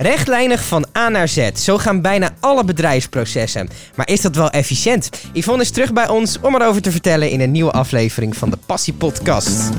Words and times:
Rechtlijnig 0.00 0.64
van 0.64 0.86
A 0.96 1.08
naar 1.08 1.28
Z. 1.28 1.50
Zo 1.54 1.78
gaan 1.78 2.00
bijna 2.00 2.30
alle 2.40 2.64
bedrijfsprocessen. 2.64 3.68
Maar 3.94 4.08
is 4.08 4.20
dat 4.20 4.36
wel 4.36 4.50
efficiënt? 4.50 5.10
Yvonne 5.32 5.62
is 5.62 5.70
terug 5.70 5.92
bij 5.92 6.08
ons 6.08 6.40
om 6.40 6.54
erover 6.54 6.82
te 6.82 6.90
vertellen 6.90 7.30
in 7.30 7.40
een 7.40 7.50
nieuwe 7.50 7.70
aflevering 7.70 8.36
van 8.36 8.50
de 8.50 8.58
Passie 8.66 8.92
Podcast. 8.92 9.70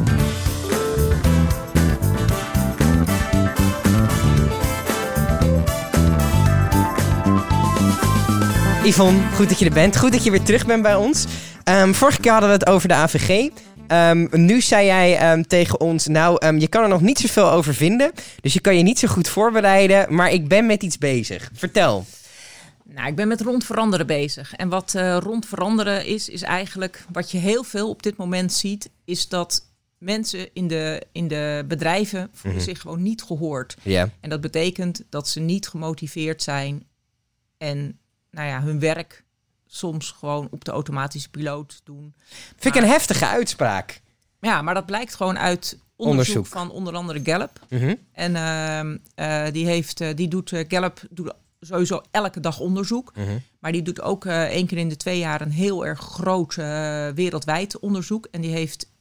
Yvonne, 8.83 9.19
goed 9.35 9.49
dat 9.49 9.59
je 9.59 9.65
er 9.65 9.73
bent. 9.73 9.97
Goed 9.97 10.11
dat 10.11 10.23
je 10.23 10.31
weer 10.31 10.43
terug 10.43 10.65
bent 10.65 10.81
bij 10.81 10.95
ons. 10.95 11.25
Ehm, 11.63 11.93
vorige 11.93 12.19
keer 12.19 12.31
hadden 12.31 12.49
we 12.49 12.55
het 12.55 12.67
over 12.67 12.87
de 12.87 12.93
AVG. 12.93 13.49
Ehm, 13.89 14.27
nu 14.31 14.61
zei 14.61 14.85
jij 14.85 15.17
ehm, 15.17 15.43
tegen 15.43 15.79
ons, 15.79 16.07
nou, 16.07 16.37
ehm, 16.37 16.57
je 16.57 16.67
kan 16.67 16.83
er 16.83 16.89
nog 16.89 17.01
niet 17.01 17.19
zoveel 17.19 17.51
over 17.51 17.73
vinden. 17.73 18.11
Dus 18.41 18.53
je 18.53 18.59
kan 18.59 18.77
je 18.77 18.83
niet 18.83 18.99
zo 18.99 19.07
goed 19.07 19.27
voorbereiden. 19.27 20.15
Maar 20.15 20.31
ik 20.31 20.47
ben 20.47 20.65
met 20.65 20.83
iets 20.83 20.97
bezig. 20.97 21.49
Vertel. 21.53 22.05
Nou, 22.83 23.07
ik 23.07 23.15
ben 23.15 23.27
met 23.27 23.41
rond 23.41 23.65
veranderen 23.65 24.07
bezig. 24.07 24.55
En 24.55 24.69
wat 24.69 24.95
eh, 24.95 25.17
rond 25.19 25.45
veranderen 25.45 26.05
is, 26.05 26.29
is 26.29 26.41
eigenlijk 26.41 27.05
wat 27.11 27.31
je 27.31 27.37
heel 27.37 27.63
veel 27.63 27.89
op 27.89 28.03
dit 28.03 28.17
moment 28.17 28.53
ziet, 28.53 28.89
is 29.05 29.27
dat 29.27 29.65
mensen 29.97 30.49
in 30.53 30.67
de, 30.67 31.03
in 31.11 31.27
de 31.27 31.65
bedrijven 31.67 32.29
voelen 32.33 32.61
zich 32.61 32.81
gewoon 32.81 33.01
niet 33.01 33.23
gehoord. 33.23 33.75
Ja. 33.81 34.09
En 34.19 34.29
dat 34.29 34.41
betekent 34.41 35.03
dat 35.09 35.27
ze 35.27 35.39
niet 35.39 35.67
gemotiveerd 35.67 36.43
zijn 36.43 36.83
en 37.57 37.97
nou 38.31 38.47
ja, 38.47 38.61
hun 38.61 38.79
werk 38.79 39.23
soms 39.71 40.11
gewoon 40.11 40.47
op 40.51 40.65
de 40.65 40.71
automatische 40.71 41.29
piloot 41.29 41.81
doen. 41.83 42.13
Vind 42.57 42.75
ik 42.75 42.81
een 42.81 42.89
heftige 42.89 43.27
uitspraak. 43.27 44.01
Ja, 44.39 44.61
maar 44.61 44.73
dat 44.73 44.85
blijkt 44.85 45.15
gewoon 45.15 45.37
uit 45.37 45.77
onderzoek, 45.99 46.35
Onderzoek. 46.35 46.45
van 46.45 46.71
onder 46.71 46.93
andere 46.95 47.19
Gallup. 47.23 47.59
Mhm. 47.69 47.95
En 48.11 48.35
eh, 49.15 49.51
die, 49.51 49.65
heeft, 49.65 50.01
eh, 50.01 50.15
die 50.15 50.27
doet, 50.27 50.51
eh, 50.51 50.65
Gallup 50.67 51.01
doet 51.09 51.33
sowieso 51.59 52.01
elke 52.11 52.39
dag 52.39 52.59
onderzoek. 52.59 53.11
Mhm. 53.15 53.37
Maar 53.59 53.71
die 53.71 53.81
doet 53.81 54.01
ook 54.01 54.25
één 54.25 54.67
keer 54.67 54.77
in 54.77 54.89
de 54.89 54.97
twee 54.97 55.19
jaar 55.19 55.41
een 55.41 55.51
heel 55.51 55.85
erg 55.85 55.99
groot 55.99 56.55
wereldwijd 57.15 57.79
onderzoek. 57.79 58.27
En 58.31 58.41
die 58.41 58.51
heeft, 58.51 58.91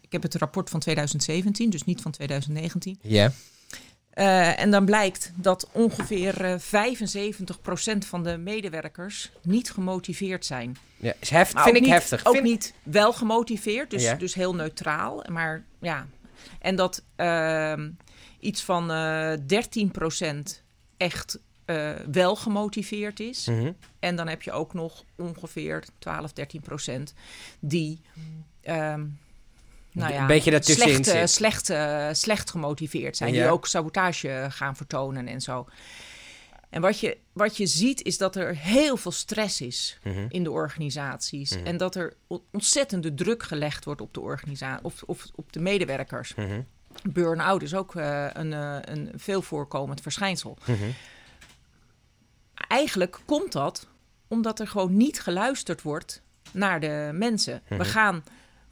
ik 0.00 0.12
heb 0.12 0.22
het 0.22 0.34
rapport 0.34 0.70
van 0.70 0.80
2017, 0.80 1.70
dus 1.70 1.84
niet 1.84 2.00
van 2.00 2.10
2019. 2.10 2.98
Ja. 3.02 3.32
Eh, 4.14 4.60
en 4.60 4.70
dan 4.70 4.84
blijkt 4.84 5.32
dat 5.34 5.68
ongeveer 5.72 6.44
eh 6.44 6.58
75% 6.58 8.06
van 8.06 8.22
de 8.22 8.36
medewerkers 8.36 9.30
niet 9.42 9.70
gemotiveerd 9.70 10.44
zijn. 10.46 10.76
ja. 10.96 11.12
Is 11.20 11.30
heft, 11.30 11.60
vind 11.60 11.76
ik 11.76 11.82
niet, 11.82 11.90
heftig. 11.90 12.24
Ook 12.26 12.32
Vind- 12.34 12.46
niet 12.46 12.74
wel 12.82 13.12
gemotiveerd, 13.12 13.90
dus, 13.90 14.02
Ja. 14.02 14.14
dus 14.14 14.34
heel 14.34 14.54
neutraal. 14.54 15.24
Maar 15.30 15.64
ja, 15.80 16.06
en 16.60 16.76
dat 16.76 17.02
ehm, 17.16 17.90
iets 18.40 18.62
van 18.62 18.90
eh 18.90 19.32
13% 19.46 20.62
echt 20.96 21.38
eh, 21.64 21.90
wel 22.12 22.36
gemotiveerd 22.36 23.20
is. 23.20 23.46
Mhm. 23.46 23.72
En 23.98 24.16
dan 24.16 24.28
heb 24.28 24.42
je 24.42 24.52
ook 24.52 24.74
nog 24.74 25.04
ongeveer 25.16 25.84
12, 25.98 26.32
13% 26.32 27.14
die. 27.60 28.00
ehm 28.62 29.04
nou 29.94 30.12
ja, 30.12 30.20
Een 30.20 30.26
beetje 30.26 30.50
daartussenin 30.50 31.04
slecht, 31.04 31.18
zit. 31.18 31.30
slecht, 31.66 32.18
slecht 32.18 32.50
gemotiveerd 32.50 33.16
zijn. 33.16 33.32
Ja. 33.34 33.42
Die 33.42 33.50
ook 33.52 33.66
sabotage 33.66 34.46
gaan 34.50 34.76
vertonen 34.76 35.26
en 35.28 35.40
zo. 35.40 35.66
En 36.70 36.80
wat 36.80 37.00
je, 37.00 37.16
wat 37.32 37.56
je 37.56 37.66
ziet 37.66 38.02
is 38.02 38.18
dat 38.18 38.36
er 38.36 38.56
heel 38.56 38.96
veel 38.96 39.12
stress 39.12 39.60
is 39.60 39.98
Mhm. 40.02 40.26
in 40.28 40.42
de 40.42 40.50
organisaties. 40.50 41.62
En 41.62 41.76
dat 41.76 41.94
er 41.94 42.14
on- 42.26 42.42
ontzettende 42.52 43.14
druk 43.14 43.42
gelegd 43.42 43.84
wordt 43.84 44.00
op 44.00 44.14
de 44.14 44.20
organisatie 44.20 44.84
of, 44.84 45.02
of 45.06 45.26
op 45.34 45.52
de 45.52 45.60
medewerkers. 45.60 46.34
Mhm. 46.34 46.60
Burn-out 47.08 47.62
is 47.62 47.74
ook 47.74 47.94
eh, 47.94 48.26
een, 48.32 48.52
eh, 48.52 48.76
een 48.80 49.10
veel 49.16 49.42
voorkomend 49.42 50.00
verschijnsel. 50.00 50.58
Mhm. 50.66 50.84
Eigenlijk 52.68 53.20
komt 53.24 53.52
dat 53.52 53.86
omdat 54.28 54.60
er 54.60 54.66
gewoon 54.68 54.96
niet 54.96 55.20
geluisterd 55.20 55.82
wordt 55.82 56.22
naar 56.52 56.80
de 56.80 57.10
mensen. 57.12 57.62
We 57.68 57.84
gaan 57.84 58.24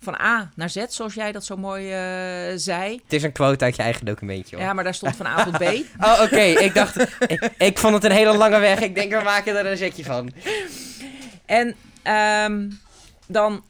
van 0.03 0.15
A 0.21 0.51
naar 0.55 0.71
Z, 0.71 0.85
zoals 0.89 1.15
jij 1.15 1.33
dat 1.33 1.45
zo 1.45 1.57
mooi 1.57 1.93
eh, 1.93 2.53
zei. 2.57 3.01
Het 3.05 3.13
is 3.13 3.23
een 3.23 3.33
quote 3.33 3.65
uit 3.65 3.77
je 3.77 3.83
eigen 3.83 4.07
documentje. 4.07 4.57
Hoor. 4.57 4.65
Ja, 4.65 4.73
maar 4.73 4.85
daar 4.85 4.95
stond 4.95 5.17
van 5.17 5.27
A 5.27 5.45
tot 5.45 5.59
B. 5.59 5.63
Oh, 6.07 6.21
oké. 6.23 6.41
Ik 6.41 6.75
dacht, 6.75 6.97
ik, 7.27 7.51
ik 7.59 7.79
vond 7.79 7.95
het 7.95 8.05
een 8.05 8.11
hele 8.11 8.37
lange 8.37 8.59
weg. 8.59 8.81
Ik 8.81 8.95
denk, 8.95 9.13
we 9.13 9.21
maken 9.25 9.57
er 9.57 9.67
een 9.67 9.77
zetje 9.77 10.05
van. 10.05 10.33
En 11.47 11.75
ehm, 12.03 12.71
dan 13.27 13.65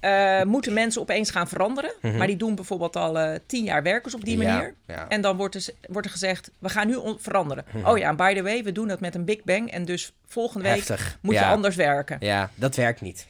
eh, 0.00 0.42
moeten 0.42 0.72
mensen 0.72 1.00
opeens 1.00 1.30
gaan 1.30 1.48
veranderen. 1.48 1.92
Maar 2.16 2.26
die 2.26 2.36
doen 2.36 2.54
bijvoorbeeld 2.54 2.96
al 2.96 3.18
eh, 3.18 3.38
tien 3.46 3.64
jaar 3.64 3.82
werkers 3.82 4.14
op 4.14 4.24
die 4.24 4.36
Mhm. 4.36 4.46
Ja, 4.46 4.52
manier. 4.54 4.74
ja. 4.86 5.08
En 5.08 5.20
dan 5.20 5.36
wordt 5.36 5.54
er, 5.54 5.60
z- 5.60 5.68
wordt 5.88 6.06
er 6.06 6.12
gezegd, 6.12 6.50
we 6.58 6.68
gaan 6.68 6.86
nu 6.86 6.98
veranderen. 7.18 7.64
Oh 7.84 7.98
ja, 7.98 8.08
en 8.08 8.16
by 8.16 8.34
the 8.34 8.42
way, 8.42 8.62
we 8.64 8.72
doen 8.72 8.88
dat 8.88 9.00
met 9.00 9.14
een 9.14 9.24
Big 9.24 9.44
Bang. 9.44 9.70
En 9.70 9.84
dus 9.84 10.12
volgende 10.26 10.64
week 10.68 10.76
Heftig. 10.76 11.18
moet 11.20 11.34
ja. 11.34 11.40
je 11.40 11.46
anders 11.54 11.76
werken. 11.76 12.16
Ja, 12.20 12.50
dat 12.54 12.76
werkt 12.76 13.00
niet. 13.00 13.26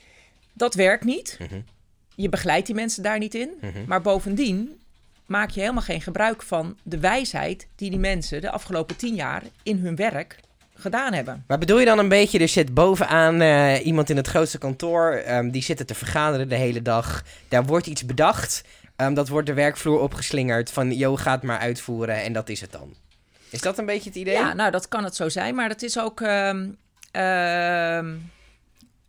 Dat 0.53 0.75
werkt 0.75 1.05
niet. 1.05 1.37
Mhm. 1.39 1.61
Je 2.15 2.29
begeleidt 2.29 2.67
die 2.67 2.75
mensen 2.75 3.03
daar 3.03 3.19
niet 3.19 3.35
in. 3.35 3.51
Maar 3.87 4.03
bovendien 4.03 4.81
maak 5.27 5.51
je 5.51 5.61
helemaal 5.61 5.83
geen 5.83 6.01
gebruik 6.03 6.43
van 6.43 6.77
de 6.83 6.99
wijsheid 6.99 7.67
die 7.77 7.91
die 7.91 7.99
mensen 7.99 8.41
de 8.41 8.51
afgelopen 8.51 8.97
tien 8.97 9.15
jaar 9.15 9.43
in 9.63 9.79
hun 9.79 9.97
werk 9.97 10.37
gedaan 10.75 11.13
hebben. 11.13 11.45
Maar 11.47 11.59
bedoel 11.59 11.79
je 11.79 11.85
dan 11.85 11.99
een 11.99 12.09
beetje, 12.09 12.39
er 12.39 12.49
zit 12.49 12.75
bovenaan 12.75 13.41
eh, 13.41 13.87
iemand 13.87 14.11
in 14.11 14.17
het 14.17 14.27
grootste 14.29 14.59
kantoor, 14.59 15.11
ehm, 15.13 15.51
die 15.51 15.63
zitten 15.63 15.87
te 15.87 15.95
vergaderen 15.95 16.49
de 16.49 16.55
hele 16.55 16.83
dag. 16.83 17.23
Daar 17.49 17.65
wordt 17.65 17.87
iets 17.87 18.07
bedacht, 18.07 18.63
ehm, 18.97 19.15
dat 19.15 19.29
wordt 19.29 19.47
de 19.47 19.55
werkvloer 19.55 20.01
opgeslingerd 20.01 20.71
van, 20.71 20.93
yo, 20.97 21.17
ga 21.17 21.33
het 21.33 21.43
maar 21.43 21.59
uitvoeren 21.59 22.23
en 22.23 22.33
dat 22.33 22.49
is 22.49 22.61
het 22.61 22.73
dan. 22.73 22.95
Is 23.51 23.61
dat 23.61 23.79
een 23.79 23.87
beetje 23.87 24.09
het 24.09 24.19
idee? 24.19 24.35
Ja, 24.35 24.53
nou, 24.55 24.71
dat 24.71 24.89
kan 24.89 25.05
het 25.05 25.17
zo 25.17 25.29
zijn, 25.29 25.55
maar 25.55 25.69
het 25.69 25.83
is 25.83 25.99
ook. 25.99 26.21
ehm, 26.21 26.69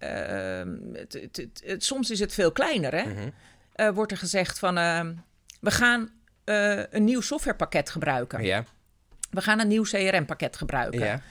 ehm, 0.03 1.78
soms 1.78 2.09
is 2.09 2.19
het 2.19 2.34
veel 2.34 2.52
kleiner, 2.52 2.91
hè? 2.96 3.03
Mhm. 3.03 3.30
Eh, 3.74 3.90
wordt 3.90 4.12
er 4.12 4.18
gezegd 4.18 4.59
van. 4.59 4.78
ehm, 4.78 5.14
we 5.62 5.72
gaan 5.72 6.09
eh, 6.44 6.84
een 6.90 7.03
nieuw 7.03 7.22
softwarepakket 7.22 7.90
gebruiken. 7.90 8.44
Ja, 8.44 8.64
We 9.31 9.41
gaan 9.41 9.59
een 9.59 9.68
nieuw 9.68 9.84
CRM-pakket 9.84 10.58
gebruiken. 10.58 11.00
ja. 11.00 11.22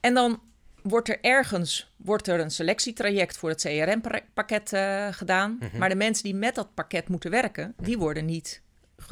En 0.00 0.14
dan 0.14 0.40
wordt 0.82 1.08
er 1.08 1.18
ergens 1.20 1.92
wordt 1.96 2.28
er 2.28 2.40
een 2.40 2.50
selectietraject 2.50 3.36
voor 3.36 3.48
het 3.48 3.60
CRM-pakket 3.60 4.72
eh, 4.72 5.08
gedaan. 5.10 5.56
Mhm. 5.60 5.78
Maar 5.78 5.88
de 5.88 5.94
mensen 5.94 6.24
die 6.24 6.34
met 6.34 6.54
dat 6.54 6.74
pakket 6.74 7.08
moeten 7.08 7.30
werken, 7.30 7.74
die 7.76 7.98
worden 7.98 8.24
niet 8.24 8.62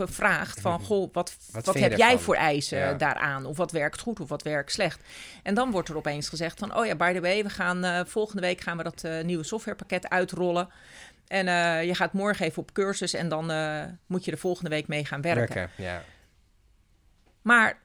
gevraagd 0.06 0.60
van, 0.60 0.81
goh, 0.81 1.12
wat, 1.12 1.36
wat, 1.50 1.75
heb 1.75 1.97
jij 1.97 2.19
voor 2.19 2.34
eisen 2.34 2.78
Ja. 2.78 2.94
daaraan? 2.94 3.44
Of 3.44 3.56
wat 3.56 3.70
werkt 3.72 4.00
goed 4.00 4.20
of 4.20 4.28
wat 4.28 4.42
werkt 4.42 4.72
slecht? 4.72 5.00
En 5.42 5.54
dan 5.54 5.70
wordt 5.70 5.88
er 5.88 5.97
opeens 5.97 6.28
gezegd 6.28 6.59
van, 6.59 6.76
oh 6.76 6.86
ja, 6.86 6.94
by 6.97 7.12
the 7.12 7.20
way, 7.20 7.42
we 7.42 7.50
gaan 7.50 7.84
eh, 7.84 8.00
volgende 8.04 8.42
week 8.42 8.60
gaan 8.60 8.76
we 8.76 8.82
dat 8.82 9.04
eh, 9.04 9.25
nieuwe 9.25 9.44
softwarepakket 9.44 10.09
uitrollen. 10.09 10.69
En 11.26 11.48
eh, 11.48 11.84
je 11.84 11.94
gaat 11.94 12.12
morgen 12.12 12.47
even 12.47 12.62
op 12.62 12.72
cursus 12.72 13.14
en 13.14 13.28
dan 13.28 13.47
moet 14.06 14.25
je 14.25 14.31
de 14.31 14.36
volgende 14.36 14.70
week 14.70 14.88
mee 14.88 15.04
gaan 15.04 15.20
werken. 15.20 15.54
Werken, 15.54 15.84
ja. 15.84 16.03
Maar 17.42 17.78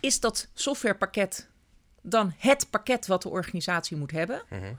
is 0.00 0.20
dat 0.20 0.48
softwarepakket 0.54 1.48
dan 2.02 2.34
het 2.38 2.70
pakket 2.70 3.06
wat 3.06 3.22
de 3.22 3.28
organisatie 3.28 3.96
moet 3.96 4.10
hebben? 4.10 4.42
Mhm. 4.48 4.72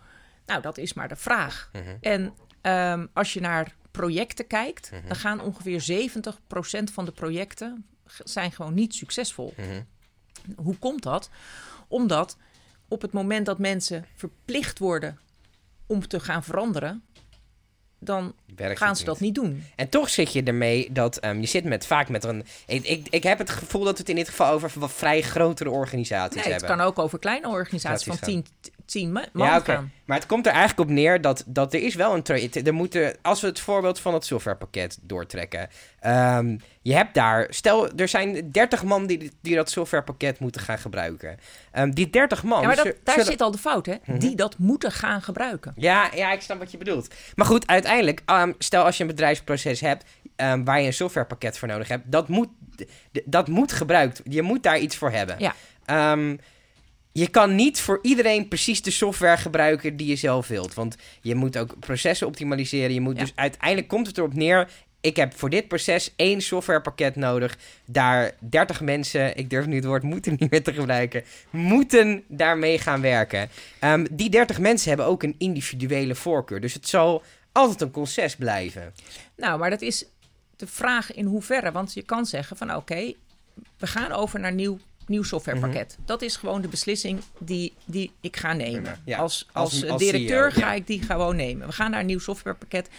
Nou, 0.46 0.62
dat 0.62 0.78
is 0.78 0.94
maar 0.94 1.08
de 1.08 1.16
vraag. 1.16 1.70
Mhm. 1.74 1.96
En 2.02 2.34
ehm, 2.62 3.06
als 3.14 3.34
je 3.34 3.42
naar 3.42 3.76
projecten 3.92 4.48
kijkt, 4.48 4.92
Mhm. 4.92 5.08
dan 5.08 5.16
gaan 5.16 5.42
ongeveer 5.42 5.82
70% 5.82 6.92
van 6.92 7.06
de 7.06 7.12
projecten 7.12 7.86
zijn 8.24 8.52
gewoon 8.52 8.74
niet 8.74 8.94
succesvol. 8.96 9.54
Mhm. 9.58 9.82
Hoe 10.56 10.78
komt 10.78 11.04
dat? 11.04 11.30
Omdat 11.88 12.38
op 12.88 13.02
het 13.02 13.12
moment 13.12 13.46
dat 13.46 13.60
mensen 13.60 14.06
verplicht 14.16 14.80
worden 14.80 15.20
om 15.86 16.08
te 16.08 16.20
gaan 16.20 16.44
veranderen, 16.44 17.04
dan 18.00 18.36
Werkt 18.56 18.78
gaan 18.78 18.88
het 18.90 18.98
ze 18.98 19.04
dat 19.06 19.20
niet 19.20 19.36
doen. 19.36 19.64
En 19.76 19.90
toch 19.90 20.10
zit 20.10 20.34
je 20.34 20.44
ermee 20.44 20.92
dat 20.92 21.18
ehm, 21.18 21.40
je 21.40 21.46
zit 21.48 21.64
met 21.64 21.86
vaak 21.86 22.10
met 22.10 22.24
een. 22.24 22.46
Ik, 22.68 22.84
ik, 22.86 23.08
ik 23.10 23.24
heb 23.24 23.38
het 23.38 23.50
gevoel 23.50 23.84
dat 23.84 23.94
we 23.94 24.00
het 24.00 24.10
in 24.10 24.16
dit 24.16 24.30
geval 24.30 24.52
over 24.54 24.72
wat 24.80 24.92
vrij 24.92 25.22
grotere 25.22 25.70
organisaties 25.70 26.36
Nee, 26.36 26.44
het 26.54 26.62
hebben. 26.62 26.78
kan 26.78 26.88
ook 26.88 27.00
over 27.00 27.20
kleine 27.20 27.48
organisaties 27.48 28.06
van 28.08 28.14
Organisaties 28.16 28.72
10 28.72 28.81
10 28.86 29.12
ma- 29.12 29.26
man 29.34 29.48
ja, 29.48 29.58
oké. 29.58 29.72
gaan. 29.72 29.92
Maar 30.06 30.18
het 30.18 30.26
komt 30.28 30.46
er 30.46 30.52
eigenlijk 30.52 30.90
op 30.90 30.96
neer 30.96 31.22
dat, 31.22 31.44
dat 31.48 31.74
er 31.74 31.82
is 31.84 31.96
wel 31.96 32.14
een 32.14 32.24
traject. 32.24 32.68
Er 32.68 32.74
moeten, 32.74 33.16
als 33.22 33.42
we 33.42 33.48
het 33.48 33.60
voorbeeld 33.60 34.00
van 34.00 34.14
het 34.14 34.26
softwarepakket 34.26 34.98
doortrekken. 35.02 35.68
ehm, 36.00 36.58
je 36.82 36.94
hebt 36.94 37.14
daar, 37.14 37.48
stel, 37.50 37.90
er 37.96 38.08
zijn 38.08 38.52
30 38.52 38.84
man 38.84 39.06
die, 39.08 39.32
die 39.42 39.56
dat 39.56 39.70
softwarepakket 39.70 40.40
moeten 40.40 40.62
gaan 40.62 40.78
gebruiken. 40.78 41.38
Ehm, 41.72 41.90
die 41.92 42.10
30 42.10 42.44
man. 42.44 42.62
Ja, 42.62 42.68
maar 42.68 42.76
dat, 42.76 42.86
daar 42.86 43.16
zullen- 43.16 43.32
zit 43.32 43.42
al 43.42 43.52
de 43.52 43.58
fout, 43.58 43.86
hè? 43.86 43.96
Mhm. 44.06 44.20
Die 44.20 44.36
dat 44.36 44.58
moeten 44.58 44.92
gaan 44.92 45.22
gebruiken. 45.22 45.74
Ja, 45.76 46.10
ja, 46.16 46.32
ik 46.32 46.42
snap 46.42 46.60
wat 46.60 46.72
je 46.72 46.78
bedoelt. 46.78 47.14
Maar 47.36 47.46
goed, 47.46 47.68
uiteindelijk, 47.68 48.22
ehm, 48.26 48.52
stel 48.58 48.84
als 48.84 48.98
je 48.98 49.04
een 49.04 49.10
bedrijfsproces 49.10 49.82
hebt 49.82 50.06
waar 50.64 50.80
je 50.82 50.86
een 50.88 50.94
softwarepakket 50.94 51.58
voor 51.58 51.68
nodig 51.68 51.88
hebt, 51.88 52.12
dat 52.12 52.28
moet, 52.28 52.50
dat 53.26 53.48
moet 53.48 53.72
gebruikt. 53.72 54.22
Je 54.24 54.42
moet 54.42 54.64
daar 54.64 54.80
iets 54.80 54.96
voor 54.96 55.12
hebben. 55.12 55.36
Ja. 55.40 55.54
Je 57.12 57.28
kan 57.28 57.56
niet 57.56 57.80
voor 57.82 58.00
iedereen 58.02 58.48
precies 58.48 58.82
de 58.82 58.92
software 58.92 59.38
gebruiken 59.38 59.98
die 59.98 60.08
je 60.08 60.16
zelf 60.16 60.48
wilt. 60.48 60.74
Want 60.74 60.96
je 61.22 61.36
moet 61.36 61.58
ook 61.58 61.80
processen 61.80 62.28
optimaliseren. 62.28 62.94
Je 62.94 63.02
moet 63.02 63.16
Ja. 63.18 63.22
dus 63.22 63.32
uiteindelijk 63.36 63.88
komt 63.88 64.08
het 64.08 64.18
erop 64.18 64.34
neer. 64.34 64.70
ik 65.04 65.16
heb 65.16 65.38
voor 65.38 65.50
dit 65.50 65.68
proces 65.68 66.14
één 66.16 66.42
softwarepakket 66.42 67.16
nodig. 67.16 67.58
Daar 67.86 68.32
30 68.40 68.82
mensen, 68.82 69.38
ik 69.38 69.50
durf 69.50 69.66
nu 69.66 69.76
het 69.76 69.86
woord 69.86 70.04
moeten 70.04 70.36
niet 70.40 70.52
meer 70.52 70.64
te 70.64 70.74
gebruiken, 70.74 71.24
moeten 71.50 72.24
daarmee 72.28 72.80
gaan 72.80 73.02
werken. 73.02 73.50
Ehm, 73.80 74.06
die 74.12 74.30
30 74.30 74.60
mensen 74.60 74.88
hebben 74.88 75.06
ook 75.06 75.24
een 75.24 75.36
individuele 75.38 76.16
voorkeur. 76.16 76.62
Dus 76.62 76.74
het 76.74 76.88
zal 76.88 77.24
altijd 77.52 77.82
een 77.82 77.92
conces 77.92 78.36
blijven. 78.36 78.94
Nou, 79.36 79.60
maar 79.60 79.70
dat 79.70 79.82
is 79.82 80.06
de 80.56 80.68
vraag 80.68 81.14
in 81.14 81.26
hoeverre. 81.26 81.72
Want 81.72 81.94
je 81.94 82.02
kan 82.02 82.26
zeggen 82.26 82.58
van 82.58 82.76
oké, 82.76 83.14
we 83.78 83.88
gaan 83.88 84.12
over 84.12 84.40
naar 84.40 84.54
nieuw, 84.54 84.80
nieuw 85.08 85.24
softwarepakket. 85.24 85.88
Mhm. 85.88 85.98
Dat 85.98 86.08
Dat 86.08 86.22
is 86.22 86.36
gewoon 86.36 86.62
de 86.62 86.68
beslissing 86.68 87.22
die, 87.40 87.74
die 87.86 88.12
ik 88.22 88.38
ga 88.38 88.54
nemen. 88.54 89.00
Ja, 89.06 89.18
als, 89.18 89.48
als- 89.52 89.72
als, 89.74 89.84
eh, 89.84 89.92
als 89.92 90.02
directeur 90.02 90.52
CEO, 90.52 90.62
ga 90.62 90.68
ja. 90.70 90.74
ik 90.74 90.88
die 90.88 91.02
gewoon 91.02 91.36
nemen. 91.36 91.68
We 91.68 91.74
gaan 91.74 91.92
naar 91.92 92.00
een 92.00 92.06
nieuw 92.06 92.20
softwarepakket. 92.20 92.90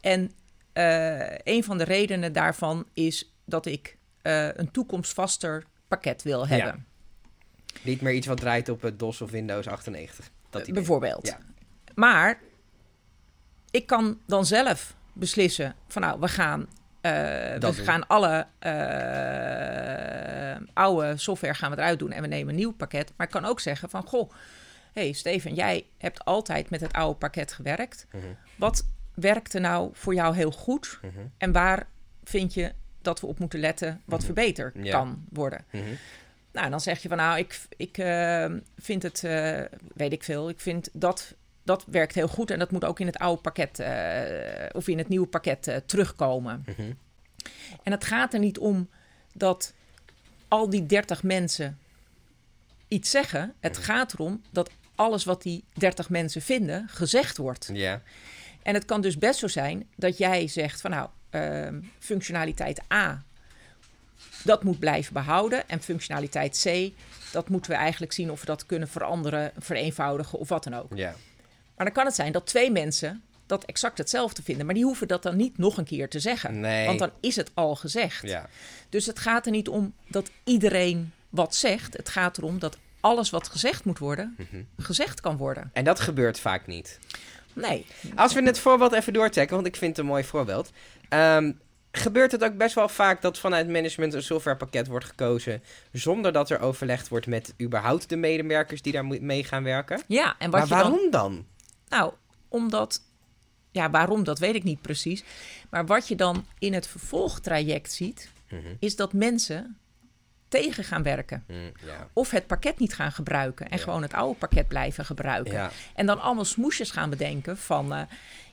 En 0.00 0.30
eh, 0.72 1.36
een 1.44 1.64
van 1.64 1.78
de 1.78 1.84
redenen 1.84 2.32
daarvan 2.32 2.86
is 2.94 3.32
dat 3.44 3.66
ik 3.66 3.96
eh, 4.22 4.54
een 4.54 4.70
toekomstvaster 4.70 5.64
pakket 5.88 6.22
wil 6.22 6.46
hebben. 6.48 6.86
Niet 7.82 8.00
meer 8.00 8.12
iets 8.12 8.26
wat 8.26 8.36
draait 8.40 8.68
op 8.68 8.82
het 8.82 8.98
DOS 8.98 9.20
of 9.20 9.30
Windows 9.30 9.66
98. 9.66 10.30
Dat 10.50 10.72
bijvoorbeeld. 10.72 11.26
Ja. 11.26 11.38
Maar 11.94 12.40
ik 13.70 13.86
kan 13.86 14.18
dan 14.26 14.46
zelf 14.46 14.94
beslissen 15.12 15.74
van 15.88 16.02
nou, 16.02 16.20
we 16.20 16.28
gaan, 16.28 16.68
eh, 17.12 17.52
we 17.52 17.58
doen. 17.58 17.74
gaan 17.74 18.06
alle 18.06 18.46
eh, 18.58 20.56
oude 20.72 21.16
software 21.16 21.54
gaan 21.54 21.70
we 21.70 21.76
eruit 21.76 21.98
doen 21.98 22.12
en 22.12 22.22
we 22.22 22.28
nemen 22.28 22.48
een 22.48 22.58
nieuw 22.58 22.72
pakket. 22.72 23.12
Maar 23.16 23.26
ik 23.26 23.32
kan 23.32 23.44
ook 23.44 23.60
zeggen 23.60 23.90
van 23.90 24.02
goh, 24.06 24.30
hey 24.92 25.12
Steven, 25.12 25.54
jij 25.54 25.84
hebt 25.98 26.24
altijd 26.24 26.70
met 26.70 26.80
het 26.80 26.92
oude 26.92 27.18
pakket 27.18 27.52
gewerkt. 27.52 28.06
Mhm. 28.12 28.24
Wat 28.56 28.86
werkte 29.14 29.58
nou 29.58 29.90
voor 29.92 30.14
jou 30.14 30.34
heel 30.36 30.50
goed 30.52 30.98
Mhm. 31.02 31.18
en 31.38 31.52
waar 31.52 31.86
vind 32.24 32.54
je 32.54 32.72
dat 33.02 33.20
we 33.20 33.26
op 33.26 33.38
moeten 33.38 33.60
letten 33.60 34.00
wat 34.04 34.24
verbeterd 34.24 34.76
Ja. 34.82 34.90
kan 34.92 35.24
worden? 35.30 35.64
Mhm. 35.70 35.82
Nou, 36.52 36.70
dan 36.70 36.80
zeg 36.80 37.02
je 37.02 37.08
van 37.08 37.16
nou, 37.16 37.38
ik, 37.38 37.60
ik 37.76 37.98
eh, 37.98 38.46
vind 38.76 39.02
het, 39.02 39.20
weet 39.94 40.12
ik 40.12 40.24
veel, 40.24 40.48
ik 40.48 40.60
vind 40.60 40.88
dat, 40.92 41.34
dat 41.64 41.84
werkt 41.86 42.14
heel 42.14 42.28
goed 42.28 42.50
en 42.50 42.58
dat 42.58 42.70
moet 42.70 42.84
ook 42.84 43.00
in 43.00 43.06
het 43.06 43.18
oude 43.18 43.40
pakket 43.40 43.78
eh, 43.78 43.92
of 44.72 44.88
in 44.88 44.98
het 44.98 45.08
nieuwe 45.08 45.26
pakket 45.26 45.66
eh, 45.66 45.76
terugkomen. 45.86 46.64
Mhm. 46.66 46.92
En 47.82 47.92
het 47.92 48.04
gaat 48.04 48.34
er 48.34 48.40
niet 48.40 48.58
om 48.58 48.88
dat 49.32 49.74
al 50.48 50.70
die 50.70 50.86
30 50.86 51.22
mensen 51.22 51.78
iets 52.88 53.10
zeggen. 53.10 53.54
Het 53.60 53.78
gaat 53.78 54.12
erom 54.12 54.42
dat 54.50 54.70
alles 54.94 55.24
wat 55.24 55.42
die 55.42 55.64
30 55.74 56.10
mensen 56.10 56.42
vinden 56.42 56.88
gezegd 56.88 57.36
wordt. 57.36 57.70
Ja. 57.72 58.02
En 58.62 58.74
het 58.74 58.84
kan 58.84 59.00
dus 59.00 59.18
best 59.18 59.38
zo 59.38 59.48
zijn 59.48 59.88
dat 59.96 60.18
jij 60.18 60.48
zegt 60.48 60.80
van 60.80 60.90
nou, 60.90 61.08
ehm, 61.30 61.80
functionaliteit 61.98 62.92
A, 62.92 63.24
dat 64.44 64.64
moet 64.64 64.78
blijven 64.78 65.12
behouden. 65.12 65.68
En 65.68 65.82
functionaliteit 65.82 66.62
C, 66.64 66.92
dat 67.32 67.48
moeten 67.48 67.70
we 67.70 67.76
eigenlijk 67.76 68.12
zien 68.12 68.30
of 68.30 68.40
we 68.40 68.46
dat 68.46 68.66
kunnen 68.66 68.88
veranderen, 68.88 69.52
vereenvoudigen 69.58 70.38
of 70.38 70.48
wat 70.48 70.64
dan 70.64 70.74
ook. 70.74 70.90
Ja. 70.94 71.14
Maar 71.76 71.86
dan 71.86 71.94
kan 71.94 72.04
het 72.06 72.14
zijn 72.14 72.32
dat 72.32 72.46
twee 72.46 72.70
mensen 72.70 73.22
dat 73.46 73.64
exact 73.64 73.98
hetzelfde 73.98 74.42
vinden. 74.42 74.66
Maar 74.66 74.74
die 74.74 74.84
hoeven 74.84 75.08
dat 75.08 75.22
dan 75.22 75.36
niet 75.36 75.58
nog 75.58 75.76
een 75.78 75.84
keer 75.84 76.08
te 76.08 76.20
zeggen. 76.20 76.60
Nee. 76.60 76.86
Want 76.86 76.98
dan 76.98 77.10
is 77.20 77.36
het 77.36 77.50
al 77.54 77.74
gezegd. 77.76 78.22
Ja. 78.28 78.46
Dus 78.88 79.06
het 79.06 79.18
gaat 79.18 79.46
er 79.46 79.52
niet 79.52 79.68
om 79.68 79.94
dat 80.08 80.30
iedereen 80.44 81.12
wat 81.28 81.54
zegt. 81.54 81.96
Het 81.96 82.08
gaat 82.08 82.38
erom 82.38 82.58
dat 82.58 82.76
alles 83.00 83.30
wat 83.30 83.48
gezegd 83.48 83.84
moet 83.84 83.98
worden, 83.98 84.34
Mhm. 84.38 84.62
gezegd 84.78 85.20
kan 85.20 85.36
worden. 85.36 85.70
En 85.72 85.84
dat 85.84 86.00
gebeurt 86.00 86.40
vaak 86.40 86.66
niet. 86.66 86.98
Nee, 87.52 87.86
Als 88.14 88.34
we 88.34 88.42
het 88.42 88.58
voorbeeld 88.58 88.92
even 88.92 89.12
doortrekken, 89.12 89.54
want 89.56 89.66
ik 89.68 89.76
vind 89.76 89.90
het 89.96 90.00
een 90.04 90.10
mooi 90.10 90.24
voorbeeld. 90.24 90.70
Ehm, 91.08 91.52
gebeurt 91.92 92.32
het 92.32 92.44
ook 92.44 92.56
best 92.56 92.74
wel 92.74 92.88
vaak 92.88 93.22
dat 93.22 93.38
vanuit 93.38 93.68
management 93.68 94.14
een 94.14 94.22
softwarepakket 94.22 94.86
wordt 94.86 95.04
gekozen... 95.04 95.62
zonder 95.92 96.32
dat 96.32 96.50
er 96.50 96.60
overlegd 96.60 97.08
wordt 97.08 97.26
met 97.26 97.54
überhaupt 97.62 98.08
de 98.08 98.16
medewerkers 98.16 98.82
die 98.82 98.92
daar 98.92 99.04
mee 99.06 99.44
gaan 99.44 99.62
werken? 99.64 100.02
ja. 100.06 100.34
En 100.38 100.50
wat 100.50 100.60
Maar 100.60 100.68
je 100.78 100.82
dan 100.84 100.90
waarom 100.92 101.10
dan? 101.10 101.46
Nou, 101.88 102.12
omdat. 102.48 103.02
Ja, 103.70 103.90
waarom, 103.90 104.24
dat 104.24 104.38
weet 104.38 104.54
ik 104.54 104.64
niet 104.64 104.80
precies. 104.82 105.24
Maar 105.70 105.86
wat 105.86 106.08
je 106.08 106.16
dan 106.16 106.46
in 106.58 106.72
het 106.74 106.86
vervolgtraject 106.86 107.92
ziet, 107.92 108.32
Mhm. 108.48 108.74
is 108.78 108.96
dat 108.96 109.12
mensen 109.12 109.76
tegen 110.48 110.84
gaan 110.84 111.02
werken. 111.02 111.44
Mm, 111.48 111.72
ja. 111.86 112.08
Of 112.12 112.30
het 112.30 112.46
pakket 112.46 112.78
niet 112.78 112.94
gaan 112.94 113.12
gebruiken 113.12 113.68
en 113.70 113.76
Ja. 113.76 113.82
gewoon 113.82 114.02
het 114.02 114.12
oude 114.12 114.38
pakket 114.38 114.68
blijven 114.68 115.04
gebruiken. 115.04 115.52
Ja. 115.52 115.70
En 115.94 116.06
dan 116.06 116.20
allemaal 116.20 116.44
smoesjes 116.44 116.90
gaan 116.90 117.10
bedenken 117.10 117.58
van... 117.58 117.92
eh, 117.94 118.00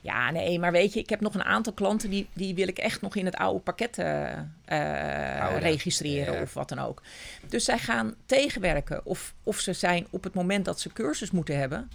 ja, 0.00 0.30
nee, 0.30 0.58
maar 0.58 0.72
weet 0.72 0.92
je, 0.92 1.00
ik 1.00 1.08
heb 1.08 1.20
nog 1.20 1.34
een 1.34 1.44
aantal 1.44 1.72
klanten... 1.72 2.10
die, 2.10 2.28
die 2.32 2.54
wil 2.54 2.68
ik 2.68 2.78
echt 2.78 3.00
nog 3.00 3.16
in 3.16 3.24
het 3.24 3.36
oude 3.36 3.60
pakket 3.60 3.98
eh, 3.98 4.32
eh, 4.64 5.58
registreren 5.60 6.42
of 6.42 6.54
wat 6.54 6.68
dan 6.68 6.78
ook. 6.78 7.02
Dus 7.48 7.64
zij 7.64 7.78
gaan 7.78 8.14
tegenwerken. 8.26 9.00
Of, 9.06 9.34
of 9.42 9.58
ze 9.60 9.72
zijn 9.72 10.06
op 10.10 10.24
het 10.24 10.34
moment 10.34 10.64
dat 10.64 10.80
ze 10.80 10.92
cursus 10.92 11.30
moeten 11.30 11.58
hebben... 11.58 11.90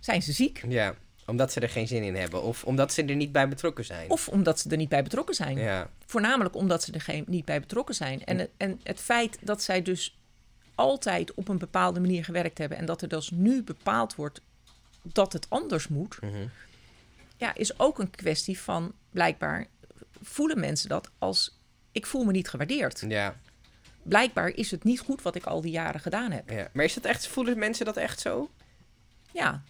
zijn 0.00 0.22
ze 0.22 0.32
ziek. 0.32 0.62
ja, 0.68 0.94
omdat 1.26 1.52
ze 1.52 1.60
er 1.60 1.68
geen 1.68 1.86
zin 1.88 2.02
in 2.02 2.14
hebben. 2.16 2.42
Of 2.42 2.64
omdat 2.64 2.92
ze 2.92 3.04
er 3.04 3.16
niet 3.16 3.32
bij 3.32 3.48
betrokken 3.48 3.84
zijn. 3.84 4.10
Of 4.10 4.28
omdat 4.28 4.60
ze 4.60 4.68
er 4.70 4.76
niet 4.76 4.88
bij 4.88 5.02
betrokken 5.02 5.34
zijn. 5.34 5.58
Ja. 5.58 5.90
Voornamelijk 6.06 6.54
omdat 6.54 6.82
ze 6.82 6.92
er 6.92 7.00
geen, 7.00 7.24
niet 7.26 7.44
bij 7.44 7.60
betrokken 7.60 7.94
zijn. 7.94 8.24
En, 8.24 8.38
het- 8.38 8.50
en 8.56 8.80
het 8.82 9.00
feit 9.00 9.38
dat 9.42 9.62
zij 9.62 9.82
dus 9.82 10.18
altijd 10.74 11.34
op 11.34 11.48
een 11.48 11.58
bepaalde 11.58 12.00
manier 12.00 12.24
gewerkt 12.24 12.58
hebben... 12.58 12.78
en 12.78 12.86
dat 12.86 13.02
er 13.02 13.08
dus 13.08 13.30
nu 13.30 13.62
bepaald 13.62 14.14
wordt 14.14 14.40
dat 15.02 15.32
het 15.32 15.46
anders 15.50 15.88
moet... 15.88 16.20
Mhm. 16.20 16.46
ja, 17.36 17.54
is 17.54 17.78
ook 17.78 17.98
een 17.98 18.10
kwestie 18.10 18.58
van 18.60 18.92
blijkbaar 19.10 19.66
voelen 20.22 20.60
mensen 20.60 20.88
dat 20.88 21.10
als 21.18 21.58
ik 21.92 22.06
voel 22.06 22.24
me 22.24 22.32
niet 22.32 22.48
gewaardeerd. 22.48 23.04
Ja. 23.08 23.36
Blijkbaar 24.02 24.48
is 24.48 24.70
het 24.70 24.84
niet 24.84 25.00
goed 25.00 25.22
wat 25.22 25.34
ik 25.34 25.44
al 25.44 25.60
die 25.60 25.70
jaren 25.72 26.00
gedaan 26.00 26.30
heb. 26.30 26.50
ja. 26.50 26.68
Maar 26.72 26.84
is 26.84 26.94
dat 26.94 27.04
echt, 27.04 27.26
voelen 27.26 27.58
mensen 27.58 27.84
dat 27.84 27.96
echt 27.96 28.20
zo? 28.20 28.50
Ja, 29.32 29.62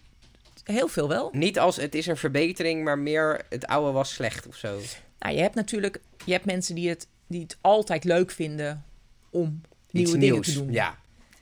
heel 0.70 0.88
veel 0.88 1.08
wel. 1.08 1.28
Niet 1.32 1.58
als 1.58 1.76
het 1.76 1.94
is 1.94 2.06
een 2.06 2.16
verbetering, 2.16 2.84
maar 2.84 2.98
meer 2.98 3.40
het 3.48 3.66
oude 3.66 3.92
was 3.92 4.12
slecht 4.14 4.46
of 4.46 4.56
zo. 4.56 4.80
Nou, 5.18 5.34
je 5.34 5.40
hebt 5.40 5.54
natuurlijk 5.54 6.00
je 6.24 6.32
hebt 6.32 6.44
mensen 6.44 6.74
die 6.74 6.88
het, 6.88 7.06
die 7.26 7.40
het 7.42 7.56
altijd 7.60 8.04
leuk 8.04 8.30
vinden 8.30 8.84
om 9.30 9.60
nieuwe 9.90 10.08
Iets 10.08 10.18
dingen 10.18 10.32
nieuws. 10.34 10.46
te 10.46 10.54
doen. 10.54 10.72
Ja. 10.72 10.98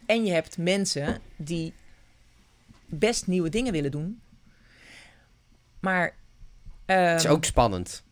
En 0.07 0.25
je 0.25 0.33
hebt 0.33 0.59
mensen 0.59 1.21
die 1.37 1.73
best 2.87 3.27
nieuwe 3.27 3.49
dingen 3.49 3.73
willen 3.73 3.91
doen. 3.91 4.21
Maar 5.81 6.15
Het 6.87 7.19
is 7.19 7.25
ehm, 7.25 7.33
ook 7.35 7.45
spannend. 7.45 8.03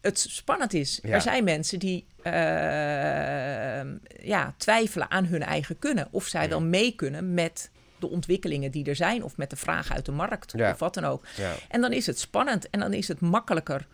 het 0.00 0.18
spannend 0.18 0.74
is. 0.74 0.98
Ja. 1.02 1.08
Er 1.10 1.20
zijn 1.20 1.44
mensen 1.44 1.78
die 1.78 2.06
ehm, 2.22 3.96
ja, 4.22 4.54
twijfelen 4.56 5.10
aan 5.10 5.24
hun 5.26 5.42
eigen 5.42 5.78
kunnen. 5.78 6.08
Of 6.10 6.26
zij 6.26 6.48
wel 6.48 6.62
mee 6.62 6.94
kunnen 6.94 7.34
met 7.34 7.70
de 7.98 8.08
ontwikkelingen 8.08 8.70
die 8.70 8.84
er 8.84 8.96
zijn. 8.96 9.22
Of 9.22 9.36
met 9.36 9.50
de 9.50 9.56
vraag 9.56 9.92
uit 9.92 10.04
de 10.04 10.12
markt. 10.12 10.52
Ja. 10.56 10.70
Of 10.70 10.78
wat 10.78 10.94
dan 10.94 11.04
ook. 11.04 11.24
Ja. 11.36 11.54
En 11.68 11.80
dan 11.80 11.92
is 11.92 12.06
het 12.06 12.18
spannend. 12.18 12.70
En 12.70 12.80
dan 12.80 12.92
is 12.92 13.08
het 13.08 13.20
makkelijker 13.20 13.86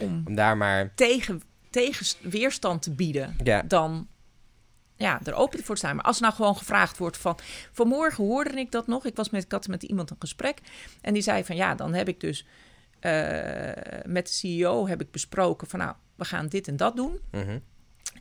om 0.00 0.22
Om 0.26 0.34
daar 0.34 0.56
maar... 0.56 0.94
tegen, 0.94 1.42
tegen 1.70 2.30
weerstand 2.30 2.82
te 2.82 2.90
bieden. 2.90 3.36
Ja. 3.44 3.62
Dan 3.62 4.08
ja, 4.96 5.20
er 5.24 5.34
open 5.34 5.64
voor 5.64 5.74
te 5.74 5.80
staan. 5.80 5.96
Maar 5.96 6.04
als 6.04 6.20
nou 6.20 6.34
gewoon 6.34 6.56
gevraagd 6.56 6.98
wordt 6.98 7.16
van... 7.16 7.38
Vanmorgen 7.72 8.24
hoorde 8.24 8.50
ik 8.50 8.72
dat 8.72 8.86
nog. 8.86 9.04
Ik 9.04 9.16
was 9.16 9.30
met, 9.30 9.52
ik 9.52 9.66
met 9.66 9.82
iemand 9.82 10.10
een 10.10 10.16
gesprek. 10.18 10.60
En 11.00 11.12
die 11.12 11.22
zei 11.22 11.44
van 11.44 11.56
ja, 11.56 11.74
dan 11.74 11.94
heb 11.94 12.08
ik 12.08 12.20
dus... 12.20 12.46
eh, 13.00 13.12
met 14.04 14.26
de 14.26 14.32
CEO 14.32 14.88
heb 14.88 15.00
ik 15.00 15.10
besproken 15.10 15.68
van 15.68 15.78
nou, 15.78 15.94
we 16.14 16.24
gaan 16.24 16.46
dit 16.46 16.68
en 16.68 16.76
dat 16.76 16.96
doen. 16.96 17.20
Mhm. 17.30 17.58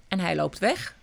En 0.08 0.20
hij 0.20 0.36
loopt 0.36 0.60
weg. 0.60 0.96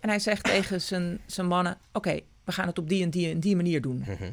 En 0.00 0.08
hij 0.08 0.18
zegt 0.18 0.44
tegen 0.44 0.80
zijn, 0.80 1.20
zijn 1.26 1.46
mannen... 1.46 1.78
Oké, 1.92 2.20
we 2.44 2.52
gaan 2.52 2.66
het 2.66 2.78
op 2.78 2.88
die 2.88 3.02
en 3.02 3.10
die 3.10 3.30
en 3.30 3.40
die 3.40 3.56
manier 3.56 3.80
doen. 3.80 3.98
Mhm. 3.98 4.30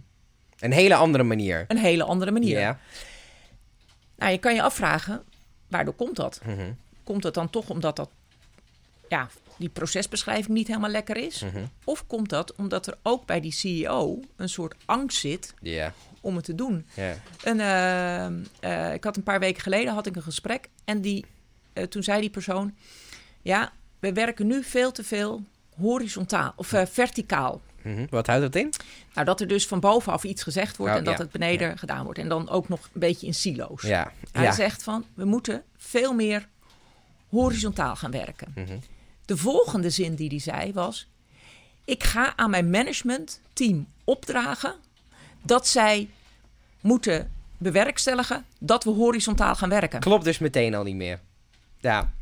Een 0.59 0.71
hele 0.71 0.95
andere 0.95 1.23
manier. 1.23 1.65
Een 1.67 1.77
hele 1.77 2.03
andere 2.03 2.31
manier. 2.31 2.59
Ja. 2.59 2.79
Nou, 4.15 4.31
je 4.31 4.37
kan 4.37 4.55
je 4.55 4.61
afvragen, 4.61 5.23
waardoor 5.67 5.93
komt 5.93 6.15
dat? 6.15 6.41
Mhm. 6.45 6.71
Komt 7.03 7.23
het 7.23 7.33
dan 7.33 7.49
toch 7.49 7.69
omdat 7.69 7.95
dat, 7.95 8.09
ja, 9.09 9.29
die 9.57 9.69
procesbeschrijving 9.69 10.57
niet 10.57 10.67
helemaal 10.67 10.89
lekker 10.89 11.17
is? 11.17 11.43
Mhm. 11.43 11.63
Of 11.83 12.07
komt 12.07 12.29
dat 12.29 12.55
omdat 12.55 12.87
er 12.87 12.97
ook 13.01 13.25
bij 13.25 13.41
die 13.41 13.51
CEO 13.51 14.19
een 14.35 14.49
soort 14.49 14.75
angst 14.85 15.19
zit 15.19 15.53
om 16.21 16.35
het 16.35 16.45
te 16.45 16.55
doen? 16.55 16.85
Ja. 16.93 17.15
En, 17.43 17.59
eh, 17.59 18.25
eh, 18.87 18.93
ik 18.93 19.03
had 19.03 19.17
een 19.17 19.23
paar 19.23 19.39
weken 19.39 19.61
geleden 19.61 19.93
had 19.93 20.05
ik 20.05 20.15
een 20.15 20.21
gesprek 20.21 20.69
en 20.85 21.01
die, 21.01 21.25
eh, 21.73 21.83
toen 21.83 22.03
zei 22.03 22.21
die 22.21 22.29
persoon: 22.29 22.75
Ja, 23.41 23.71
we 23.99 24.13
werken 24.13 24.47
nu 24.47 24.63
veel 24.63 24.91
te 24.91 25.03
veel 25.03 25.43
horizontaal 25.77 26.53
of 26.55 26.73
eh, 26.73 26.85
Mhm. 27.83 28.05
Wat 28.09 28.27
houdt 28.27 28.41
dat 28.41 28.55
in? 28.55 28.73
Nou, 29.13 29.25
dat 29.25 29.41
er 29.41 29.47
dus 29.47 29.67
van 29.67 29.79
bovenaf 29.79 30.23
iets 30.23 30.43
gezegd 30.43 30.77
wordt 30.77 30.93
Oh, 30.93 30.99
en 30.99 31.05
dat 31.05 31.17
ja. 31.17 31.23
het 31.23 31.31
beneden 31.31 31.77
gedaan 31.77 32.03
wordt. 32.03 32.19
En 32.19 32.29
dan 32.29 32.49
ook 32.49 32.69
nog 32.69 32.83
een 32.83 32.99
beetje 32.99 33.27
in 33.27 33.33
silo's. 33.33 33.81
Ja. 33.81 34.11
Hij 34.31 34.43
ja. 34.43 34.51
zegt 34.51 34.83
van, 34.83 35.05
we 35.13 35.25
moeten 35.25 35.63
veel 35.77 36.13
meer 36.13 36.47
horizontaal 37.29 37.95
gaan 37.95 38.11
werken. 38.11 38.53
Mhm. 38.55 38.77
De 39.25 39.37
volgende 39.37 39.89
zin 39.89 40.15
die 40.15 40.29
hij 40.29 40.39
zei 40.39 40.73
was... 40.73 41.07
ik 41.85 42.03
ga 42.03 42.33
aan 42.35 42.49
mijn 42.49 42.69
managementteam 42.69 43.87
opdragen... 44.03 44.75
dat 45.41 45.67
zij 45.67 46.09
moeten 46.81 47.31
bewerkstelligen 47.57 48.45
dat 48.59 48.83
we 48.83 48.89
horizontaal 48.89 49.55
gaan 49.55 49.69
werken. 49.69 49.99
Klopt 49.99 50.23
dus 50.23 50.39
meteen 50.39 50.75
al 50.75 50.83
niet 50.83 50.95
meer. 50.95 51.19
Ja. 51.79 52.13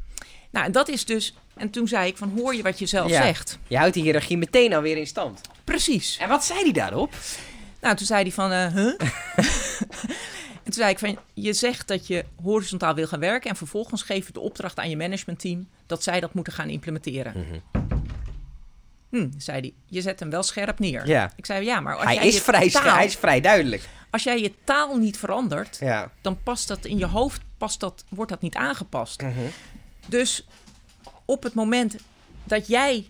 Nou, 0.49 0.65
en 0.65 0.71
dat 0.71 0.87
is 0.87 1.05
dus... 1.05 1.33
En 1.55 1.69
toen 1.69 1.87
zei 1.87 2.07
ik 2.07 2.17
van, 2.17 2.31
hoor 2.37 2.55
je 2.55 2.63
wat 2.63 2.79
je 2.79 2.85
zelf 2.85 3.09
Ja. 3.09 3.21
zegt? 3.23 3.59
Je 3.67 3.77
houdt 3.77 3.93
die 3.93 4.03
hiërarchie 4.03 4.37
meteen 4.37 4.73
alweer 4.73 4.97
in 4.97 5.07
stand. 5.07 5.41
Precies. 5.63 6.17
En 6.17 6.29
wat 6.29 6.43
zei 6.45 6.59
hij 6.61 6.71
daarop? 6.71 7.13
Nou, 7.81 7.95
toen 7.95 8.05
zei 8.05 8.21
hij 8.21 8.31
van, 8.31 8.51
huh? 8.51 8.93
en 10.63 10.63
toen 10.63 10.73
zei 10.73 10.89
ik 10.91 10.99
van, 10.99 11.17
je 11.33 11.53
zegt 11.53 11.87
dat 11.87 12.07
je 12.07 12.25
horizontaal 12.43 12.95
wil 12.95 13.07
gaan 13.07 13.19
werken... 13.19 13.49
en 13.49 13.55
vervolgens 13.55 14.01
geef 14.01 14.27
je 14.27 14.33
de 14.33 14.39
opdracht 14.39 14.77
aan 14.77 14.89
je 14.89 14.97
managementteam... 14.97 15.67
dat 15.85 16.03
zij 16.03 16.19
dat 16.19 16.33
moeten 16.33 16.53
gaan 16.53 16.69
implementeren. 16.69 17.61
Hm, 19.09 19.27
zei 19.37 19.59
hij, 19.59 19.73
je 19.85 20.01
zet 20.01 20.19
hem 20.19 20.29
wel 20.29 20.43
scherp 20.43 20.79
neer. 20.79 21.07
Ja. 21.07 21.31
Ik 21.35 21.45
zei, 21.45 21.65
ja, 21.65 21.79
maar 21.79 21.95
als 21.95 22.03
Hij 22.03 22.15
jij 22.15 22.27
is, 22.27 22.35
je 22.35 22.41
vrij, 22.41 22.69
taal, 22.69 22.95
hij 22.95 23.05
is 23.05 23.15
vrij 23.15 23.41
duidelijk. 23.41 23.87
als 24.09 24.23
jij 24.23 24.41
je 24.41 24.53
taal 24.63 24.97
niet 24.97 25.17
verandert... 25.17 25.77
Ja. 25.79 26.11
dan 26.21 26.43
past 26.43 26.67
dat 26.67 26.85
in 26.85 26.97
je 26.97 27.05
hoofd, 27.05 27.41
past 27.57 27.79
dat, 27.79 28.03
wordt 28.09 28.31
dat 28.31 28.41
niet 28.41 28.55
aangepast. 28.55 29.21
Mhm. 29.21 29.33
Dus 30.09 30.47
op 31.25 31.43
het 31.43 31.53
moment 31.53 31.95
dat 32.43 32.67
jij 32.67 33.09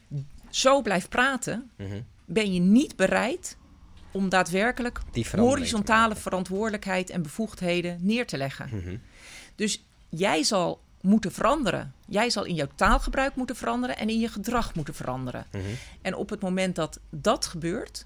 zo 0.49 0.81
blijft 0.81 1.09
praten, 1.09 1.69
Mhm. 1.75 2.01
ben 2.25 2.53
je 2.53 2.59
niet 2.59 2.95
bereid 2.95 3.57
om 4.11 4.29
daadwerkelijk 4.29 4.99
Die 5.11 5.25
horizontale 5.35 6.15
verantwoordelijkheid 6.15 7.09
en 7.09 7.21
bevoegdheden 7.21 7.97
neer 8.01 8.27
te 8.27 8.37
leggen. 8.37 8.69
Mhm. 8.71 8.97
Dus 9.55 9.83
jij 10.09 10.43
zal 10.43 10.81
moeten 11.01 11.31
veranderen. 11.31 11.93
Jij 12.07 12.29
zal 12.29 12.43
in 12.45 12.55
jouw 12.55 12.67
taalgebruik 12.75 13.35
moeten 13.35 13.55
veranderen 13.55 13.97
en 13.97 14.09
in 14.09 14.19
je 14.19 14.27
gedrag 14.27 14.75
moeten 14.75 14.93
veranderen. 14.93 15.45
Mhm. 15.51 15.63
En 16.01 16.15
op 16.15 16.29
het 16.29 16.41
moment 16.41 16.75
dat 16.75 16.99
dat 17.09 17.45
gebeurt, 17.45 18.05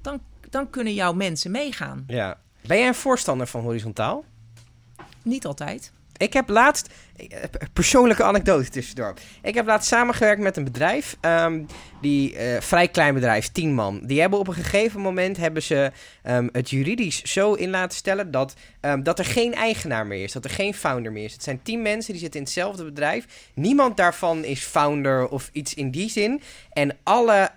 dan, 0.00 0.20
dan 0.50 0.70
kunnen 0.70 0.94
jouw 0.94 1.12
mensen 1.12 1.50
meegaan. 1.50 2.04
Ja. 2.06 2.38
Ben 2.66 2.78
jij 2.78 2.88
een 2.88 2.94
voorstander 2.94 3.46
van 3.46 3.60
horizontaal? 3.62 4.24
Niet 5.22 5.46
altijd. 5.46 5.92
Ik 6.18 6.32
heb 6.32 6.48
laatst, 6.48 6.88
persoonlijke 7.72 8.22
anekdote 8.22 8.68
tussendoor. 8.68 9.14
Ik 9.42 9.54
heb 9.54 9.66
laatst 9.66 9.88
samengewerkt 9.88 10.42
met 10.42 10.56
een 10.56 10.64
bedrijf, 10.64 11.16
ehm, 11.20 11.62
die 12.00 12.36
eh, 12.36 12.60
vrij 12.60 12.88
klein 12.88 13.14
bedrijf, 13.14 13.48
10 13.52 13.74
man. 13.74 14.00
Die 14.02 14.20
hebben 14.20 14.38
op 14.38 14.48
een 14.48 14.54
gegeven 14.54 15.00
moment 15.00 15.36
hebben 15.36 15.62
ze 15.62 15.92
ehm, 16.22 16.48
het 16.52 16.70
juridisch 16.70 17.22
zo 17.22 17.52
in 17.52 17.70
laten 17.70 17.98
stellen 17.98 18.30
dat, 18.30 18.54
ehm, 18.80 19.02
dat 19.02 19.18
er 19.18 19.24
geen 19.24 19.54
eigenaar 19.54 20.06
meer 20.06 20.22
is, 20.22 20.32
dat 20.32 20.44
er 20.44 20.50
geen 20.50 20.74
founder 20.74 21.12
meer 21.12 21.24
is. 21.24 21.32
Het 21.32 21.42
zijn 21.42 21.62
10 21.62 21.82
mensen 21.82 22.12
die 22.12 22.20
zitten 22.20 22.40
in 22.40 22.46
hetzelfde 22.46 22.84
bedrijf. 22.84 23.50
Niemand 23.54 23.96
daarvan 23.96 24.44
is 24.44 24.64
founder 24.64 25.28
of 25.28 25.50
iets 25.52 25.74
in 25.74 25.90
die 25.90 26.10
zin. 26.10 26.40
En 26.72 26.96
alle 27.02 27.50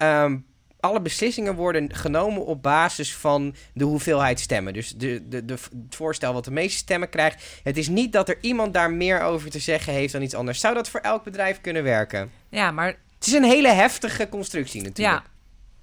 alle 0.82 1.02
beslissingen 1.02 1.56
worden 1.56 1.96
genomen 1.96 2.46
op 2.46 2.64
basis 2.64 3.16
van 3.16 3.56
de 3.74 3.84
hoeveelheid 3.84 4.40
stemmen. 4.40 4.74
Dus 4.74 4.90
de, 4.90 5.28
de, 5.30 5.46
de, 5.46 5.54
het 5.54 5.96
voorstel 5.96 6.34
wat 6.34 6.46
de 6.46 6.52
meeste 6.52 6.78
stemmen 6.78 7.10
krijgt. 7.10 7.44
Het 7.64 7.78
is 7.78 7.88
niet 7.88 8.14
dat 8.14 8.30
er 8.30 8.38
iemand 8.42 8.74
daar 8.74 8.92
meer 8.92 9.22
over 9.22 9.50
te 9.50 9.60
zeggen 9.60 9.94
heeft 9.94 10.14
dan 10.14 10.22
iets 10.22 10.36
anders. 10.36 10.60
Zou 10.60 10.74
dat 10.76 10.90
voor 10.90 11.00
elk 11.00 11.24
bedrijf 11.24 11.62
kunnen 11.62 11.84
werken? 11.84 12.32
Ja, 12.50 12.72
maar 12.72 12.88
Het 12.88 13.28
is 13.28 13.34
een 13.34 13.44
hele 13.44 13.70
heftige 13.72 14.30
constructie 14.30 14.82
natuurlijk. 14.82 15.24
Ja, 15.24 15.30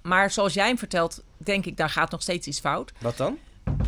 maar 0.01 0.31
zoals 0.31 0.53
jij 0.53 0.67
hem 0.67 0.77
vertelt, 0.77 1.23
denk 1.37 1.65
ik, 1.65 1.77
daar 1.77 1.89
gaat 1.89 2.11
nog 2.11 2.21
steeds 2.21 2.47
iets 2.47 2.59
fout. 2.59 2.91
Wat 2.99 3.17
dan? 3.17 3.37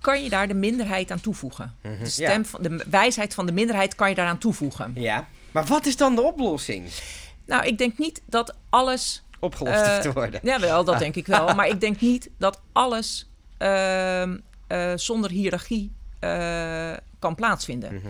Kan 0.00 0.22
je 0.22 0.28
daar 0.28 0.48
de 0.48 0.54
minderheid 0.54 1.10
aan 1.10 1.20
toevoegen. 1.20 1.74
Mhm. 1.82 1.98
De, 1.98 2.08
stem 2.10 2.44
van, 2.44 2.62
de 2.62 2.84
wijsheid 2.90 3.34
van 3.34 3.46
de 3.46 3.52
minderheid 3.52 3.94
kan 3.94 4.08
je 4.08 4.14
daaraan 4.14 4.38
toevoegen. 4.38 4.92
Ja. 4.94 5.26
Maar 5.50 5.64
wat 5.64 5.86
is 5.86 5.96
dan 5.96 6.14
de 6.14 6.22
oplossing? 6.22 6.88
Nou, 7.46 7.66
ik 7.66 7.78
denk 7.78 7.98
niet 7.98 8.22
dat 8.26 8.54
alles. 8.70 9.22
Opgelost 9.40 9.80
Eh, 9.80 9.98
te 9.98 10.12
worden. 10.12 10.40
Jawel, 10.42 10.84
dat 10.84 10.98
denk 11.04 11.14
ik 11.16 11.26
wel. 11.26 11.54
Maar 11.54 11.68
ik 11.68 11.80
denk 11.80 12.00
niet 12.00 12.30
dat 12.38 12.60
alles 12.72 13.28
ehm, 13.58 14.38
eh, 14.66 14.92
zonder 14.96 15.30
hiërarchie 15.30 15.92
eh, 16.20 16.92
kan 17.18 17.34
plaatsvinden. 17.34 17.94
Mhm. 17.94 18.06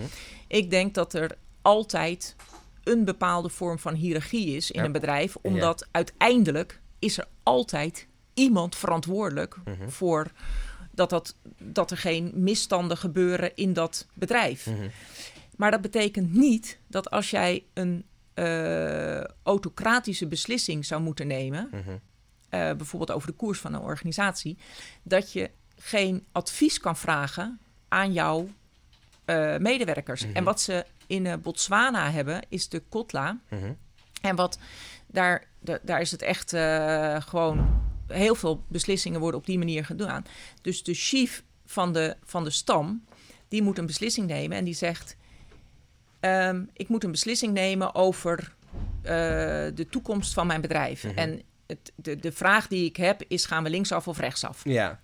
Ik 0.46 0.70
denk 0.70 0.94
dat 0.94 1.14
er 1.14 1.36
altijd 1.62 2.36
een 2.84 3.04
bepaalde 3.04 3.48
vorm 3.48 3.78
van 3.78 3.94
hiërarchie 3.94 4.56
is 4.56 4.70
in 4.70 4.80
Ja. 4.80 4.86
een 4.86 4.92
bedrijf, 4.92 5.36
omdat 5.42 5.86
uiteindelijk 5.90 6.80
is 6.98 7.18
er 7.18 7.26
altijd 7.42 8.06
iemand 8.34 8.76
verantwoordelijk 8.76 9.56
Mhm. 9.64 9.88
voor 9.88 10.26
dat, 10.98 11.10
dat, 11.10 11.34
dat 11.58 11.90
er 11.90 11.96
geen 11.96 12.30
misstanden 12.34 12.96
gebeuren 12.96 13.56
in 13.56 13.72
dat 13.72 14.06
bedrijf. 14.14 14.66
Mhm. 14.66 14.88
Maar 15.56 15.70
dat 15.70 15.80
betekent 15.80 16.32
niet 16.34 16.78
dat 16.86 17.10
als 17.10 17.30
jij 17.30 17.64
een 17.74 18.04
eh, 18.34 19.20
autocratische 19.42 20.26
beslissing 20.26 20.86
zou 20.86 21.02
moeten 21.02 21.26
nemen, 21.26 21.68
Mhm. 21.72 21.80
eh, 22.48 22.72
bijvoorbeeld 22.72 23.10
over 23.10 23.28
de 23.28 23.34
koers 23.36 23.58
van 23.58 23.74
een 23.74 23.80
organisatie, 23.80 24.58
dat 25.02 25.32
je 25.32 25.50
geen 25.78 26.24
advies 26.32 26.80
kan 26.80 26.96
vragen 26.96 27.58
aan 27.88 28.12
jouw 28.12 28.48
eh, 29.24 29.56
medewerkers. 29.56 30.24
Mhm. 30.26 30.36
En 30.36 30.44
wat 30.44 30.60
ze 30.60 30.84
in 31.06 31.40
Botswana 31.42 32.10
hebben, 32.10 32.40
is 32.48 32.68
de 32.68 32.82
Kotla. 32.88 33.38
En 34.22 34.36
wat 34.36 34.58
daar, 35.06 35.44
da- 35.60 35.78
daar 35.82 36.00
is 36.00 36.10
het 36.10 36.22
echt 36.22 36.50
gewoon 37.28 37.77
heel 38.08 38.34
veel 38.34 38.64
beslissingen 38.68 39.20
worden 39.20 39.40
op 39.40 39.46
die 39.46 39.58
manier 39.58 39.84
gedaan. 39.84 40.24
Dus 40.62 40.82
de 40.82 40.94
chief 40.94 41.42
van 41.66 41.92
de, 41.92 42.16
van 42.24 42.44
de 42.44 42.50
stam, 42.50 43.04
die 43.48 43.62
moet 43.62 43.78
een 43.78 43.86
beslissing 43.86 44.26
nemen 44.26 44.56
en 44.56 44.64
die 44.64 44.74
zegt: 44.74 45.16
ehm, 46.20 46.64
Ik 46.72 46.88
moet 46.88 47.04
een 47.04 47.10
beslissing 47.10 47.52
nemen 47.52 47.94
over 47.94 48.54
eh, 49.02 49.12
de 49.74 49.86
toekomst 49.90 50.32
van 50.32 50.46
mijn 50.46 50.60
bedrijf. 50.60 51.04
Mhm. 51.04 51.18
En 51.18 51.42
het, 51.66 51.92
de, 51.94 52.16
de 52.16 52.32
vraag 52.32 52.68
die 52.68 52.84
ik 52.84 52.96
heb 52.96 53.22
is: 53.28 53.44
gaan 53.44 53.62
we 53.62 53.70
linksaf 53.70 54.08
of 54.08 54.18
rechtsaf? 54.18 54.60
Ja. 54.64 55.00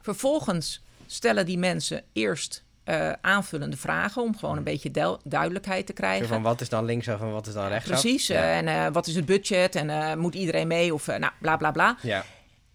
Vervolgens 0.00 0.82
stellen 1.06 1.46
die 1.46 1.58
mensen 1.58 2.04
eerst 2.12 2.64
eh, 2.84 3.12
aanvullende 3.20 3.76
vragen 3.76 4.22
om 4.22 4.36
gewoon 4.36 4.56
een 4.56 4.64
beetje 4.64 4.90
duil- 4.90 5.20
duidelijkheid 5.24 5.86
te 5.86 5.92
Zo 5.96 6.02
krijgen. 6.02 6.28
van 6.28 6.42
wat 6.42 6.60
is 6.60 6.68
dan 6.68 6.84
linksaf 6.84 7.20
en 7.20 7.32
wat 7.32 7.46
is 7.46 7.52
dan 7.54 7.68
rechtsaf? 7.68 8.00
Precies. 8.00 8.26
Ja. 8.26 8.34
eh, 8.42 8.56
en 8.56 8.68
eh, 8.68 8.92
wat 8.92 9.06
is 9.06 9.14
het 9.14 9.26
budget? 9.26 9.74
En 9.74 10.18
moet 10.18 10.34
iedereen 10.34 10.66
mee? 10.66 10.94
Of 10.94 11.06
nou, 11.06 11.32
bla 11.40 11.56
bla 11.56 11.70
bla. 11.70 11.96
ja. 12.02 12.24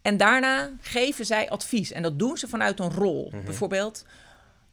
En 0.01 0.17
daarna 0.17 0.69
geven 0.81 1.25
zij 1.25 1.49
advies. 1.49 1.91
En 1.91 2.01
dat 2.01 2.19
doen 2.19 2.37
ze 2.37 2.47
vanuit 2.47 2.79
een 2.79 2.91
rol. 2.91 3.29
Mhm. 3.33 3.43
Bijvoorbeeld, 3.43 4.05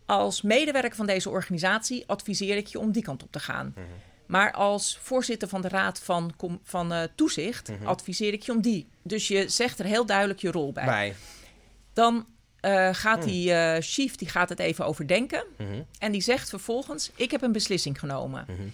als 0.06 0.42
medewerker 0.42 0.94
van 0.96 1.06
deze 1.06 1.30
organisatie 1.30 2.04
adviseer 2.06 2.56
ik 2.56 2.66
je 2.66 2.78
om 2.78 2.92
die 2.92 3.02
kant 3.02 3.22
op 3.22 3.32
te 3.32 3.40
gaan. 3.40 3.72
Mhm. 3.74 3.84
Maar 4.26 4.52
als 4.52 4.98
voorzitter 5.02 5.48
van 5.48 5.60
de 5.62 5.68
raad 5.68 5.98
van, 5.98 6.32
van 6.62 7.08
toezicht 7.14 7.68
Mhm. 7.68 7.86
adviseer 7.86 8.32
ik 8.32 8.42
je 8.42 8.52
om 8.52 8.60
die. 8.60 8.88
Dus 9.02 9.28
je 9.28 9.48
zegt 9.48 9.78
er 9.78 9.84
heel 9.84 10.06
duidelijk 10.06 10.40
je 10.40 10.50
rol 10.50 10.72
bij. 10.72 10.84
Bij. 10.84 11.14
Dan 11.92 12.26
eh, 12.64 12.94
gaat 12.94 13.18
Hmm. 13.18 13.26
die 13.32 13.52
eh, 13.52 13.82
chief 13.82 14.16
die 14.16 14.28
gaat 14.28 14.48
het 14.48 14.58
even 14.58 14.86
overdenken. 14.86 15.44
Mhm. 15.56 15.82
En 15.98 16.12
die 16.12 16.20
zegt 16.20 16.48
vervolgens: 16.48 17.10
Ik 17.14 17.30
heb 17.30 17.42
een 17.42 17.52
beslissing 17.52 17.98
genomen. 17.98 18.44
Mhm. 18.48 18.68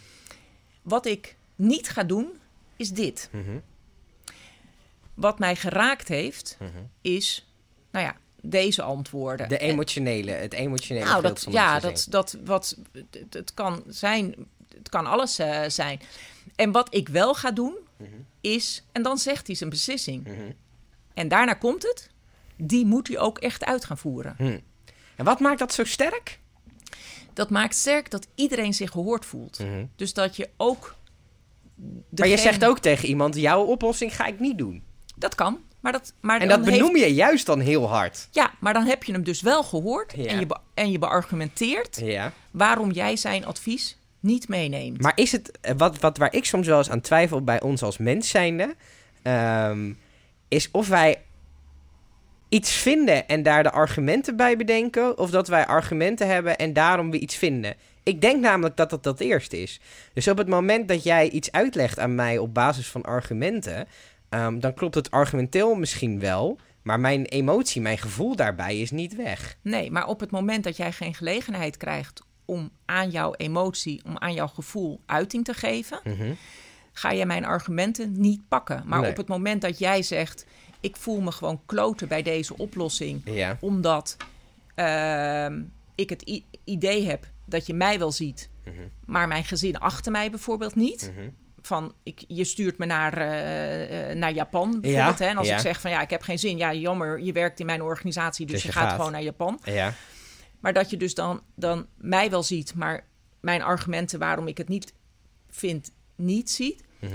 Wat 0.83 1.07
ik 1.07 1.37
niet 1.57 1.89
ga 1.89 2.03
doen, 2.03 2.29
is 2.77 2.91
dit. 2.91 3.29
Mhm. 3.33 3.59
Wat 5.15 5.39
mij 5.39 5.57
geraakt 5.57 6.09
heeft, 6.09 6.57
is, 7.01 7.49
nou 7.91 8.05
ja, 8.05 8.17
deze 8.41 8.83
antwoorden. 8.83 9.49
De 9.49 9.59
emotionele, 9.59 10.31
het 10.31 10.53
emotionele 10.53 11.05
nou, 11.05 11.23
dat, 11.23 11.47
ja, 11.51 11.81
dat, 11.81 12.07
dat 12.11 12.37
wat, 12.45 12.77
het, 13.31 13.55
kan 13.55 13.83
zijn, 13.87 14.35
het 14.77 14.89
kan 14.89 15.07
alles 15.07 15.39
eh, 15.39 15.63
zijn. 15.69 16.01
En 16.57 16.73
wat 16.73 16.95
ik 16.95 17.09
wel 17.09 17.35
ga 17.35 17.51
doen, 17.51 17.75
is, 18.41 18.83
en 18.93 19.03
dan 19.03 19.19
zegt 19.19 19.47
hij 19.47 19.57
zijn 19.57 19.71
beslissing. 19.71 20.29
En 21.15 21.29
daarna 21.29 21.55
komt 21.55 21.83
het, 21.83 22.11
die 22.63 22.87
moet 22.87 23.09
hij 23.09 23.19
ook 23.19 23.39
echt 23.39 23.65
uit 23.65 23.85
gaan 23.85 23.99
voeren. 23.99 24.35
Hm. 24.39 24.59
En 25.17 25.25
wat 25.25 25.41
maakt 25.41 25.59
dat 25.59 25.73
zo 25.75 25.85
sterk? 25.85 26.39
Dat 27.33 27.51
maakt 27.51 27.75
sterk 27.75 28.11
dat 28.11 28.27
iedereen 28.35 28.75
zich 28.75 28.91
gehoord 28.91 29.25
voelt. 29.27 29.59
Mhm. 29.59 29.85
Dus 29.97 30.15
dat 30.15 30.37
je 30.37 30.49
ook. 30.57 30.95
Maar 32.11 32.29
je 32.29 32.37
zegt 32.37 32.65
ook 32.65 32.79
tegen 32.79 33.09
iemand, 33.09 33.37
jouw 33.37 33.63
oplossing 33.63 34.17
ga 34.17 34.27
ik 34.27 34.41
niet 34.41 34.59
doen. 34.59 34.83
Dat 35.17 35.35
kan. 35.35 35.59
Maar 35.81 35.93
dat, 35.93 36.13
maar 36.21 36.41
En 36.41 36.49
dat 36.49 36.65
benoem 36.65 36.95
heeft- 36.95 37.09
je 37.09 37.15
juist 37.15 37.47
dan 37.47 37.61
heel 37.61 37.89
hard. 37.89 38.29
Ja, 38.31 38.51
maar 38.61 38.73
dan 38.73 38.85
heb 38.87 39.05
je 39.05 39.13
hem 39.13 39.23
dus 39.25 39.41
wel 39.41 39.63
gehoord. 39.63 40.13
Ja. 40.17 40.25
En, 40.27 40.39
je 40.39 40.47
en 40.75 40.91
je 40.91 40.99
beargumenteert 40.99 42.01
Ja. 42.03 42.33
waarom 42.51 42.91
jij 42.91 43.17
zijn 43.17 43.47
advies 43.47 43.99
niet 44.21 44.49
meeneemt. 44.49 45.01
Maar 45.03 45.13
is 45.15 45.33
het, 45.33 45.59
eh, 45.61 45.75
wat, 45.77 45.99
wat 45.99 46.19
waar 46.19 46.35
ik 46.35 46.45
soms 46.45 46.67
wel 46.67 46.79
eens 46.79 46.91
aan 46.91 47.01
twijfel 47.01 47.45
bij 47.45 47.61
ons 47.61 47.83
als 47.83 47.99
mens 47.99 48.29
zijnde, 48.29 48.75
ehm, 49.23 49.93
is 50.49 50.69
of 50.71 50.89
wij 50.89 51.23
iets 52.51 52.73
vinden 52.73 53.29
en 53.29 53.43
daar 53.43 53.63
de 53.63 53.71
argumenten 53.71 54.37
bij 54.37 54.57
bedenken, 54.57 55.19
of 55.19 55.31
dat 55.31 55.49
wij 55.49 55.67
argumenten 55.67 56.27
hebben 56.29 56.57
en 56.57 56.73
daarom 56.73 57.11
we 57.11 57.19
iets 57.19 57.37
vinden. 57.37 57.75
Ik 58.03 58.21
denk 58.21 58.41
namelijk 58.41 58.77
dat 58.77 58.91
dat 58.91 59.03
dat 59.03 59.21
eerste 59.21 59.63
is. 59.63 59.81
Dus 60.13 60.29
op 60.29 60.39
het 60.39 60.49
moment 60.49 60.89
dat 60.89 61.03
jij 61.03 61.29
iets 61.31 61.53
uitlegt 61.53 61.99
aan 61.99 62.15
mij 62.15 62.39
op 62.39 62.55
basis 62.55 62.87
van 62.89 63.03
argumenten, 63.03 63.87
ehm, 64.29 64.59
dan 64.59 64.75
klopt 64.75 64.95
het 64.95 65.11
argumenteel 65.11 65.75
misschien 65.75 66.21
wel, 66.21 66.59
maar 66.83 67.01
mijn 67.01 67.25
emotie, 67.25 67.81
mijn 67.81 67.99
gevoel 67.99 68.37
daarbij 68.37 68.81
is 68.81 68.91
niet 68.91 69.17
weg. 69.17 69.57
Nee, 69.63 69.91
maar 69.91 70.07
op 70.07 70.21
het 70.21 70.31
moment 70.31 70.65
dat 70.65 70.77
jij 70.77 70.93
geen 70.93 71.15
gelegenheid 71.15 71.77
krijgt 71.77 72.23
om 72.45 72.71
aan 72.85 73.11
jouw 73.11 73.35
emotie, 73.35 74.03
om 74.07 74.19
aan 74.19 74.35
jouw 74.35 74.47
gevoel 74.47 75.01
uiting 75.07 75.45
te 75.45 75.55
geven, 75.55 76.01
Mhm. 76.05 76.33
ga 76.93 77.11
je 77.11 77.27
mijn 77.27 77.45
argumenten 77.45 78.13
niet 78.21 78.41
pakken. 78.49 78.83
Maar 78.87 79.01
Nee. 79.01 79.11
op 79.11 79.17
het 79.17 79.29
moment 79.29 79.61
dat 79.63 79.79
jij 79.79 80.03
zegt, 80.03 80.47
ik 80.81 80.97
voel 80.97 81.21
me 81.21 81.33
gewoon 81.33 81.61
kloten 81.67 82.09
bij 82.09 82.23
deze 82.23 82.57
oplossing, 82.59 83.23
Ja. 83.25 83.57
omdat 83.61 84.17
ehm, 84.75 85.63
ik 85.95 86.11
het 86.11 86.43
idee 86.65 87.07
heb 87.07 87.27
dat 87.45 87.67
je 87.67 87.75
mij 87.75 87.99
wel 87.99 88.13
ziet, 88.13 88.49
Mhm. 88.65 88.77
maar 89.07 89.29
mijn 89.29 89.45
gezin 89.45 89.79
achter 89.79 90.13
mij 90.13 90.31
bijvoorbeeld 90.31 90.75
niet. 90.75 91.13
Mhm. 91.17 91.29
Van, 91.63 91.95
ik, 92.03 92.25
je 92.29 92.45
stuurt 92.45 92.79
me 92.79 92.87
naar, 92.87 93.17
eh, 93.19 94.11
eh, 94.11 94.17
naar 94.17 94.33
Japan 94.33 94.81
bijvoorbeeld. 94.81 95.19
Ja, 95.19 95.25
hè? 95.25 95.31
En 95.31 95.37
als 95.37 95.47
ja. 95.47 95.55
ik 95.55 95.61
zeg 95.61 95.81
van 95.81 95.91
ja, 95.91 96.01
ik 96.03 96.11
heb 96.11 96.23
geen 96.23 96.39
zin. 96.39 96.57
Ja, 96.57 96.75
jammer, 96.75 97.21
je 97.21 97.33
werkt 97.33 97.61
in 97.61 97.67
mijn 97.67 97.83
organisatie, 97.83 98.47
dus, 98.47 98.55
Dus 98.55 98.63
je, 98.63 98.69
je 98.69 98.75
gaat, 98.75 98.87
gaat. 98.89 98.97
gewoon 98.97 99.13
naar 99.13 99.23
Japan. 99.23 99.61
Ja. 99.65 99.95
Maar 100.61 100.73
dat 100.73 100.91
je 100.91 100.97
dus 100.97 101.15
dan, 101.15 101.41
dan 101.55 101.87
mij 101.97 102.31
wel 102.31 102.43
ziet, 102.43 102.75
maar 102.75 103.05
mijn 103.41 103.63
argumenten 103.63 104.19
waarom 104.19 104.47
ik 104.49 104.59
het 104.59 104.69
niet 104.69 104.93
vind, 105.51 105.93
niet 106.17 106.51
ziet. 106.51 106.83
Mhm. 106.99 107.13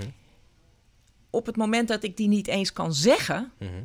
Op 1.36 1.46
het 1.46 1.56
moment 1.56 1.88
dat 1.88 2.02
ik 2.02 2.16
die 2.16 2.28
niet 2.28 2.46
eens 2.46 2.72
kan 2.72 2.94
zeggen, 2.94 3.52
Mhm. 3.58 3.82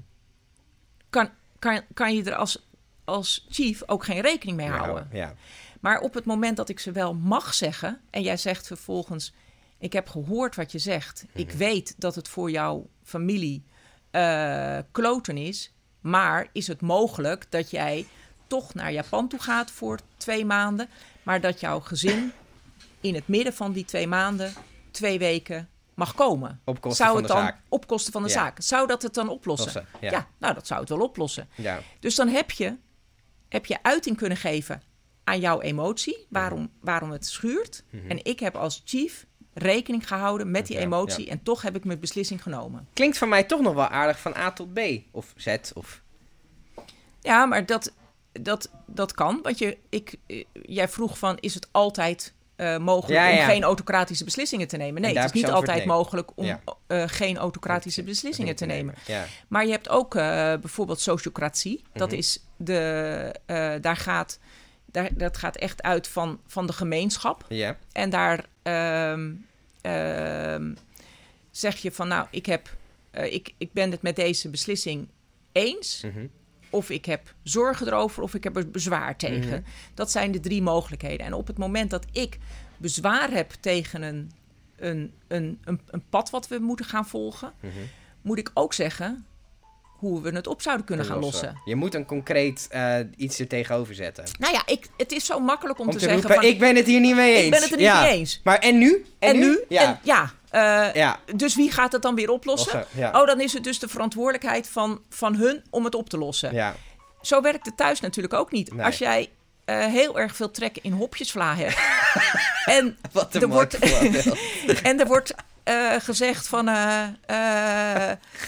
kan, 1.10 1.30
kan, 1.60 1.82
kan 1.94 2.16
je 2.16 2.24
er 2.24 2.36
als, 2.36 2.66
als 3.04 3.46
chief 3.50 3.84
ook 3.86 4.04
geen 4.06 4.22
rekening 4.22 4.58
mee 4.58 4.70
houden. 4.70 5.08
Ja. 5.12 5.34
Maar 5.80 6.00
op 6.00 6.14
het 6.14 6.26
moment 6.26 6.58
dat 6.58 6.70
ik 6.70 6.80
ze 6.80 6.92
wel 6.92 7.14
mag 7.14 7.54
zeggen 7.54 8.02
en 8.10 8.22
jij 8.22 8.38
zegt 8.38 8.68
vervolgens: 8.68 9.34
Ik 9.78 9.94
heb 9.94 10.10
gehoord 10.10 10.56
wat 10.56 10.72
je 10.72 10.80
zegt. 10.80 11.26
Ik 11.34 11.48
Mhm. 11.48 11.58
weet 11.58 11.96
dat 11.98 12.16
het 12.16 12.28
voor 12.28 12.52
jouw 12.52 12.88
familie 13.04 13.64
eh, 14.12 14.78
kloten 14.92 15.38
is. 15.38 15.72
Maar 16.02 16.48
is 16.52 16.68
het 16.68 16.82
mogelijk 16.82 17.46
dat 17.50 17.70
jij 17.72 18.08
toch 18.48 18.74
naar 18.74 18.92
Japan 18.92 19.28
toe 19.28 19.40
gaat 19.42 19.72
voor 19.72 20.00
twee 20.18 20.46
maanden, 20.46 20.90
maar 21.24 21.42
dat 21.42 21.60
jouw 21.60 21.80
gezin 21.80 22.32
in 23.02 23.16
het 23.16 23.28
midden 23.28 23.54
van 23.54 23.72
die 23.72 23.86
twee 23.86 24.08
maanden, 24.08 24.54
twee 24.92 25.20
weken 25.20 25.70
mag 25.96 26.14
komen? 26.14 26.62
Op 26.66 26.82
kosten 26.82 27.06
zou 27.06 27.10
van 27.10 27.18
het 27.24 27.28
de 27.28 27.34
dan 27.38 27.44
zaak. 27.44 27.62
op 27.70 27.88
kosten 27.88 28.12
van 28.12 28.24
de 28.24 28.28
Ja. 28.30 28.34
zaak? 28.34 28.62
Zou 28.62 28.88
dat 28.88 29.02
het 29.02 29.14
dan 29.14 29.30
oplossen? 29.30 29.74
Lossen, 29.74 30.00
ja. 30.02 30.12
ja, 30.12 30.28
nou, 30.38 30.54
dat 30.54 30.68
zou 30.68 30.80
het 30.80 30.90
wel 30.90 31.00
oplossen. 31.02 31.50
Ja. 31.56 31.80
Dus 32.00 32.16
dan 32.16 32.28
heb 32.28 32.52
je, 32.52 32.78
heb 33.50 33.66
je 33.66 33.84
uiting 33.84 34.18
kunnen 34.18 34.38
geven 34.38 34.82
aan 35.24 35.40
jouw 35.40 35.62
emotie, 35.62 36.26
waarom, 36.30 36.70
waarom 36.82 37.12
het 37.12 37.26
schuurt. 37.26 37.84
En 38.08 38.26
ik 38.26 38.40
heb 38.40 38.56
als 38.56 38.82
chief 38.86 39.26
rekening 39.54 40.08
gehouden 40.08 40.52
met 40.52 40.68
die 40.68 40.78
emotie 40.78 41.30
en 41.30 41.44
toch 41.44 41.62
heb 41.62 41.76
ik 41.76 41.86
mijn 41.86 42.00
beslissing 42.00 42.44
genomen. 42.44 42.88
Klinkt 42.94 43.18
van 43.18 43.30
mij 43.30 43.44
toch 43.44 43.62
nog 43.62 43.74
wel 43.74 43.88
aardig 43.88 44.20
van 44.20 44.36
A 44.36 44.52
tot 44.52 44.74
B. 44.74 44.80
Of 45.12 45.34
Z. 45.36 45.58
Of... 45.74 46.02
Ja, 47.22 47.46
maar 47.46 47.66
dat, 47.66 47.94
dat, 48.32 48.70
dat 48.86 49.14
kan. 49.14 49.40
Want 49.42 49.58
je, 49.58 49.78
ik, 49.90 50.16
eh, 50.28 50.44
jij 50.54 50.90
vroeg 50.90 51.18
van, 51.18 51.38
is 51.40 51.54
het 51.54 51.68
altijd 51.72 52.34
eh, 52.62 52.78
mogelijk 52.78 53.20
Ja, 53.20 53.32
om 53.32 53.38
geen 53.50 53.64
autocratische 53.64 54.24
beslissingen 54.24 54.68
te 54.68 54.78
nemen? 54.78 55.02
Nee, 55.02 55.16
het 55.18 55.26
is 55.26 55.32
niet 55.42 55.52
altijd 55.52 55.86
mogelijk 55.86 56.32
om 56.36 56.46
Ja. 56.46 56.62
eh, 56.88 57.04
geen 57.08 57.38
autocratische 57.38 58.04
beslissingen 58.04 58.56
te 58.56 58.66
nemen. 58.66 58.96
Maar 59.48 59.66
je 59.66 59.72
hebt 59.72 59.90
ook 59.90 60.16
eh, 60.16 60.22
bijvoorbeeld 60.56 61.00
sociocratie. 61.00 61.84
Dat 61.94 62.08
Mhm. 62.10 62.18
is 62.18 62.40
de, 62.58 63.36
daar 63.82 63.98
gaat, 63.98 64.40
daar, 64.86 65.10
dat 65.14 65.38
gaat 65.38 65.56
echt 65.56 65.82
uit 65.84 66.08
van, 66.08 66.40
van 66.48 66.66
de 66.68 66.74
gemeenschap. 66.74 67.46
Ja. 67.50 67.78
En 67.92 68.10
daar 68.10 68.46
ehm, 68.64 69.32
ehm, 69.82 70.74
zeg 71.52 71.78
je 71.78 71.92
van, 71.92 72.08
nou, 72.08 72.28
ik, 72.32 72.46
heb, 72.46 72.70
ik, 73.12 73.54
ik 73.58 73.74
ben 73.74 73.92
het 73.92 74.02
met 74.02 74.16
deze 74.16 74.50
beslissing 74.50 75.08
eens. 75.52 76.02
Mhm. 76.06 76.26
Of 76.72 76.90
ik 76.90 77.06
heb 77.06 77.34
zorgen 77.44 77.88
erover, 77.88 78.24
of 78.24 78.34
ik 78.34 78.44
heb 78.44 78.56
er 78.56 78.70
bezwaar 78.70 79.16
tegen. 79.18 79.50
Mhm. 79.50 79.62
Dat 79.94 80.12
zijn 80.12 80.32
de 80.32 80.40
drie 80.40 80.62
mogelijkheden. 80.62 81.26
En 81.26 81.34
op 81.34 81.48
het 81.48 81.58
moment 81.58 81.90
dat 81.90 82.06
ik 82.12 82.38
bezwaar 82.78 83.32
heb 83.32 83.52
tegen 83.60 84.02
een, 84.02 84.32
een, 84.78 85.14
een, 85.28 85.60
een, 85.64 85.82
een 85.90 86.04
pad 86.10 86.30
wat 86.30 86.48
we 86.48 86.60
moeten 86.60 86.86
gaan 86.86 87.08
volgen, 87.08 87.54
Mhm. 87.60 87.74
moet 88.22 88.38
ik 88.38 88.52
ook 88.54 88.74
zeggen 88.74 89.26
hoe 89.82 90.22
we 90.22 90.30
het 90.30 90.48
op 90.48 90.62
zouden 90.62 90.86
kunnen 90.86 91.06
gaan 91.06 91.20
lossen. 91.20 91.62
Je 91.66 91.76
moet 91.76 91.96
een 91.96 92.06
concreet 92.06 92.68
eh, 92.70 92.96
iets 93.16 93.40
er 93.40 93.48
tegenover 93.48 93.96
zetten. 93.96 94.24
Nou 94.40 94.54
ja, 94.54 94.62
ik, 94.66 94.88
het 94.98 95.12
is 95.12 95.26
zo 95.26 95.40
makkelijk 95.40 95.80
om, 95.80 95.86
Om 95.86 95.92
te, 95.92 95.98
te, 95.98 96.04
zeggen 96.04 96.22
roepen, 96.22 96.42
van, 96.42 96.52
ik 96.52 96.60
ben 96.60 96.76
het 96.76 96.86
hier 96.86 97.00
niet 97.00 97.16
mee 97.16 97.36
eens. 97.36 97.46
ik 97.46 97.52
ben 97.52 97.62
het 97.62 97.72
er 97.72 97.78
niet 97.78 97.86
ja. 97.86 98.02
mee 98.02 98.12
eens. 98.12 98.42
Maar 98.44 98.60
en 98.60 98.78
nu? 98.78 99.06
En, 99.20 99.40
nu? 99.40 99.64
Ja. 99.70 99.88
En, 99.88 100.00
ja, 100.04 100.32
eh, 100.52 100.94
ja. 100.94 101.20
dus 101.36 101.56
wie 101.56 101.72
gaat 101.72 101.92
het 101.92 102.02
dan 102.02 102.16
weer 102.16 102.30
oplossen? 102.30 102.78
Lossen, 102.78 103.00
ja. 103.00 103.22
Oh, 103.22 103.28
dan 103.28 103.42
is 103.42 103.54
het 103.54 103.64
dus 103.64 103.80
de 103.80 103.88
verantwoordelijkheid 103.88 104.68
van, 104.68 105.02
van 105.10 105.36
hun 105.36 105.64
om 105.70 105.84
het 105.84 105.96
op 105.96 106.10
te 106.10 106.18
lossen. 106.18 106.54
ja. 106.54 106.76
Zo 107.22 107.42
werkt 107.42 107.66
het 107.66 107.78
thuis 107.78 108.00
natuurlijk 108.00 108.34
ook 108.34 108.52
niet. 108.52 108.74
Nee. 108.74 108.86
Als 108.86 108.98
jij 108.98 109.30
eh, 109.66 109.86
heel 109.86 110.20
erg 110.20 110.36
veel 110.36 110.52
trek 110.52 110.78
in 110.82 110.92
hopjesvla 110.92 111.56
hebt. 111.56 111.78
en, 112.78 112.98
Wat 113.12 113.36
er 113.36 113.48
wordt, 113.48 113.80
en 114.90 115.00
er 115.00 115.08
wordt 115.08 115.34
eh, 115.64 115.96
gezegd 116.00 116.48
van... 116.48 116.66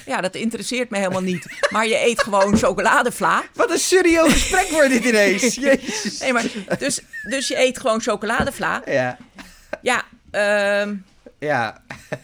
ja, 0.06 0.22
dat 0.22 0.36
interesseert 0.36 0.90
me 0.90 0.98
helemaal 0.98 1.22
niet. 1.22 1.46
Maar 1.70 1.88
je 1.88 2.06
eet 2.06 2.22
gewoon 2.22 2.58
chocoladevla. 2.58 3.44
Wat 3.54 3.72
een 3.72 3.80
serieus 3.80 4.32
gesprek 4.32 4.70
wordt 4.70 4.90
dit 4.90 5.06
ineens. 5.06 5.56
Jezus. 5.56 6.20
Nee, 6.22 6.34
maar, 6.34 6.46
dus, 6.78 7.00
dus 7.30 7.48
je 7.48 7.60
eet 7.60 7.80
gewoon 7.80 8.02
chocoladevla. 8.02 8.82
Ja. 8.86 9.18
Ja, 9.82 10.04
ehm, 10.32 10.96
Ja. 11.44 11.82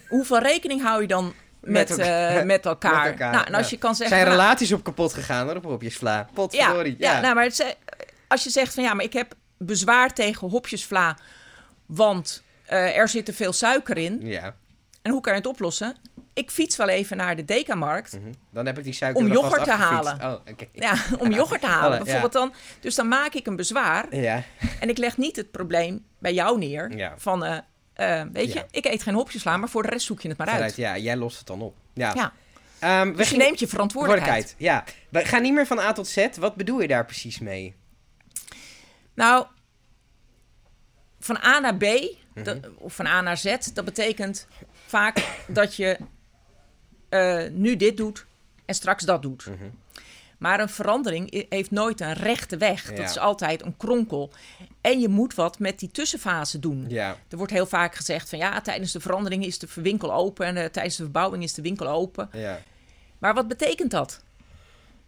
hoeveel 0.07 0.39
rekening 0.39 0.81
hou 0.81 1.01
je 1.01 1.07
dan 1.07 1.33
met, 1.61 1.89
Met 1.89 1.97
eh, 1.97 2.27
elkaar. 2.27 2.45
met, 2.45 2.65
elkaar? 2.65 3.03
Met 3.03 3.11
elkaar, 3.11 3.31
Nou, 3.31 3.45
en 3.45 3.53
als 3.53 3.63
ja. 3.65 3.71
je 3.71 3.77
kan 3.77 3.95
zeggen... 3.95 4.15
Zijn 4.17 4.27
nou, 4.27 4.39
relaties 4.39 4.71
op 4.71 4.83
kapot 4.83 5.13
gegaan 5.13 5.47
hoor, 5.47 5.55
op 5.55 5.63
hopjesvla. 5.63 6.29
Ja, 6.49 6.83
ja. 6.97 7.19
nou, 7.19 7.35
maar 7.35 7.43
het, 7.43 7.75
als 8.27 8.43
je 8.43 8.49
zegt 8.49 8.73
van 8.73 8.83
ja, 8.83 8.93
maar 8.93 9.05
ik 9.05 9.13
heb 9.13 9.33
bezwaar 9.57 10.13
tegen 10.13 10.49
hopjesvla, 10.49 11.17
want 11.85 12.43
eh, 12.65 12.97
er 12.97 13.07
zit 13.09 13.25
te 13.25 13.33
veel 13.33 13.53
suiker 13.53 13.97
in. 13.97 14.19
ja. 14.21 14.55
En 15.01 15.11
hoe 15.11 15.21
kan 15.21 15.33
je 15.33 15.39
het 15.39 15.47
oplossen? 15.47 15.95
Ik 16.33 16.51
fiets 16.51 16.75
wel 16.75 16.87
even 16.87 17.17
naar 17.17 17.35
de 17.35 17.45
Dekamarkt. 17.45 18.13
Mhm. 18.19 18.31
Dan 18.51 18.65
heb 18.65 18.77
ik 18.77 18.83
die 18.83 18.93
suiker 18.93 19.21
Om 19.23 19.31
yoghurt 19.31 19.63
te 19.63 19.71
halen. 19.71 20.21
Oh. 20.21 20.33
Ja, 20.71 20.93
om 21.19 21.31
yoghurt 21.31 21.61
te 21.61 21.67
halen 21.67 21.87
Alle, 21.91 21.97
bijvoorbeeld 22.03 22.33
dan. 22.33 22.53
Dus 22.79 22.95
dan 22.95 23.07
maak 23.07 23.33
ik 23.33 23.47
een 23.47 23.55
bezwaar 23.55 24.15
Ja. 24.15 24.43
en 24.79 24.89
ik 24.89 24.97
leg 24.97 25.17
niet 25.17 25.35
het 25.35 25.51
probleem 25.51 26.05
bij 26.19 26.33
jou 26.33 26.57
neer. 26.57 26.97
Ja. 26.97 27.13
Van, 27.17 27.45
eh, 27.45 27.57
eh, 27.99 28.21
weet 28.33 28.47
je, 28.53 28.59
Ja. 28.59 28.65
ik 28.71 28.85
eet 28.85 29.03
geen 29.03 29.13
hopjesvla, 29.13 29.57
maar 29.57 29.69
voor 29.69 29.83
de 29.83 29.89
rest 29.89 30.05
zoek 30.05 30.21
je 30.21 30.29
het 30.29 30.37
maar 30.37 30.47
uit. 30.47 30.75
Ja, 30.75 30.97
jij 30.97 31.15
lost 31.15 31.37
het 31.37 31.47
dan 31.47 31.61
op. 31.61 31.75
Ja. 31.93 32.13
Ja, 32.15 32.33
Ehm, 32.79 33.07
dus 33.11 33.17
je 33.17 33.25
gingen- 33.25 33.45
neemt 33.45 33.59
je 33.59 33.67
verantwoordelijkheid. 33.67 34.55
Ja. 34.57 34.83
We 35.09 35.25
gaan 35.25 35.41
niet 35.41 35.53
meer 35.53 35.65
van 35.67 35.79
A 35.79 35.91
tot 35.91 36.07
Z. 36.07 36.27
Wat 36.39 36.55
bedoel 36.55 36.81
je 36.81 36.87
daar 36.87 37.05
precies 37.05 37.39
mee? 37.39 37.75
Nou, 39.13 39.45
van 41.19 41.37
A 41.43 41.59
naar 41.59 41.75
B, 41.75 41.83
Mhm. 41.83 42.43
dat- 42.43 42.57
of 42.77 42.93
van 42.95 43.05
A 43.05 43.21
naar 43.21 43.37
Z, 43.37 43.57
dat 43.73 43.85
betekent 43.85 44.47
vaak 44.85 45.23
dat 45.47 45.75
je 45.75 45.97
eh, 47.09 47.43
nu 47.51 47.75
dit 47.75 47.97
doet 47.97 48.25
en 48.65 48.75
straks 48.75 49.03
dat 49.03 49.21
doet. 49.21 49.45
Mhm. 49.45 49.63
Maar 50.39 50.59
een 50.59 50.69
verandering 50.69 51.45
heeft 51.49 51.71
nooit 51.71 52.01
een 52.01 52.13
rechte 52.13 52.57
weg. 52.57 52.89
Ja. 52.89 52.95
Dat 52.95 53.09
is 53.09 53.17
altijd 53.17 53.65
een 53.65 53.77
kronkel. 53.77 54.31
En 54.81 54.99
je 54.99 55.07
moet 55.07 55.35
wat 55.35 55.59
met 55.59 55.79
die 55.79 55.91
tussenfase 55.91 56.59
doen. 56.59 56.85
Ja. 56.87 57.17
Er 57.29 57.37
wordt 57.37 57.51
heel 57.51 57.65
vaak 57.65 57.95
gezegd 57.95 58.29
van 58.29 58.39
ja, 58.39 58.61
tijdens 58.61 58.91
de 58.91 58.99
verandering 58.99 59.45
is 59.45 59.59
de 59.59 59.67
winkel 59.73 60.13
open 60.13 60.45
en 60.45 60.57
eh, 60.57 60.65
tijdens 60.65 60.95
de 60.95 61.03
verbouwing 61.03 61.43
is 61.43 61.53
de 61.53 61.61
winkel 61.61 61.87
open. 61.87 62.29
ja. 62.33 62.61
Maar 63.17 63.33
wat 63.33 63.47
betekent 63.47 63.91
dat? 63.91 64.23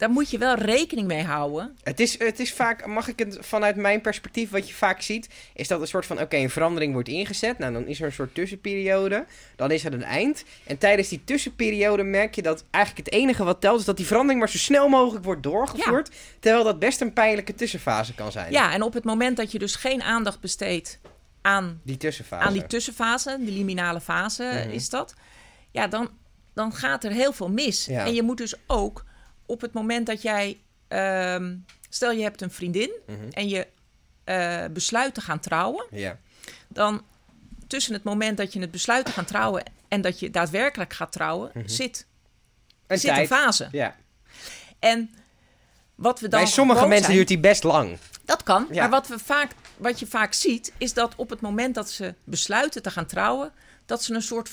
Daar 0.01 0.09
moet 0.09 0.29
je 0.29 0.37
wel 0.37 0.55
rekening 0.55 1.07
mee 1.07 1.23
houden. 1.23 1.75
Het 1.83 1.99
is, 1.99 2.19
het 2.19 2.39
is 2.39 2.53
vaak, 2.53 2.85
mag 2.85 3.07
ik 3.07 3.19
het 3.19 3.37
vanuit 3.41 3.75
mijn 3.75 4.01
perspectief, 4.01 4.49
wat 4.49 4.67
je 4.67 4.73
vaak 4.73 5.01
ziet, 5.01 5.29
is 5.53 5.67
dat 5.67 5.81
een 5.81 5.87
soort 5.87 6.05
van, 6.05 6.19
oké, 6.21 6.35
een 6.37 6.49
verandering 6.49 6.93
wordt 6.93 7.07
ingezet. 7.09 7.57
Nou, 7.57 7.73
dan 7.73 7.87
is 7.87 7.99
er 7.99 8.05
een 8.05 8.11
soort 8.11 8.35
tussenperiode. 8.35 9.25
Dan 9.55 9.71
is 9.71 9.85
er 9.85 9.93
een 9.93 10.03
eind. 10.03 10.43
En 10.65 10.77
tijdens 10.77 11.07
die 11.07 11.23
tussenperiode 11.23 12.03
merk 12.03 12.35
je 12.35 12.41
dat 12.41 12.63
eigenlijk 12.71 13.05
het 13.05 13.15
enige 13.15 13.43
wat 13.43 13.61
telt, 13.61 13.79
is 13.79 13.85
dat 13.85 13.97
die 13.97 14.05
verandering 14.05 14.39
maar 14.39 14.49
zo 14.51 14.57
snel 14.57 14.87
mogelijk 14.87 15.25
wordt 15.25 15.43
doorgevoerd. 15.43 16.09
Terwijl 16.39 16.63
dat 16.63 16.79
best 16.79 17.01
een 17.01 17.13
pijnlijke 17.13 17.55
tussenfase 17.55 18.13
kan 18.13 18.31
zijn. 18.31 18.51
Ja, 18.51 18.73
en 18.73 18.81
op 18.81 18.93
het 18.93 19.03
moment 19.03 19.37
dat 19.37 19.51
je 19.51 19.59
dus 19.59 19.75
geen 19.75 20.01
aandacht 20.01 20.39
besteedt 20.39 20.99
aan 21.41 21.81
Die 21.83 21.97
tussenfase. 21.97 22.45
aan 22.45 22.53
die 22.53 22.67
tussenfase, 22.67 23.37
de 23.39 23.51
liminale 23.51 24.01
fase 24.01 24.43
Mhm. 24.43 24.69
is 24.69 24.89
dat. 24.89 25.13
Ja, 25.71 25.87
dan, 25.87 26.09
dan 26.53 26.73
gaat 26.73 27.03
er 27.03 27.11
heel 27.11 27.33
veel 27.33 27.49
mis. 27.49 27.85
Ja. 27.85 28.05
En 28.05 28.13
je 28.13 28.23
moet 28.23 28.37
dus 28.37 28.53
ook 28.67 29.03
op 29.51 29.61
het 29.61 29.73
moment 29.73 30.05
dat 30.05 30.21
jij... 30.21 30.59
ehm, 30.87 31.55
stel 31.89 32.11
je 32.11 32.21
hebt 32.23 32.41
een 32.41 32.51
vriendin 32.51 32.91
Mhm. 33.07 33.29
en 33.31 33.49
je 33.49 33.67
eh, 34.23 34.65
besluit 34.71 35.13
te 35.13 35.21
gaan 35.21 35.39
trouwen. 35.39 35.85
Ja. 35.91 36.17
Dan 36.67 37.03
tussen 37.67 37.93
het 37.93 38.03
moment 38.03 38.37
dat 38.37 38.53
je 38.53 38.59
het 38.59 38.71
besluit 38.71 39.05
te 39.05 39.11
gaan 39.11 39.25
trouwen... 39.25 39.63
en 39.87 40.01
dat 40.01 40.19
je 40.19 40.29
daadwerkelijk 40.29 40.93
gaat 40.93 41.11
trouwen, 41.11 41.51
Mhm. 41.53 41.67
zit, 41.67 42.05
Een 42.87 42.99
zit 42.99 43.17
een 43.17 43.27
fase. 43.27 43.67
Ja. 43.71 43.95
En 44.79 45.09
wat 45.95 46.19
we 46.19 46.27
dan 46.27 46.41
Bij 46.41 46.49
sommige 46.49 46.79
mensen 46.87 47.03
zijn- 47.03 47.15
duurt 47.15 47.27
die 47.27 47.39
best 47.39 47.63
lang. 47.63 47.97
Dat 48.25 48.43
kan. 48.43 48.67
Ja. 48.71 48.81
Maar 48.81 48.89
wat, 48.89 49.07
we 49.07 49.19
vaak, 49.19 49.51
wat 49.77 49.99
je 49.99 50.07
vaak 50.07 50.33
ziet, 50.33 50.73
is 50.77 50.93
dat 50.93 51.13
op 51.15 51.29
het 51.29 51.41
moment 51.41 51.75
dat 51.75 51.89
ze 51.89 52.13
besluiten 52.23 52.81
te 52.81 52.91
gaan 52.91 53.05
trouwen, 53.05 53.51
dat 53.85 54.03
ze 54.03 54.13
een 54.13 54.21
soort 54.21 54.49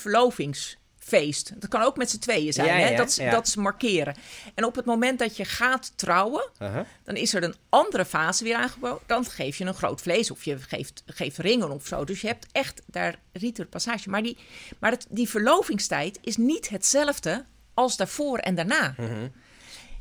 feest. 1.09 1.53
Dat 1.61 1.71
kan 1.71 1.83
ook 1.83 1.97
met 1.97 2.11
z'n 2.11 2.19
tweeën 2.19 2.53
zijn, 2.53 2.67
Ja, 2.67 2.73
hè? 2.75 2.89
ja, 2.91 2.97
Dat, 2.97 3.13
ze- 3.13 3.23
ja. 3.23 3.31
dat 3.31 3.49
ze 3.49 3.61
markeren. 3.61 4.15
En 4.55 4.65
op 4.65 4.75
het 4.77 4.85
moment 4.85 5.19
dat 5.19 5.37
je 5.37 5.45
gaat 5.45 5.93
trouwen, 5.97 6.51
Uh-huh. 6.63 6.81
dan 7.05 7.17
is 7.17 7.35
er 7.35 7.43
een 7.43 7.55
andere 7.69 8.05
fase 8.05 8.45
weer 8.45 8.57
aangeboden. 8.57 8.99
Dan 9.07 9.25
geef 9.25 9.57
je 9.57 9.65
een 9.65 9.75
groot 9.75 10.01
vlees 10.01 10.31
of 10.31 10.45
je 10.45 10.59
geeft, 10.59 11.03
geeft 11.07 11.39
ringen 11.39 11.71
of 11.71 11.87
zo. 11.87 12.05
Dus 12.05 12.21
je 12.21 12.27
hebt 12.27 12.47
echt 12.53 12.83
daar 12.87 13.19
rite 13.33 13.63
de 13.63 13.69
passage. 13.69 14.09
Maar, 14.11 14.23
die, 14.23 14.37
maar 14.79 14.91
het, 14.91 15.07
die 15.09 15.29
verlovingstijd 15.29 16.19
is 16.23 16.37
niet 16.37 16.69
hetzelfde 16.69 17.45
als 17.75 17.97
daarvoor 17.97 18.39
en 18.39 18.55
daarna. 18.55 18.95
Mhm. 18.97 19.29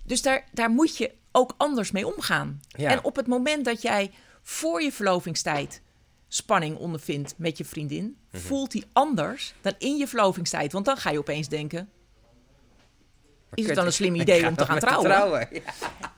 Dus 0.03 0.21
daar, 0.21 0.47
daar 0.51 0.69
moet 0.69 0.97
je 0.97 1.11
ook 1.31 1.53
anders 1.57 1.91
mee 1.91 2.07
omgaan. 2.15 2.61
En 2.71 3.03
op 3.03 3.15
het 3.15 3.27
moment 3.27 3.65
dat 3.65 3.81
jij 3.81 4.11
voor 4.43 4.81
je 4.81 4.91
verlovingstijd 4.91 5.81
spanning 6.27 6.77
ondervindt 6.77 7.33
met 7.37 7.57
je 7.57 7.65
vriendin, 7.65 8.17
Mhm. 8.31 8.41
voelt 8.43 8.71
die 8.71 8.85
anders 8.93 9.53
dan 9.61 9.73
in 9.77 9.97
je 9.97 10.07
verlovingstijd. 10.07 10.71
Want 10.71 10.85
dan 10.85 10.97
ga 10.97 11.09
je 11.09 11.17
opeens 11.17 11.47
denken: 11.47 11.89
is 13.53 13.65
het 13.65 13.75
dan 13.75 13.85
een 13.85 13.93
slim 13.93 14.15
idee 14.15 14.47
om 14.47 14.55
te 14.55 14.65
gaan 14.65 14.79
trouwen? 14.79 15.11
Ja. 15.11 15.47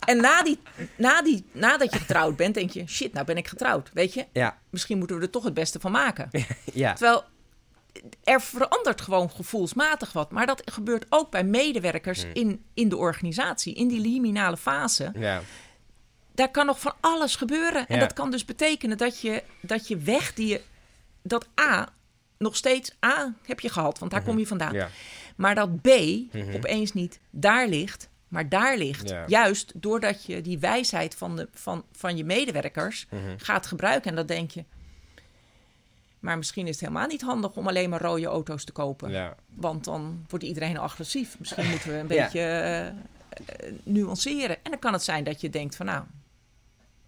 En 0.06 0.22
na 0.22 0.44
die, 0.44 0.60
na 0.98 1.22
die, 1.22 1.46
nadat 1.52 1.94
je 1.94 2.00
getrouwd 2.00 2.36
bent, 2.36 2.54
denk 2.54 2.70
je: 2.70 2.88
shit, 2.88 3.14
nou 3.14 3.26
ben 3.26 3.38
ik 3.38 3.48
getrouwd. 3.48 3.90
Weet 3.94 4.14
je, 4.14 4.26
Ja. 4.34 4.60
misschien 4.70 4.98
moeten 4.98 5.16
we 5.18 5.22
er 5.22 5.30
toch 5.30 5.44
het 5.44 5.54
beste 5.54 5.80
van 5.80 5.92
maken. 5.92 6.30
ja. 6.74 6.94
Terwijl 6.94 7.24
er 8.24 8.42
verandert 8.42 9.02
gewoon 9.02 9.32
gevoelsmatig 9.32 10.12
wat. 10.14 10.32
Maar 10.32 10.46
dat 10.46 10.62
gebeurt 10.66 11.06
ook 11.10 11.32
bij 11.32 11.44
medewerkers 11.44 12.22
Hmm. 12.24 12.32
in, 12.34 12.64
in 12.74 12.90
de 12.90 12.98
organisatie, 12.98 13.74
in 13.76 13.88
die 13.88 14.00
liminale 14.00 14.58
fase. 14.58 15.12
ja. 15.16 15.42
Daar 16.40 16.52
kan 16.52 16.66
nog 16.66 16.80
van 16.80 16.94
alles 17.00 17.36
gebeuren. 17.36 17.88
En 17.88 17.96
Ja. 17.96 18.02
dat 18.02 18.14
kan 18.14 18.32
dus 18.32 18.46
betekenen 18.46 18.98
dat 18.98 19.22
je, 19.22 19.44
dat 19.62 19.88
je 19.88 19.98
weg 19.98 20.34
die 20.34 20.48
je. 20.48 20.62
Dat 21.22 21.48
A, 21.60 21.90
nog 22.38 22.56
steeds 22.56 22.96
A 23.06 23.34
heb 23.46 23.60
je 23.60 23.70
gehad, 23.70 24.00
want 24.00 24.12
daar 24.12 24.24
kom 24.24 24.40
je 24.40 24.48
vandaan. 24.48 24.68
Mhm. 24.72 24.78
Ja. 24.78 24.90
Maar 25.36 25.56
dat 25.56 25.82
B 25.82 25.88
opeens 26.56 26.94
niet 26.94 27.20
daar 27.30 27.68
ligt, 27.68 28.10
maar 28.28 28.50
daar 28.50 28.78
ligt. 28.78 29.10
Ja. 29.10 29.24
Juist 29.28 29.72
doordat 29.76 30.26
je 30.26 30.42
die 30.42 30.60
wijsheid 30.60 31.16
van, 31.16 31.36
de, 31.36 31.48
van, 31.54 31.84
van 31.92 32.18
je 32.18 32.24
medewerkers 32.26 33.08
Mhm. 33.10 33.22
gaat 33.38 33.68
gebruiken. 33.68 34.10
En 34.10 34.16
dat 34.16 34.28
denk 34.28 34.52
je. 34.52 34.64
Maar 36.20 36.38
misschien 36.38 36.66
is 36.68 36.72
het 36.72 36.80
helemaal 36.80 37.08
niet 37.08 37.22
handig 37.22 37.56
om 37.56 37.68
alleen 37.68 37.90
maar 37.90 38.02
rode 38.02 38.26
auto's 38.26 38.64
te 38.64 38.72
kopen. 38.72 39.12
Ja. 39.12 39.36
Want 39.56 39.84
dan 39.84 40.26
wordt 40.30 40.46
iedereen 40.46 40.78
agressief. 40.78 41.40
Misschien 41.40 41.70
moeten 41.72 41.90
we 41.92 41.98
een 41.98 42.08
beetje 42.08 42.40
eh, 42.40 42.88
eh, 42.88 42.94
nuanceren. 43.84 44.56
En 44.64 44.72
dan 44.72 44.80
kan 44.80 44.94
het 44.94 45.04
zijn 45.04 45.24
dat 45.24 45.42
je 45.42 45.50
denkt 45.50 45.76
van 45.76 45.86
nou, 45.86 46.04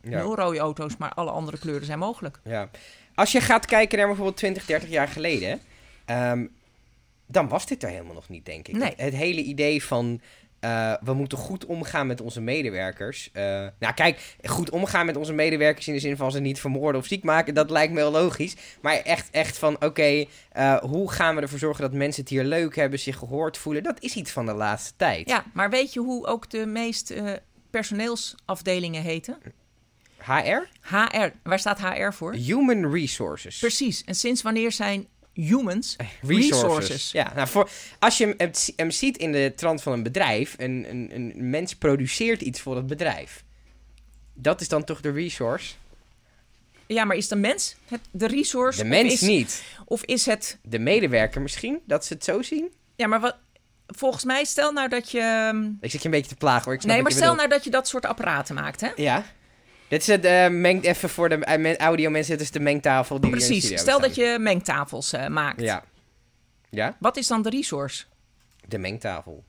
Ja. 0.02 0.18
nul 0.18 0.36
rode 0.36 0.60
auto's, 0.60 0.98
maar 0.98 1.14
alle 1.14 1.32
andere 1.32 1.58
kleuren 1.58 1.86
zijn 1.86 2.00
mogelijk. 2.00 2.40
Ja. 2.44 2.70
Als 3.16 3.32
je 3.32 3.42
gaat 3.42 3.66
kijken 3.66 3.98
naar 3.98 4.08
bijvoorbeeld 4.08 4.38
20, 4.38 4.66
30 4.66 4.90
jaar 4.90 5.08
geleden, 5.08 5.60
ehm, 6.06 6.46
dan 7.28 7.48
was 7.48 7.66
dit 7.66 7.84
er 7.84 7.90
helemaal 7.90 8.14
nog 8.14 8.30
niet, 8.30 8.46
denk 8.46 8.68
ik. 8.68 8.76
Nee. 8.76 8.90
Het, 8.90 9.00
het 9.00 9.14
hele 9.14 9.42
idee 9.42 9.84
van 9.84 10.22
eh, 10.62 10.94
we 11.04 11.14
moeten 11.14 11.38
goed 11.38 11.66
omgaan 11.66 12.08
met 12.08 12.22
onze 12.22 12.42
medewerkers. 12.42 13.30
Eh, 13.34 13.44
nou, 13.80 13.94
kijk, 13.96 14.36
goed 14.44 14.70
omgaan 14.70 15.06
met 15.06 15.16
onze 15.16 15.34
medewerkers 15.34 15.88
in 15.88 15.94
de 15.94 16.00
zin 16.00 16.18
van 16.18 16.32
ze 16.32 16.40
niet 16.40 16.60
vermoorden 16.60 17.02
of 17.02 17.08
ziek 17.08 17.24
maken, 17.24 17.54
dat 17.54 17.70
lijkt 17.70 17.94
me 17.94 18.00
wel 18.00 18.12
logisch. 18.12 18.56
Maar 18.82 18.94
echt, 18.94 19.30
echt 19.32 19.58
van 19.58 19.84
oké, 19.84 20.26
eh, 20.52 20.78
hoe 20.78 21.12
gaan 21.12 21.36
we 21.36 21.42
ervoor 21.42 21.60
zorgen 21.60 21.82
dat 21.82 21.94
mensen 21.94 22.22
het 22.22 22.32
hier 22.32 22.44
leuk 22.44 22.76
hebben, 22.76 23.00
zich 23.00 23.18
gehoord 23.18 23.58
voelen? 23.58 23.84
Dat 23.84 24.02
is 24.02 24.16
iets 24.16 24.32
van 24.32 24.46
de 24.46 24.54
laatste 24.54 24.94
tijd. 24.96 25.30
Ja, 25.30 25.46
maar 25.54 25.70
weet 25.70 25.94
je 25.94 26.00
hoe 26.00 26.28
ook 26.28 26.50
de 26.50 26.66
meest 26.66 27.14
personeelsafdelingen 27.70 29.02
heten? 29.02 29.38
HR? 30.26 30.68
HR. 30.96 31.28
Waar 31.44 31.60
staat 31.60 31.80
HR 31.82 32.12
voor? 32.12 32.34
Human 32.34 32.92
Resources. 32.94 33.60
Precies. 33.60 34.04
En 34.04 34.16
sinds 34.16 34.42
wanneer 34.42 34.72
zijn 34.72 35.08
humans 35.34 35.96
Resources. 36.22 36.50
resources? 36.62 37.12
Ja, 37.12 37.32
nou 37.36 37.48
voor, 37.48 37.70
als 38.00 38.18
je 38.18 38.26
hem, 38.26 38.34
hem, 38.38 38.54
zi- 38.54 38.74
hem 38.76 38.92
ziet 38.92 39.18
in 39.18 39.32
de 39.32 39.54
trant 39.56 39.82
van 39.82 39.94
een 39.94 40.04
bedrijf, 40.04 40.56
een, 40.58 40.86
een, 40.90 41.10
een 41.14 41.50
mens 41.50 41.76
produceert 41.76 42.42
iets 42.42 42.62
voor 42.62 42.76
het 42.76 42.88
bedrijf. 42.88 43.44
Dat 44.34 44.62
is 44.62 44.68
dan 44.68 44.84
toch 44.84 45.02
de 45.02 45.12
resource? 45.12 45.74
Ja, 46.88 47.04
maar 47.04 47.16
is 47.18 47.28
de 47.28 47.36
mens 47.36 47.76
het, 47.88 48.00
de 48.12 48.28
resource? 48.28 48.82
De 48.84 48.90
mens 48.90 49.14
is, 49.14 49.22
niet. 49.22 49.64
Of 49.86 50.04
is 50.04 50.26
het... 50.26 50.58
De 50.64 50.80
medewerker 50.80 51.42
misschien, 51.42 51.80
dat 51.86 52.06
ze 52.06 52.14
het 52.14 52.24
zo 52.24 52.42
zien. 52.42 52.72
Ja, 52.96 53.08
maar 53.08 53.20
wat... 53.20 53.36
Volgens 53.88 54.24
mij, 54.24 54.44
stel 54.46 54.72
nou 54.72 54.90
dat 54.90 55.12
je... 55.12 55.20
ehm, 55.20 55.66
Ik 55.82 55.92
zit 55.92 56.00
je 56.02 56.06
een 56.06 56.12
beetje 56.14 56.30
te 56.32 56.36
plagen 56.36 56.64
hoor. 56.64 56.74
Ik 56.74 56.80
snap 56.82 56.94
Nee, 56.94 57.02
maar 57.02 57.12
stel 57.12 57.22
bedoelt. 57.22 57.38
nou 57.40 57.50
dat 57.50 57.64
je 57.64 57.70
dat 57.70 57.88
soort 57.88 58.06
apparaten 58.06 58.56
maakt, 58.56 58.82
hè? 58.82 58.90
Ja. 58.96 59.26
Dit 59.92 60.02
is 60.02 60.08
het, 60.08 60.26
eh, 60.26 60.48
mengt 60.48 60.86
even 60.86 61.10
voor 61.10 61.30
de 61.30 61.36
eh, 61.36 61.76
audio 61.78 62.10
mensen, 62.10 62.32
dit 62.38 62.42
is 62.46 62.52
de 62.52 62.60
mengtafel 62.60 63.20
die 63.20 63.30
Precies. 63.32 63.80
Stel 63.80 64.00
dat 64.00 64.16
je 64.16 64.38
mengtafels 64.40 65.14
eh, 65.14 65.28
maakt. 65.28 65.62
Ja. 65.62 65.84
Ja, 66.70 66.96
Wat 67.00 67.18
is 67.18 67.28
dan 67.28 67.42
de 67.42 67.50
resource? 67.50 68.04
de 68.68 68.78
mengtafel. 68.78 69.44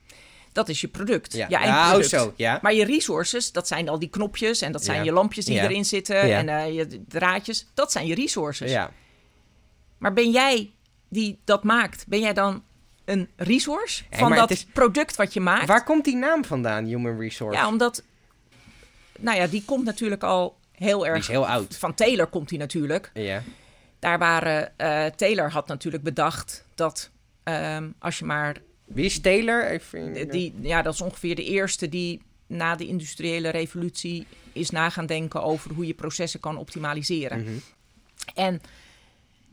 Dat 0.51 0.69
is 0.69 0.81
je 0.81 0.87
product. 0.87 1.33
Ja, 1.33 1.45
Je 1.49 1.57
ja 1.59 1.97
oh, 1.97 2.01
zo, 2.03 2.33
ja. 2.35 2.59
Maar 2.61 2.73
je 2.73 2.85
resources, 2.85 3.51
dat 3.51 3.67
zijn 3.67 3.89
al 3.89 3.99
die 3.99 4.09
knopjes 4.09 4.61
en 4.61 4.71
dat 4.71 4.83
zijn 4.83 4.97
Ja. 4.97 5.03
je 5.03 5.11
lampjes 5.11 5.45
die 5.45 5.55
Ja. 5.55 5.63
erin 5.63 5.85
zitten 5.85 6.21
en 6.47 6.73
je 6.73 7.03
draadjes. 7.07 7.67
Dat 7.73 7.91
zijn 7.91 8.05
je 8.07 8.15
resources. 8.15 8.71
Ja. 8.71 8.91
Maar 9.97 10.13
ben 10.13 10.31
jij 10.31 10.71
die 11.09 11.39
dat 11.43 11.63
maakt, 11.63 12.07
ben 12.07 12.19
jij 12.19 12.33
dan 12.33 12.63
een 13.05 13.29
resource 13.35 14.03
van 14.11 14.35
dat 14.35 14.51
is- 14.51 14.65
product 14.65 15.15
wat 15.15 15.33
je 15.33 15.39
maakt? 15.39 15.67
Waar 15.67 15.83
komt 15.83 16.03
die 16.05 16.15
naam 16.15 16.45
vandaan, 16.45 16.85
Human 16.85 17.19
Resource? 17.19 17.57
Ja, 17.59 17.67
omdat, 17.67 18.03
nou 19.19 19.37
ja, 19.37 19.47
die 19.47 19.63
komt 19.65 19.85
natuurlijk 19.85 20.23
al 20.23 20.57
heel 20.71 20.99
die 20.99 21.07
erg. 21.07 21.19
is 21.19 21.27
heel 21.27 21.47
oud. 21.47 21.77
Van 21.77 21.93
Taylor 21.93 22.27
komt 22.27 22.49
die 22.49 22.57
natuurlijk. 22.57 23.11
Ja. 23.13 23.43
Daar 23.99 24.19
waren, 24.19 24.77
eh, 24.77 25.05
Taylor 25.05 25.51
had 25.51 25.67
natuurlijk 25.67 26.03
bedacht 26.03 26.65
dat 26.75 27.09
ehm, 27.43 27.89
als 27.99 28.19
je 28.19 28.25
maar 28.25 28.57
Wie 28.85 29.05
is 29.05 29.21
Taylor? 29.21 29.65
Even, 29.65 30.29
Die, 30.29 30.53
ja, 30.61 30.81
dat 30.81 30.93
is 30.93 31.01
ongeveer 31.01 31.35
de 31.35 31.43
eerste 31.43 31.89
die 31.89 32.21
na 32.47 32.75
de 32.75 32.87
industriële 32.87 33.49
revolutie 33.49 34.27
is 34.51 34.69
na 34.69 34.89
gaan 34.89 35.05
denken 35.05 35.43
over 35.43 35.73
hoe 35.73 35.87
je 35.87 35.93
processen 35.93 36.39
kan 36.39 36.57
optimaliseren. 36.57 37.41
Mhm. 37.41 37.51
En 38.35 38.61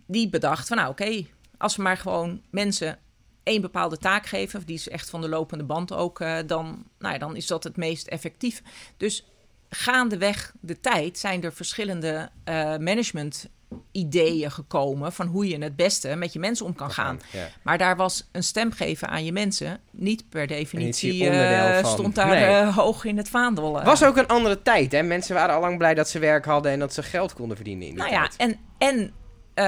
die 0.07 0.29
bedacht 0.29 0.69
van 0.69 0.77
nou 0.77 0.91
oké, 0.91 1.27
als 1.59 1.77
we 1.77 1.83
maar 1.83 1.97
gewoon 1.97 2.41
mensen 2.51 2.99
één 3.43 3.61
bepaalde 3.61 3.99
taak 3.99 4.27
geven, 4.27 4.63
die 4.67 4.75
is 4.75 4.89
echt 4.89 5.11
van 5.11 5.21
de 5.21 5.29
lopende 5.29 5.65
band 5.65 5.93
ook, 5.93 6.21
eh, 6.21 6.39
dan, 6.47 6.85
nou 6.99 7.13
ja, 7.13 7.19
dan 7.19 7.37
is 7.37 7.47
dat 7.47 7.65
het 7.65 7.77
meest 7.77 8.07
effectief. 8.07 8.63
Dus 8.97 9.25
gaandeweg 9.71 10.53
de 10.61 10.81
tijd 10.81 11.19
zijn 11.19 11.43
er 11.43 11.53
verschillende 11.53 12.29
eh, 12.45 12.55
management 12.77 13.49
ideeën 13.93 14.51
gekomen 14.51 15.13
van 15.13 15.27
hoe 15.27 15.49
je 15.49 15.63
het 15.63 15.77
beste 15.77 16.15
met 16.17 16.33
je 16.33 16.39
mensen 16.39 16.67
om 16.67 16.75
kan 16.75 16.91
gaan. 16.91 17.21
Ja. 17.33 17.49
Maar 17.63 17.79
daar 17.79 17.97
was 17.97 18.29
een 18.33 18.43
stem 18.43 18.73
geven 18.73 19.09
aan 19.09 19.25
je 19.25 19.33
mensen 19.33 19.81
niet 19.91 20.29
per 20.29 20.47
definitie 20.47 21.25
van. 21.25 21.87
stond 21.87 22.15
daar 22.15 22.27
Nee. 22.27 22.45
eh, 22.45 22.77
hoog 22.77 23.05
in 23.05 23.17
het 23.17 23.29
vaandel. 23.29 23.83
was 23.83 24.05
ook 24.05 24.17
een 24.17 24.27
andere 24.27 24.63
tijd, 24.63 24.93
hè? 24.93 25.03
Mensen 25.03 25.35
waren 25.35 25.55
al 25.55 25.61
lang 25.61 25.79
blij 25.79 25.95
dat 25.95 26.09
ze 26.09 26.19
werk 26.19 26.45
hadden 26.45 26.73
en 26.73 26.79
dat 26.79 26.95
ze 26.95 27.03
geld 27.03 27.33
konden 27.33 27.57
verdienen 27.57 27.87
in 27.87 27.95
die 27.95 28.03
nou 28.03 28.13
ja, 28.13 28.31
en, 28.37 28.59
en 28.79 29.13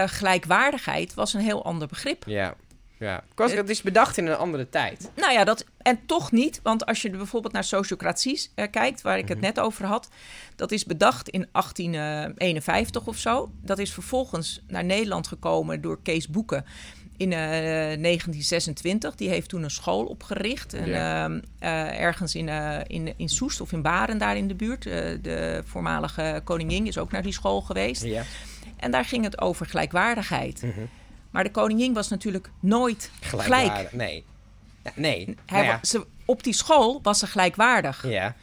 gelijkwaardigheid 0.09 1.15
was 1.15 1.35
een 1.35 1.41
heel 1.41 1.65
ander 1.65 1.89
begrip. 1.89 2.23
Ja, 2.27 2.55
ja. 3.03 3.25
Het 3.37 3.69
is 3.69 3.83
bedacht 3.83 4.17
in 4.17 4.27
een 4.27 4.37
andere 4.37 4.69
tijd. 4.69 5.11
Nou 5.17 5.33
ja, 5.33 5.45
dat, 5.45 5.65
en 5.79 6.01
toch 6.07 6.33
niet, 6.33 6.61
want 6.63 6.87
als 6.87 7.03
je 7.03 7.11
bijvoorbeeld 7.11 7.53
naar 7.53 7.65
sociocratie 7.65 8.49
eh, 8.55 8.71
kijkt, 8.71 9.03
waar 9.03 9.19
ik 9.19 9.29
het 9.29 9.41
net 9.41 9.61
over 9.61 9.87
had, 9.87 10.09
dat 10.57 10.73
is 10.73 10.85
bedacht 10.85 11.29
in 11.29 11.47
1851 11.53 13.07
of 13.07 13.17
zo. 13.17 13.51
Dat 13.63 13.79
is 13.79 13.93
vervolgens 13.93 14.61
naar 14.67 14.85
Nederland 14.85 15.27
gekomen 15.27 15.81
door 15.81 16.03
Kees 16.03 16.29
Boeken 16.29 16.65
in 17.17 17.33
eh, 17.33 17.39
1926. 17.39 19.15
Die 19.15 19.29
heeft 19.29 19.49
toen 19.49 19.63
een 19.63 19.71
school 19.71 20.05
opgericht. 20.05 20.75
En, 20.75 20.89
Ja. 20.89 21.25
ehm, 21.25 21.41
eh, 21.59 22.01
ergens 22.01 22.35
in, 22.35 22.49
eh, 22.49 22.79
in, 22.87 23.15
in 23.17 23.29
Soest 23.29 23.61
of 23.61 23.73
in 23.73 23.83
Baren, 23.83 24.19
daar 24.19 24.37
in 24.37 24.49
de 24.49 24.55
buurt. 24.55 24.87
Eh, 24.87 25.05
de 25.23 25.63
voormalige 25.67 26.41
koningin 26.45 26.87
is 26.87 26.99
ook 26.99 27.13
naar 27.13 27.23
die 27.23 27.33
school 27.33 27.61
geweest. 27.61 28.03
Ja. 28.05 28.23
En 28.77 28.91
daar 28.91 29.05
ging 29.05 29.25
het 29.25 29.41
over 29.41 29.67
gelijkwaardigheid. 29.67 30.63
Mhm. 30.63 30.81
Maar 31.33 31.45
de 31.45 31.51
koningin 31.51 31.93
was 31.93 32.09
natuurlijk 32.09 32.51
nooit 32.61 33.11
gelijk. 33.21 33.93
Nee. 33.93 34.25
Nee. 34.95 35.25
Hij 35.25 35.35
Nou 35.47 35.65
ja. 35.65 35.79
ze, 35.83 36.07
op 36.25 36.43
die 36.43 36.53
school 36.53 37.01
was 37.03 37.19
ze 37.19 37.27
gelijkwaardig. 37.27 38.09
Ja. 38.09 38.37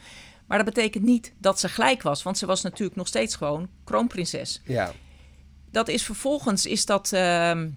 Maar 0.46 0.64
dat 0.64 0.74
betekent 0.74 1.04
niet 1.04 1.32
dat 1.38 1.60
ze 1.60 1.68
gelijk 1.68 2.02
was, 2.02 2.22
want 2.22 2.38
ze 2.38 2.46
was 2.46 2.62
natuurlijk 2.62 2.96
nog 2.96 3.06
steeds 3.06 3.36
gewoon 3.36 3.68
kroonprinses. 3.84 4.60
Ja. 4.64 4.92
Dat 5.70 5.88
is 5.88 6.02
vervolgens 6.02 6.66
is 6.66 6.86
dat 6.86 7.12
ehm, 7.12 7.68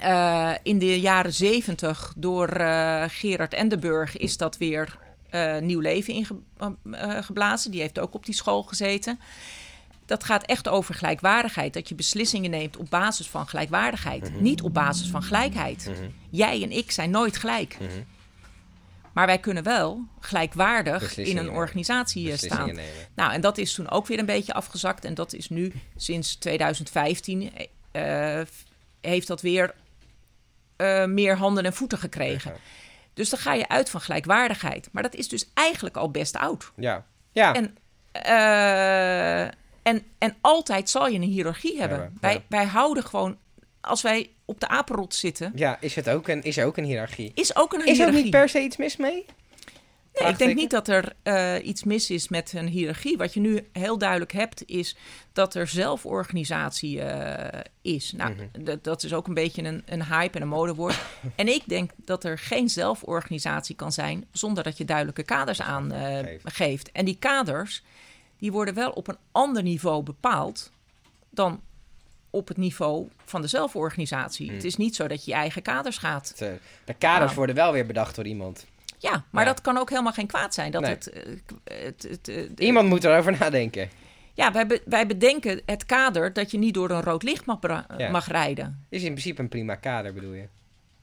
eh, 0.00 0.52
in 0.62 0.78
de 0.78 1.00
jaren 1.00 1.32
zeventig 1.32 2.12
door 2.16 2.48
eh, 2.48 3.04
Gerard 3.08 3.54
Endenburg 3.54 4.16
is 4.16 4.36
dat 4.36 4.56
weer 4.56 4.98
eh, 5.30 5.58
nieuw 5.58 5.80
leven 5.80 6.14
ingeblazen. 6.14 7.70
Die 7.70 7.80
heeft 7.80 7.98
ook 7.98 8.14
op 8.14 8.24
die 8.24 8.34
school 8.34 8.62
gezeten. 8.62 9.20
Dat 10.12 10.24
gaat 10.24 10.44
echt 10.44 10.68
over 10.68 10.94
gelijkwaardigheid. 10.94 11.74
Dat 11.74 11.88
je 11.88 11.94
beslissingen 11.94 12.50
neemt 12.50 12.76
op 12.76 12.90
basis 12.90 13.28
van 13.28 13.48
gelijkwaardigheid. 13.48 14.40
Niet 14.40 14.62
op 14.62 14.74
basis 14.74 15.08
van 15.08 15.22
gelijkheid. 15.22 15.90
Jij 16.30 16.62
en 16.62 16.70
ik 16.70 16.90
zijn 16.90 17.10
nooit 17.10 17.36
gelijk. 17.36 17.76
Mhm. 17.80 17.90
Maar 19.12 19.26
wij 19.26 19.38
kunnen 19.38 19.62
wel 19.62 20.04
gelijkwaardig 20.20 21.16
in 21.16 21.36
een 21.36 21.50
organisatie 21.50 22.30
eh, 22.30 22.36
staan. 22.36 22.66
nemen. 22.66 22.84
Nou, 23.14 23.32
en 23.32 23.40
dat 23.40 23.58
is 23.58 23.74
toen 23.74 23.90
ook 23.90 24.06
weer 24.06 24.18
een 24.18 24.26
beetje 24.26 24.54
afgezakt. 24.54 25.04
En 25.04 25.14
dat 25.14 25.32
is 25.32 25.48
nu 25.48 25.72
sinds 25.96 26.34
2015 26.34 27.52
eh, 27.92 28.40
heeft 29.00 29.26
dat 29.26 29.40
weer 29.40 29.74
eh, 30.76 31.04
meer 31.04 31.36
handen 31.36 31.64
en 31.64 31.72
voeten 31.72 31.98
gekregen. 31.98 32.52
Ja. 32.52 32.58
Dus 33.14 33.28
dan 33.28 33.38
ga 33.38 33.54
je 33.54 33.68
uit 33.68 33.90
van 33.90 34.00
gelijkwaardigheid. 34.00 34.88
Maar 34.92 35.02
dat 35.02 35.14
is 35.14 35.28
dus 35.28 35.50
eigenlijk 35.54 35.96
al 35.96 36.10
best 36.10 36.36
oud. 36.36 36.72
Ja. 36.76 37.04
Ja. 37.32 37.54
En, 37.54 37.76
eh, 38.12 39.61
en, 39.82 40.02
en 40.18 40.34
altijd 40.40 40.90
zal 40.90 41.06
je 41.08 41.14
een 41.14 41.22
hiërarchie 41.22 41.80
hebben. 41.80 42.16
Wij, 42.20 42.42
wij 42.48 42.64
houden 42.64 43.04
gewoon, 43.04 43.36
als 43.80 44.02
wij 44.02 44.30
op 44.44 44.60
de 44.60 44.68
apenrot 44.68 45.14
zitten, 45.14 45.52
ja, 45.54 45.76
is, 45.80 45.94
het 45.94 46.08
ook 46.08 46.28
een, 46.28 46.42
is 46.42 46.56
er 46.56 46.66
ook 46.66 46.76
een 46.76 46.84
hiërarchie? 46.84 47.30
is 47.34 47.56
ook 47.56 47.72
een 47.72 47.78
Is 47.78 47.84
er 47.86 47.90
ook 47.90 47.96
hiërarchie. 47.96 48.22
niet 48.22 48.30
per 48.30 48.48
se 48.48 48.60
iets 48.60 48.76
mis 48.76 48.96
mee? 48.96 49.24
Nee, 50.20 50.28
ik 50.30 50.38
denk 50.38 50.54
niet 50.54 50.70
dat 50.70 50.88
er 50.88 51.12
eh, 51.22 51.54
iets 51.66 51.84
mis 51.84 52.10
is 52.10 52.28
met 52.28 52.52
een 52.56 52.66
hiërarchie. 52.68 53.16
Wat 53.16 53.34
je 53.34 53.40
nu 53.40 53.68
heel 53.72 53.98
duidelijk 53.98 54.32
hebt, 54.32 54.66
is 54.66 54.96
dat 55.32 55.54
er 55.54 55.66
zelforganisatie 55.68 57.00
eh, 57.02 57.60
is. 57.82 58.12
Nou, 58.12 58.30
Mhm. 58.32 58.64
dat- 58.64 58.84
dat 58.84 59.02
is 59.02 59.12
ook 59.14 59.26
een 59.26 59.34
beetje 59.34 59.62
een, 59.62 59.82
een 59.86 60.04
hype 60.04 60.36
en 60.36 60.42
een 60.42 60.48
modewoord. 60.48 60.98
en 61.36 61.48
ik 61.48 61.62
denk 61.66 61.90
dat 61.96 62.24
er 62.24 62.38
geen 62.38 62.68
zelforganisatie 62.68 63.74
kan 63.76 63.92
zijn 63.92 64.24
zonder 64.32 64.64
dat 64.64 64.76
je 64.78 64.84
duidelijke 64.84 65.22
kaders 65.22 65.60
aan 65.62 65.92
eh, 65.92 66.18
geeft. 66.44 66.92
En 66.92 67.04
die 67.04 67.16
kaders, 67.18 67.82
die 68.42 68.52
worden 68.52 68.74
wel 68.74 68.90
op 68.90 69.08
een 69.08 69.16
ander 69.32 69.62
niveau 69.62 70.02
bepaald 70.02 70.70
dan 71.30 71.60
op 72.30 72.48
het 72.48 72.56
niveau 72.56 73.08
van 73.24 73.40
de 73.42 73.46
zelforganisatie. 73.48 74.46
Mhm. 74.46 74.54
Het 74.54 74.64
is 74.64 74.76
niet 74.76 74.96
zo 74.96 75.06
dat 75.08 75.24
je 75.24 75.30
je 75.30 75.36
eigen 75.36 75.62
kaders 75.62 75.98
gaat 75.98 76.34
eh, 76.38 76.48
de 76.84 76.94
kaders 76.94 77.34
worden 77.34 77.54
wel 77.54 77.72
weer 77.72 77.86
bedacht 77.86 78.14
door 78.14 78.26
iemand. 78.26 78.66
Ja, 78.98 79.24
maar 79.30 79.44
Ja. 79.44 79.50
dat 79.52 79.60
kan 79.60 79.76
ook 79.78 79.90
helemaal 79.90 80.12
geen 80.12 80.26
kwaad 80.26 80.54
zijn. 80.54 80.70
Dat 80.70 80.82
Nee. 80.82 80.90
het, 80.90 81.10
eh, 81.10 81.22
het, 81.64 82.02
het, 82.08 82.28
eh, 82.28 82.50
Iemand 82.56 82.88
moet 82.88 83.04
erover 83.04 83.38
nadenken. 83.38 83.90
Ja, 84.34 84.52
wij, 84.52 84.66
be- 84.66 84.82
wij 84.84 85.06
bedenken 85.06 85.62
het 85.66 85.86
kader 85.86 86.32
dat 86.32 86.50
je 86.50 86.58
niet 86.58 86.74
door 86.74 86.90
een 86.90 87.02
rood 87.02 87.22
licht 87.22 87.44
mag, 87.44 87.58
Ja. 87.96 88.10
mag 88.10 88.26
rijden. 88.28 88.86
Is 88.88 89.02
in 89.02 89.10
principe 89.10 89.40
een 89.42 89.48
prima 89.48 89.74
kader, 89.74 90.12
bedoel 90.14 90.32
je? 90.32 90.48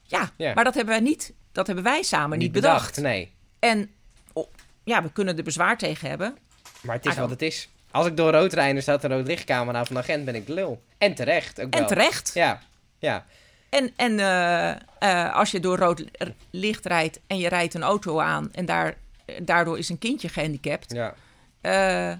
Ja, 0.02 0.30
Ja. 0.36 0.54
maar 0.54 0.64
dat 0.64 0.74
hebben 0.74 0.94
wij 0.94 1.02
niet. 1.02 1.32
Dat 1.52 1.66
hebben 1.66 1.84
wij 1.84 2.02
samen 2.02 2.38
niet, 2.38 2.52
bedacht. 2.52 2.96
Nee. 3.00 3.32
En 3.58 3.90
oh, 4.32 4.46
ja, 4.84 5.02
we 5.02 5.12
kunnen 5.12 5.36
er 5.36 5.44
bezwaar 5.44 5.78
tegen 5.78 6.08
hebben. 6.08 6.36
Maar 6.80 6.96
het 6.96 7.06
is 7.06 7.16
wat 7.16 7.30
het 7.30 7.42
is. 7.42 7.68
Als 7.90 8.06
ik 8.06 8.16
door 8.16 8.32
rood 8.32 8.52
rijd 8.52 8.70
en 8.70 8.76
er 8.76 8.82
staat 8.82 9.04
een 9.04 9.10
rood 9.10 9.26
lichtcamera 9.26 9.84
van 9.84 9.94
de 9.96 10.02
agent, 10.02 10.24
ben 10.24 10.34
ik 10.34 10.48
lul. 10.48 10.82
En 10.98 11.14
terecht 11.14 11.60
ook 11.60 11.72
wel. 11.72 11.80
En 11.82 11.86
terecht. 11.88 12.30
Ja. 12.34 12.60
Ja. 12.98 13.24
En, 13.68 13.92
en 13.96 14.18
eh, 14.18 14.70
eh, 14.98 15.34
als 15.34 15.50
je 15.50 15.60
door 15.60 15.78
rood 15.78 16.04
licht 16.50 16.86
rijdt 16.86 17.20
en 17.26 17.38
je 17.38 17.48
rijdt 17.48 17.74
een 17.74 17.82
auto 17.82 18.20
aan 18.20 18.52
en 18.52 18.64
daar, 18.66 18.94
daardoor 19.42 19.78
is 19.78 19.88
een 19.88 19.98
kindje 19.98 20.28
gehandicapt. 20.28 20.92
Ja. 20.92 21.14
eh, 21.60 22.16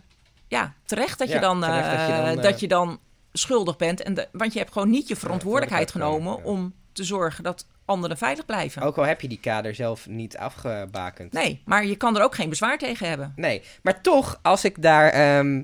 ja, 0.49 0.73
terecht 0.85 1.19
dat, 1.19 1.29
Ja, 1.29 1.35
je 1.35 1.41
dan, 1.41 1.61
terecht 1.61 1.91
dat 1.97 2.07
je 2.07 2.23
dan, 2.35 2.43
dat 2.43 2.61
je 2.61 2.69
dan 2.69 2.99
schuldig 3.33 3.77
bent. 3.77 4.03
En 4.03 4.15
de- 4.15 4.29
want 4.33 4.53
je 4.53 4.59
hebt 4.59 4.73
gewoon 4.73 4.91
niet 4.91 5.09
je 5.09 5.17
verantwoordelijkheid 5.17 5.91
genomen, 5.91 6.45
om 6.45 6.75
te 6.93 7.05
zorgen 7.05 7.45
dat 7.45 7.67
anderen 7.91 8.17
veilig 8.17 8.47
blijven. 8.47 8.83
Ook 8.83 8.97
al 8.99 9.07
heb 9.07 9.21
je 9.21 9.29
die 9.29 9.41
kader 9.41 9.75
zelf 9.75 10.09
niet 10.09 10.37
afgebakend. 10.37 11.33
Nee, 11.33 11.63
maar 11.65 11.87
je 11.87 11.97
kan 11.97 12.17
er 12.17 12.23
ook 12.23 12.35
geen 12.35 12.49
bezwaar 12.49 12.79
tegen 12.79 13.09
hebben. 13.09 13.33
Nee, 13.37 13.63
maar 13.83 14.01
toch, 14.01 14.39
als 14.43 14.65
ik 14.65 14.83
daar. 14.83 15.09
ehm, 15.09 15.63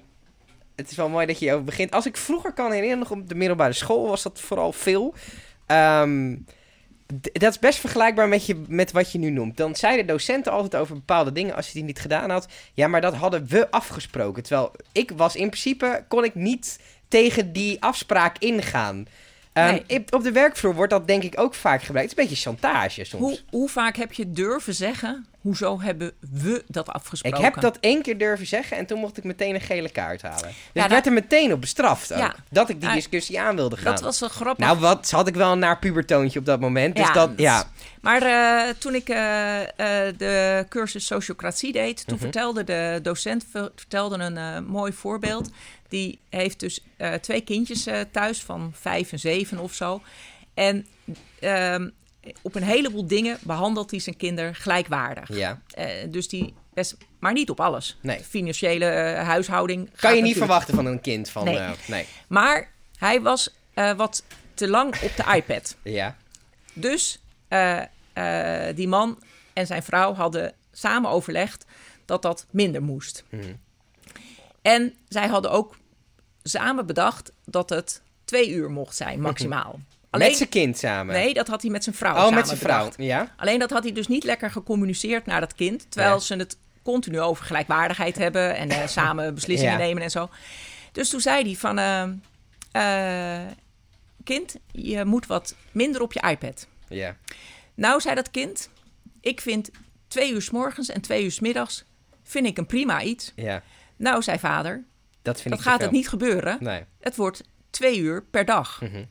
het 0.76 0.90
is 0.90 0.96
wel 0.96 1.08
mooi 1.08 1.26
dat 1.26 1.38
je 1.38 1.44
hierover 1.44 1.66
begint. 1.66 1.90
Als 1.90 2.06
ik 2.06 2.16
vroeger 2.16 2.52
kan 2.52 2.72
herinneren, 2.72 2.98
nog 2.98 3.10
op 3.10 3.28
de 3.28 3.34
middelbare 3.34 3.72
school 3.72 4.08
was 4.08 4.22
dat 4.22 4.40
vooral 4.40 4.72
veel. 4.72 5.14
Ehm, 5.66 6.36
dat 7.32 7.50
is 7.50 7.58
best 7.58 7.78
vergelijkbaar 7.78 8.28
met, 8.28 8.46
je, 8.46 8.62
met 8.68 8.92
wat 8.92 9.12
je 9.12 9.18
nu 9.18 9.30
noemt. 9.30 9.56
Dan 9.56 9.76
zeiden 9.76 10.06
docenten 10.06 10.52
altijd 10.52 10.76
over 10.82 10.94
bepaalde 10.94 11.32
dingen, 11.32 11.54
als 11.54 11.66
je 11.66 11.72
die 11.72 11.84
niet 11.84 12.00
gedaan 12.00 12.30
had. 12.30 12.48
Ja, 12.74 12.86
maar 12.88 13.00
dat 13.00 13.14
hadden 13.14 13.46
we 13.46 13.70
afgesproken. 13.70 14.42
Terwijl 14.42 14.72
ik 14.92 15.12
was 15.16 15.36
in 15.36 15.48
principe, 15.48 16.04
kon 16.08 16.24
ik 16.24 16.34
niet 16.34 16.80
tegen 17.08 17.52
die 17.52 17.82
afspraak 17.82 18.38
ingaan. 18.38 19.06
Ehm, 19.56 19.78
Nee. 19.86 20.04
Op 20.10 20.22
de 20.22 20.32
werkvloer 20.32 20.74
wordt 20.74 20.92
dat 20.92 21.06
denk 21.06 21.22
ik 21.22 21.40
ook 21.40 21.54
vaak 21.54 21.82
gebruikt. 21.82 22.10
Het 22.10 22.18
is 22.18 22.24
een 22.24 22.30
beetje 22.30 22.50
chantage 22.50 23.04
soms. 23.04 23.22
Hoe, 23.22 23.38
hoe 23.50 23.68
vaak 23.68 23.96
heb 23.96 24.12
je 24.12 24.30
durven 24.30 24.74
zeggen, 24.74 25.26
hoezo 25.46 25.80
hebben 25.80 26.12
we 26.30 26.64
dat 26.68 26.88
Ik 26.88 26.94
afgesproken? 26.94 27.42
heb 27.42 27.60
dat 27.60 27.78
één 27.80 28.02
keer 28.02 28.18
durven 28.18 28.46
zeggen 28.46 28.76
en 28.76 28.86
toen 28.86 28.98
mocht 28.98 29.16
ik 29.18 29.24
meteen 29.24 29.54
een 29.54 29.60
gele 29.60 29.88
kaart 29.90 30.22
halen. 30.22 30.42
Dus 30.42 30.54
Ja, 30.72 30.82
ik 30.84 30.90
werd 30.90 30.90
dat- 30.90 31.06
er 31.06 31.12
meteen 31.12 31.52
op 31.52 31.60
bestraft 31.60 32.12
ook. 32.12 32.18
Ja. 32.18 32.34
Dat 32.50 32.68
ik 32.68 32.80
die 32.80 32.92
discussie 32.92 33.40
aan 33.40 33.56
wilde 33.56 33.76
gaan. 33.76 33.92
Dat 33.94 34.00
was 34.00 34.20
wel 34.20 34.28
grappig. 34.28 34.66
Nou, 34.66 34.78
wat 34.78 35.10
had 35.10 35.28
ik 35.28 35.34
wel 35.34 35.52
een 35.52 35.58
naar 35.58 35.78
pubertoontje 35.78 36.38
op 36.38 36.44
dat 36.46 36.60
moment. 36.60 36.96
Dus 36.96 37.06
Ja, 37.06 37.12
dat, 37.12 37.30
ja. 37.36 37.64
Maar 38.00 38.22
eh, 38.22 38.74
toen 38.78 38.94
ik 38.94 39.08
eh, 39.08 39.62
eh, 39.62 39.68
de 40.18 40.66
cursus 40.68 41.06
sociocratie 41.06 41.72
deed, 41.72 41.96
toen 42.06 42.14
Mhm. 42.14 42.22
vertelde 42.24 42.64
de 42.64 42.98
docent 43.02 43.44
ver- 43.50 43.72
vertelde 43.76 44.18
een 44.18 44.64
mooi 44.66 44.92
voorbeeld. 44.92 45.50
Die 45.88 46.18
heeft 46.30 46.60
dus 46.60 46.80
twee 47.20 47.40
kindjes 47.40 47.86
thuis 48.12 48.42
van 48.42 48.72
vijf 48.80 49.12
en 49.12 49.18
zeven 49.18 49.58
of 49.58 49.72
zo. 49.74 50.02
En 50.54 50.86
ehm, 51.40 51.88
op 52.42 52.54
een 52.54 52.62
heleboel 52.62 53.06
dingen 53.06 53.38
behandelt 53.42 53.90
hij 53.90 54.00
zijn 54.00 54.16
kinderen 54.16 54.54
gelijkwaardig. 54.54 55.36
ja. 55.36 55.60
Eh, 55.70 55.86
dus 56.08 56.28
die 56.28 56.54
best, 56.74 56.96
maar 57.18 57.32
niet 57.32 57.50
op 57.50 57.60
alles. 57.60 57.98
Nee. 58.00 58.18
De 58.18 58.24
financiële 58.24 58.84
eh, 58.84 59.24
huishouding. 59.26 59.78
Kan 59.78 59.90
je 59.90 59.98
niet 60.00 60.06
natuurlijk- 60.08 60.36
verwachten 60.36 60.74
van 60.74 60.86
een 60.86 61.00
kind 61.00 61.30
van... 61.30 61.44
Nee. 61.44 61.56
eh, 61.58 61.70
nee. 61.86 62.06
Maar 62.26 62.70
hij 62.96 63.20
was 63.20 63.50
wat 63.96 64.22
te 64.54 64.68
lang 64.68 65.00
op 65.02 65.16
de 65.16 65.34
iPad. 65.34 65.76
Ja. 65.82 66.16
Dus 66.72 67.20
die 68.74 68.88
man 68.88 69.18
en 69.52 69.66
zijn 69.66 69.82
vrouw 69.82 70.14
hadden 70.14 70.52
samen 70.72 71.10
overlegd 71.10 71.64
dat 72.04 72.22
dat 72.22 72.46
minder 72.50 72.82
moest. 72.82 73.24
Mhm. 73.28 73.52
En 74.62 74.94
zij 75.08 75.26
hadden 75.26 75.50
ook 75.50 75.76
samen 76.42 76.86
bedacht 76.86 77.32
dat 77.44 77.70
het 77.70 78.02
twee 78.24 78.50
uur 78.50 78.70
mocht 78.70 78.96
zijn, 78.96 79.20
maximaal. 79.20 79.80
Alleen, 80.16 80.28
Met 80.28 80.36
zijn 80.36 80.48
kind 80.48 80.78
samen. 80.78 81.14
nee, 81.14 81.34
dat 81.34 81.46
had 81.48 81.62
hij 81.62 81.70
met 81.70 81.84
zijn 81.84 81.94
vrouw 81.94 82.12
oh, 82.14 82.18
samen 82.20 82.34
met 82.34 82.46
zijn 82.46 82.58
vrouw. 82.58 82.78
bedacht. 82.78 82.96
Ja. 82.98 83.34
Alleen 83.36 83.58
dat 83.58 83.70
had 83.70 83.82
hij 83.82 83.92
dus 83.92 84.08
niet 84.08 84.24
lekker 84.24 84.50
gecommuniceerd 84.50 85.26
naar 85.26 85.40
dat 85.40 85.54
kind. 85.54 85.86
Terwijl 85.90 86.14
Ja. 86.14 86.20
ze 86.20 86.34
het 86.36 86.56
continu 86.82 87.20
over 87.20 87.44
gelijkwaardigheid 87.44 88.18
hebben 88.18 88.56
en 88.56 88.70
eh, 88.70 88.86
samen 88.98 89.34
beslissingen 89.34 89.72
Ja. 89.72 89.78
nemen 89.78 90.02
en 90.02 90.10
zo. 90.10 90.28
Dus 90.92 91.08
toen 91.08 91.20
zei 91.20 91.42
hij 91.44 91.54
van, 91.54 91.78
eh, 91.78 93.40
eh, 93.40 93.46
kind, 94.24 94.56
je 94.72 95.04
moet 95.04 95.26
wat 95.26 95.54
minder 95.72 96.00
op 96.02 96.12
je 96.12 96.20
iPad. 96.28 96.66
Ja. 96.88 97.16
Nou, 97.74 98.00
zei 98.00 98.14
dat 98.14 98.30
kind, 98.30 98.70
ik 99.20 99.40
vind 99.40 99.70
twee 100.08 100.32
uur 100.32 100.42
s 100.42 100.50
morgens 100.50 100.88
en 100.88 101.00
twee 101.00 101.24
uur 101.24 101.30
s 101.32 101.40
middags 101.40 101.84
vind 102.22 102.46
ik 102.46 102.58
een 102.58 102.66
prima 102.66 103.02
iets. 103.02 103.32
Ja. 103.36 103.62
Nou, 103.96 104.22
zei 104.22 104.38
vader, 104.38 104.84
Dat 105.22 105.40
vind 105.40 105.54
dat 105.54 105.64
ik 105.64 105.70
gaat 105.70 105.80
het 105.80 105.90
niet 105.90 106.08
gebeuren. 106.08 106.56
Nee. 106.60 106.84
Het 107.00 107.16
wordt 107.16 107.42
twee 107.70 107.98
uur 107.98 108.22
per 108.30 108.44
dag. 108.44 108.80
Mhm. 108.80 109.04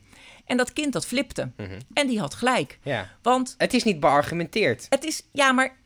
En 0.46 0.56
dat 0.56 0.72
kind 0.72 0.92
dat 0.92 1.06
flipte. 1.06 1.50
Mhm. 1.56 1.70
En 1.94 2.06
die 2.06 2.20
had 2.20 2.34
gelijk. 2.34 2.78
Ja. 2.82 3.10
Want 3.22 3.54
Het 3.58 3.74
is 3.74 3.82
niet 3.84 4.00
beargumenteerd. 4.00 4.86
het 4.88 5.04
is, 5.04 5.22
ja, 5.32 5.52
maar 5.52 5.76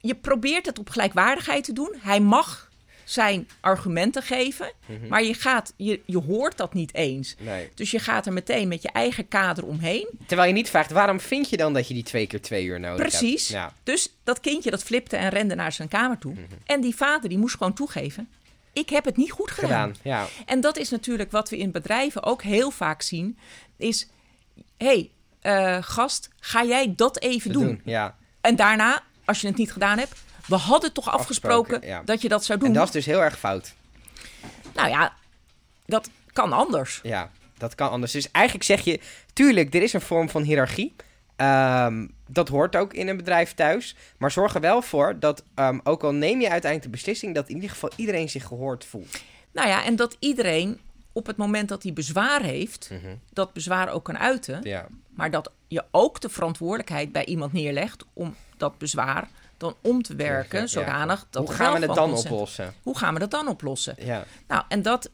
je 0.00 0.14
probeert 0.14 0.66
het 0.66 0.78
op 0.78 0.88
gelijkwaardigheid 0.90 1.64
te 1.64 1.72
doen. 1.72 1.94
Hij 2.00 2.20
mag 2.20 2.64
zijn 3.04 3.48
argumenten 3.60 4.22
geven, 4.22 4.72
Mhm. 4.86 5.08
maar 5.08 5.22
je, 5.22 5.34
gaat, 5.34 5.72
je, 5.76 6.00
je 6.06 6.18
hoort 6.18 6.56
dat 6.56 6.74
niet 6.74 6.94
eens. 6.94 7.34
Nee. 7.38 7.68
Dus 7.74 7.90
je 7.90 7.98
gaat 7.98 8.26
er 8.26 8.32
meteen 8.32 8.68
met 8.68 8.82
je 8.82 8.88
eigen 8.90 9.28
kader 9.28 9.64
omheen. 9.66 10.08
Terwijl 10.26 10.48
je 10.48 10.54
niet 10.54 10.70
vraagt, 10.70 10.90
waarom 10.90 11.20
vind 11.20 11.50
je 11.50 11.56
dan 11.56 11.72
dat 11.72 11.88
je 11.88 11.94
die 11.94 12.02
twee 12.02 12.26
keer 12.26 12.42
twee 12.42 12.64
uur 12.64 12.80
nodig 12.80 12.98
hebt? 12.98 13.18
Precies. 13.18 13.48
Ja. 13.48 13.72
Dus 13.82 14.12
dat 14.24 14.40
kindje 14.40 14.70
dat 14.70 14.82
flipte 14.82 15.16
en 15.16 15.28
rende 15.28 15.54
naar 15.54 15.72
zijn 15.72 15.88
kamer 15.88 16.18
toe. 16.18 16.34
En 16.64 16.80
die 16.80 16.96
vader 16.96 17.28
die 17.28 17.38
moest 17.38 17.56
gewoon 17.56 17.74
toegeven. 17.74 18.28
Ik 18.72 18.88
heb 18.88 19.04
het 19.04 19.16
niet 19.16 19.30
goed 19.30 19.50
gedaan. 19.50 19.96
Gedaan. 19.96 19.96
Ja. 20.02 20.26
En 20.46 20.60
dat 20.60 20.76
is 20.76 20.90
natuurlijk 20.90 21.30
wat 21.30 21.48
we 21.50 21.58
in 21.58 21.70
bedrijven 21.70 22.22
ook 22.22 22.42
heel 22.42 22.70
vaak 22.70 23.02
zien. 23.02 23.38
Is, 23.76 24.08
hé, 24.76 24.86
hey, 24.86 25.10
eh, 25.40 25.82
gast, 25.82 26.28
ga 26.40 26.64
jij 26.64 26.92
dat 26.96 27.20
even 27.20 27.52
doen? 27.52 27.64
doen. 27.64 27.80
Ja. 27.84 28.16
En 28.40 28.56
daarna, 28.56 29.02
als 29.24 29.40
je 29.40 29.46
het 29.46 29.56
niet 29.56 29.72
gedaan 29.72 29.98
hebt... 29.98 30.24
We 30.46 30.54
hadden 30.54 30.92
toch 30.92 31.08
afgesproken, 31.08 31.58
Afgesproken, 31.58 31.88
ja. 31.88 32.02
dat 32.04 32.22
je 32.22 32.28
dat 32.28 32.44
zou 32.44 32.58
doen. 32.58 32.68
En 32.68 32.74
dat 32.74 32.86
is 32.86 32.90
dus 32.90 33.06
heel 33.06 33.22
erg 33.22 33.38
fout. 33.38 33.74
Nou 34.74 34.88
ja, 34.88 35.12
dat 35.86 36.10
kan 36.32 36.52
anders. 36.52 37.00
Ja, 37.02 37.30
dat 37.58 37.74
kan 37.74 37.90
anders. 37.90 38.12
Dus 38.12 38.30
eigenlijk 38.30 38.64
zeg 38.64 38.80
je, 38.80 39.00
tuurlijk, 39.32 39.74
er 39.74 39.82
is 39.82 39.92
een 39.92 40.00
vorm 40.00 40.28
van 40.28 40.42
hiërarchie. 40.42 40.94
Ehm, 41.36 42.06
dat 42.26 42.48
hoort 42.48 42.76
ook 42.76 42.94
in 42.94 43.08
een 43.08 43.16
bedrijf 43.16 43.54
thuis. 43.54 43.96
Maar 44.18 44.30
zorg 44.30 44.54
er 44.54 44.60
wel 44.60 44.82
voor 44.82 45.18
dat, 45.18 45.42
ehm, 45.54 45.78
ook 45.84 46.04
al 46.04 46.12
neem 46.12 46.40
je 46.40 46.50
uiteindelijk 46.50 46.82
de 46.82 46.96
beslissing, 46.96 47.34
dat 47.34 47.48
in 47.48 47.54
ieder 47.54 47.70
geval 47.70 47.90
iedereen 47.96 48.28
zich 48.28 48.44
gehoord 48.44 48.84
voelt. 48.84 49.22
Nou 49.52 49.68
ja, 49.68 49.84
en 49.84 49.96
dat 49.96 50.16
iedereen 50.18 50.80
op 51.16 51.26
het 51.26 51.36
moment 51.36 51.68
dat 51.68 51.82
hij 51.82 51.92
bezwaar 51.92 52.42
heeft... 52.42 52.90
dat 53.32 53.52
bezwaar 53.52 53.88
ook 53.88 54.04
kan 54.04 54.18
uiten. 54.18 54.60
Ja, 54.62 54.86
Maar 55.08 55.30
dat 55.30 55.50
je 55.68 55.84
ook 55.90 56.20
de 56.20 56.28
verantwoordelijkheid 56.28 57.12
bij 57.12 57.24
iemand 57.24 57.52
neerlegt... 57.52 58.04
om 58.12 58.34
dat 58.56 58.78
bezwaar 58.78 59.28
dan 59.56 59.74
om 59.80 60.02
te 60.02 60.14
werken, 60.14 60.60
Ja. 60.60 60.66
zodanig 60.66 61.26
dat 61.30 61.46
Hoe 61.46 61.54
gaan 61.54 61.80
we 61.80 61.86
het 61.86 61.94
dan 61.94 62.12
oplossen? 62.14 62.74
Hoe 62.82 62.98
gaan 62.98 63.14
we 63.14 63.20
dat 63.20 63.30
dan 63.30 63.48
oplossen? 63.48 63.94
Ja, 63.98 64.24
Nou, 64.48 64.64
en 64.68 64.82
dat, 64.82 65.10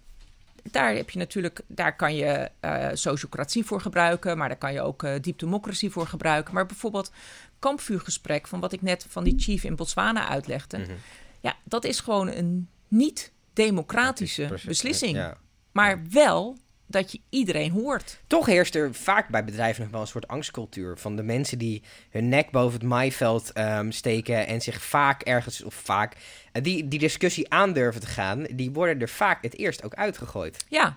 daar 0.62 0.94
heb 0.94 1.10
je 1.10 1.18
natuurlijk, 1.18 1.60
daar 1.66 1.96
kan 1.96 2.14
je 2.14 2.50
eh 2.60 2.88
sociocratie 2.92 3.64
voor 3.64 3.80
gebruiken, 3.80 4.38
maar 4.38 4.48
daar 4.48 4.58
kan 4.58 4.72
je 4.72 4.80
ook 4.82 5.02
eh 5.02 5.20
deep 5.20 5.38
democracy 5.38 5.90
voor 5.90 6.06
gebruiken. 6.06 6.54
Maar 6.54 6.66
bijvoorbeeld 6.66 7.12
kampvuurgesprek, 7.58 8.46
van 8.46 8.60
wat 8.60 8.72
ik 8.72 8.82
net 8.82 9.06
van 9.08 9.24
die 9.24 9.34
chief 9.38 9.64
in 9.64 9.76
Botswana 9.76 10.28
uitlegde. 10.28 10.78
Mhm. 10.78 10.92
Ja, 11.40 11.56
dat 11.64 11.84
is 11.84 12.00
gewoon 12.00 12.28
een 12.28 12.68
niet-democratische 12.88 14.58
beslissing. 14.66 15.16
Ja. 15.16 15.36
Maar 15.72 16.02
wel 16.10 16.56
dat 16.86 17.12
je 17.12 17.20
iedereen 17.28 17.70
hoort. 17.70 18.20
Toch 18.26 18.46
heerst 18.46 18.74
er 18.74 18.94
vaak 18.94 19.28
bij 19.28 19.44
bedrijven 19.44 19.82
nog 19.82 19.92
wel 19.92 20.00
een 20.00 20.06
soort 20.06 20.28
angstcultuur. 20.28 20.98
Van 20.98 21.16
de 21.16 21.22
mensen 21.22 21.58
die 21.58 21.82
hun 22.10 22.28
nek 22.28 22.50
boven 22.50 22.78
het 22.78 22.88
maaiveld 22.88 23.52
ehm, 23.52 23.90
steken 23.90 24.46
en 24.46 24.60
zich 24.60 24.82
vaak 24.82 25.22
ergens, 25.22 25.62
of 25.62 25.74
vaak, 25.74 26.16
eh, 26.52 26.62
die, 26.62 26.88
die 26.88 26.98
discussie 26.98 27.50
aandurven 27.52 28.00
te 28.00 28.06
gaan, 28.06 28.42
die 28.42 28.70
worden 28.70 29.00
er 29.00 29.08
vaak 29.08 29.42
het 29.42 29.58
eerst 29.58 29.82
ook 29.84 29.94
uitgegooid. 29.94 30.64
Ja. 30.68 30.96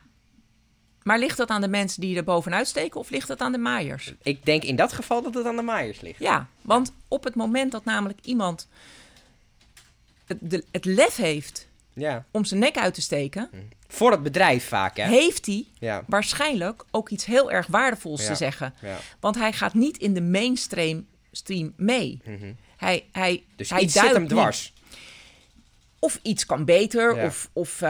Maar 1.04 1.20
ligt 1.20 1.38
dat 1.38 1.50
aan 1.50 1.62
de 1.62 1.68
mensen 1.68 2.02
die 2.02 2.18
er 2.18 2.24
bovenuit 2.24 2.68
steken 2.68 3.00
of 3.00 3.10
ligt 3.10 3.28
dat 3.28 3.42
aan 3.42 3.52
de 3.52 3.58
maaiers? 3.58 4.14
Ik 4.22 4.46
denk 4.46 4.64
in 4.64 4.76
dat 4.76 4.94
geval 4.94 5.22
dat 5.22 5.34
het 5.34 5.46
aan 5.46 5.56
de 5.56 5.62
maaiers 5.62 6.02
ligt. 6.02 6.20
Ja, 6.20 6.48
want 6.62 6.94
op 7.08 7.24
het 7.24 7.36
moment 7.36 7.72
dat 7.72 7.86
namelijk 7.86 8.20
iemand 8.22 8.68
het, 10.26 10.38
de, 10.42 10.64
het 10.72 10.86
lef 10.86 11.16
heeft 11.16 11.68
Ja. 11.94 12.26
om 12.32 12.46
zijn 12.46 12.60
nek 12.60 12.78
uit 12.78 12.94
te 12.94 13.02
steken, 13.02 13.50
Voor 13.96 14.12
het 14.12 14.24
bedrijf 14.24 14.68
vaak, 14.68 14.98
hè? 14.98 15.08
heeft 15.08 15.46
hij 15.46 15.66
Ja. 15.80 16.04
waarschijnlijk 16.08 16.84
ook 16.92 17.10
iets 17.10 17.26
heel 17.26 17.52
erg 17.52 17.68
waardevols 17.68 18.22
Ja. 18.22 18.28
te 18.28 18.36
zeggen. 18.36 18.74
ja. 18.82 18.98
Want 19.20 19.36
hij 19.36 19.54
gaat 19.54 19.74
niet 19.74 19.98
in 19.98 20.14
de 20.14 20.22
mainstream 20.22 21.06
stream 21.32 21.74
mee. 21.78 22.22
Mhm. 22.26 22.54
Hij, 22.78 23.06
hij, 23.12 23.44
Dus 23.56 23.70
hij 23.70 23.82
iets 23.82 23.94
zit 23.94 24.12
hem 24.14 24.28
dwars. 24.28 24.74
niet. 24.76 24.84
Of 26.00 26.20
iets 26.22 26.46
kan 26.46 26.66
beter, 26.66 27.24
of, 27.24 27.50
of 27.54 27.82
eh, 27.82 27.90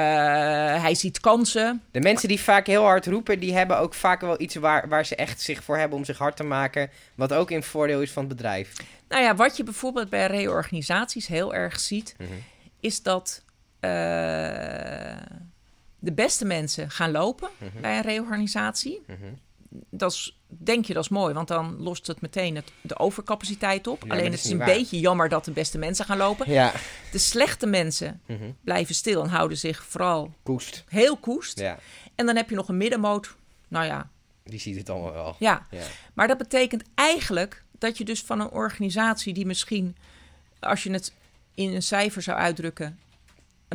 hij 0.82 0.96
ziet 0.96 1.20
kansen. 1.20 1.84
De 1.92 2.00
mensen 2.00 2.28
die 2.28 2.40
vaak 2.40 2.68
heel 2.68 2.84
hard 2.84 3.06
roepen, 3.06 3.40
die 3.40 3.54
hebben 3.54 3.78
ook 3.78 3.94
vaak 3.94 4.22
wel 4.22 4.42
iets 4.42 4.56
waar, 4.56 4.88
waar 4.90 5.06
ze 5.06 5.16
echt 5.16 5.42
zich 5.42 5.64
voor 5.64 5.78
hebben 5.78 5.98
om 5.98 6.06
zich 6.06 6.18
hard 6.18 6.36
te 6.36 6.44
maken. 6.44 6.90
Wat 7.16 7.34
ook 7.34 7.52
in 7.52 7.64
voordeel 7.64 8.02
is 8.02 8.12
van 8.12 8.24
het 8.26 8.36
bedrijf. 8.36 8.74
Nou 9.10 9.22
ja, 9.24 9.36
wat 9.36 9.58
je 9.58 9.64
bijvoorbeeld 9.64 10.10
bij 10.10 10.28
reorganisaties 10.28 11.28
heel 11.28 11.54
erg 11.54 11.80
ziet, 11.80 12.16
Mhm. 12.18 12.30
is 12.80 13.02
dat 13.02 13.44
eh, 13.80 13.90
de 16.00 16.14
beste 16.14 16.46
mensen 16.46 16.92
gaan 16.92 17.12
lopen 17.12 17.50
Mhm. 17.58 17.82
bij 17.82 17.96
een 17.98 18.04
reorganisatie. 18.04 19.02
Mhm. 19.08 19.18
Dat 19.90 20.12
is, 20.12 20.40
denk 20.48 20.86
je 20.86 20.94
dat 20.94 21.04
is 21.04 21.10
mooi, 21.10 21.34
want 21.34 21.48
dan 21.48 21.76
lost 21.78 22.08
het 22.08 22.22
meteen 22.22 22.56
het, 22.56 22.72
de 22.82 22.98
overcapaciteit 23.00 23.88
op. 23.88 24.04
Ja, 24.04 24.10
Alleen 24.12 24.32
het 24.32 24.44
is 24.44 24.50
een 24.52 24.58
waar. 24.58 24.68
beetje 24.68 25.00
jammer 25.00 25.30
dat 25.30 25.46
de 25.46 25.52
beste 25.52 25.78
mensen 25.78 26.06
gaan 26.06 26.18
lopen. 26.18 26.52
Ja. 26.52 26.72
De 27.12 27.18
slechte 27.18 27.66
mensen 27.66 28.22
Mhm. 28.26 28.52
blijven 28.64 28.96
stil 28.96 29.24
en 29.24 29.30
houden 29.30 29.58
zich 29.58 29.86
vooral 29.86 30.34
Koest. 30.44 30.84
heel 30.88 31.18
koest. 31.18 31.60
Ja. 31.60 31.78
En 32.16 32.26
dan 32.26 32.36
heb 32.36 32.50
je 32.50 32.56
nog 32.56 32.70
een 32.70 32.78
middenmoot. 32.78 33.36
Nou 33.68 33.86
ja, 33.86 34.10
Die 34.44 34.60
ziet 34.60 34.78
het 34.78 34.90
allemaal 34.90 35.14
wel. 35.14 35.36
ja. 35.40 35.68
Ja. 35.72 35.84
Maar 36.14 36.28
dat 36.28 36.38
betekent 36.38 36.84
eigenlijk 36.96 37.64
dat 37.80 37.98
je 37.98 38.04
dus 38.06 38.22
van 38.22 38.40
een 38.40 38.50
organisatie 38.50 39.34
die 39.34 39.46
misschien, 39.46 39.96
als 40.60 40.84
je 40.84 40.92
het 40.92 41.14
in 41.56 41.74
een 41.74 41.84
cijfer 41.84 42.22
zou 42.22 42.38
uitdrukken, 42.38 43.00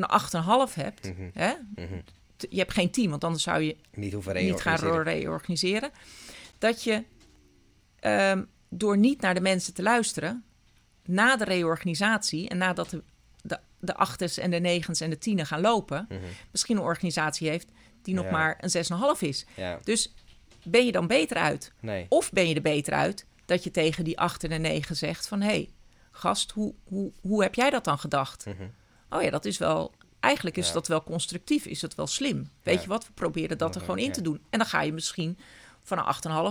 een 0.02 0.68
8,5 0.68 0.74
hebt. 0.74 1.04
Mhm. 1.08 1.28
Hè? 1.32 1.52
Mhm. 1.74 2.00
Je 2.48 2.58
hebt 2.58 2.72
geen 2.72 2.90
team, 2.90 3.10
want 3.10 3.24
anders 3.24 3.42
zou 3.42 3.62
je 3.62 3.76
Niet 3.94 4.12
hoeven 4.12 4.34
niet 4.44 4.60
gaan 4.60 5.02
reorganiseren. 5.02 5.90
Dat 6.58 6.82
je 6.84 7.04
ehm, 8.00 8.44
door 8.68 8.96
niet 8.98 9.20
naar 9.20 9.34
de 9.34 9.40
mensen 9.40 9.74
te 9.74 9.82
luisteren, 9.82 10.44
na 11.04 11.36
de 11.36 11.44
reorganisatie 11.44 12.48
en 12.48 12.58
nadat 12.58 12.90
de, 12.90 13.02
de, 13.42 13.58
de 13.80 13.94
achters 13.94 14.38
en 14.38 14.50
de 14.50 14.60
negens 14.60 15.00
en 15.00 15.10
de 15.10 15.18
tienen 15.18 15.46
gaan 15.46 15.60
lopen, 15.60 16.06
Mhm. 16.08 16.20
misschien 16.50 16.76
een 16.76 16.82
organisatie 16.82 17.48
heeft 17.48 17.68
die 18.02 18.14
nog 18.14 18.24
Ja. 18.24 18.30
maar 18.30 18.58
een 18.60 18.70
6,5 18.70 19.22
is. 19.22 19.46
Ja. 19.56 19.78
Dus 19.84 20.14
ben 20.64 20.86
je 20.86 20.92
dan 20.92 21.06
beter 21.06 21.36
uit? 21.36 21.72
Nee. 21.80 22.06
Of 22.08 22.32
ben 22.32 22.48
je 22.48 22.54
er 22.54 22.62
beter 22.62 22.92
uit 22.92 23.26
dat 23.44 23.64
je 23.64 23.70
tegen 23.70 24.04
die 24.04 24.18
8 24.18 24.44
en 24.44 24.50
de 24.50 24.56
9 24.58 24.96
zegt 24.96 25.28
van... 25.28 25.40
hé, 25.40 25.46
hey, 25.46 25.68
gast, 26.10 26.50
hoe, 26.50 26.74
hoe, 26.84 27.12
hoe 27.20 27.42
heb 27.42 27.54
jij 27.54 27.70
dat 27.70 27.84
dan 27.84 27.98
gedacht? 27.98 28.46
Oh 29.10 29.22
ja, 29.22 29.30
dat 29.30 29.44
is 29.44 29.58
wel... 29.58 29.92
Eigenlijk 30.20 30.56
is 30.56 30.66
Ja. 30.66 30.72
dat 30.72 30.88
wel 30.88 31.02
constructief, 31.02 31.66
is 31.66 31.80
dat 31.80 31.94
wel 31.94 32.06
slim. 32.06 32.50
Weet 32.62 32.74
Ja. 32.74 32.80
je 32.80 32.88
wat, 32.88 33.06
we 33.06 33.12
proberen 33.14 33.58
dat 33.58 33.74
er 33.74 33.80
gewoon 33.80 33.98
in 33.98 34.12
te 34.12 34.22
doen. 34.22 34.40
En 34.50 34.58
dan 34.58 34.68
ga 34.68 34.80
je 34.82 34.92
misschien 34.92 35.38
van 35.82 35.98
een 35.98 36.04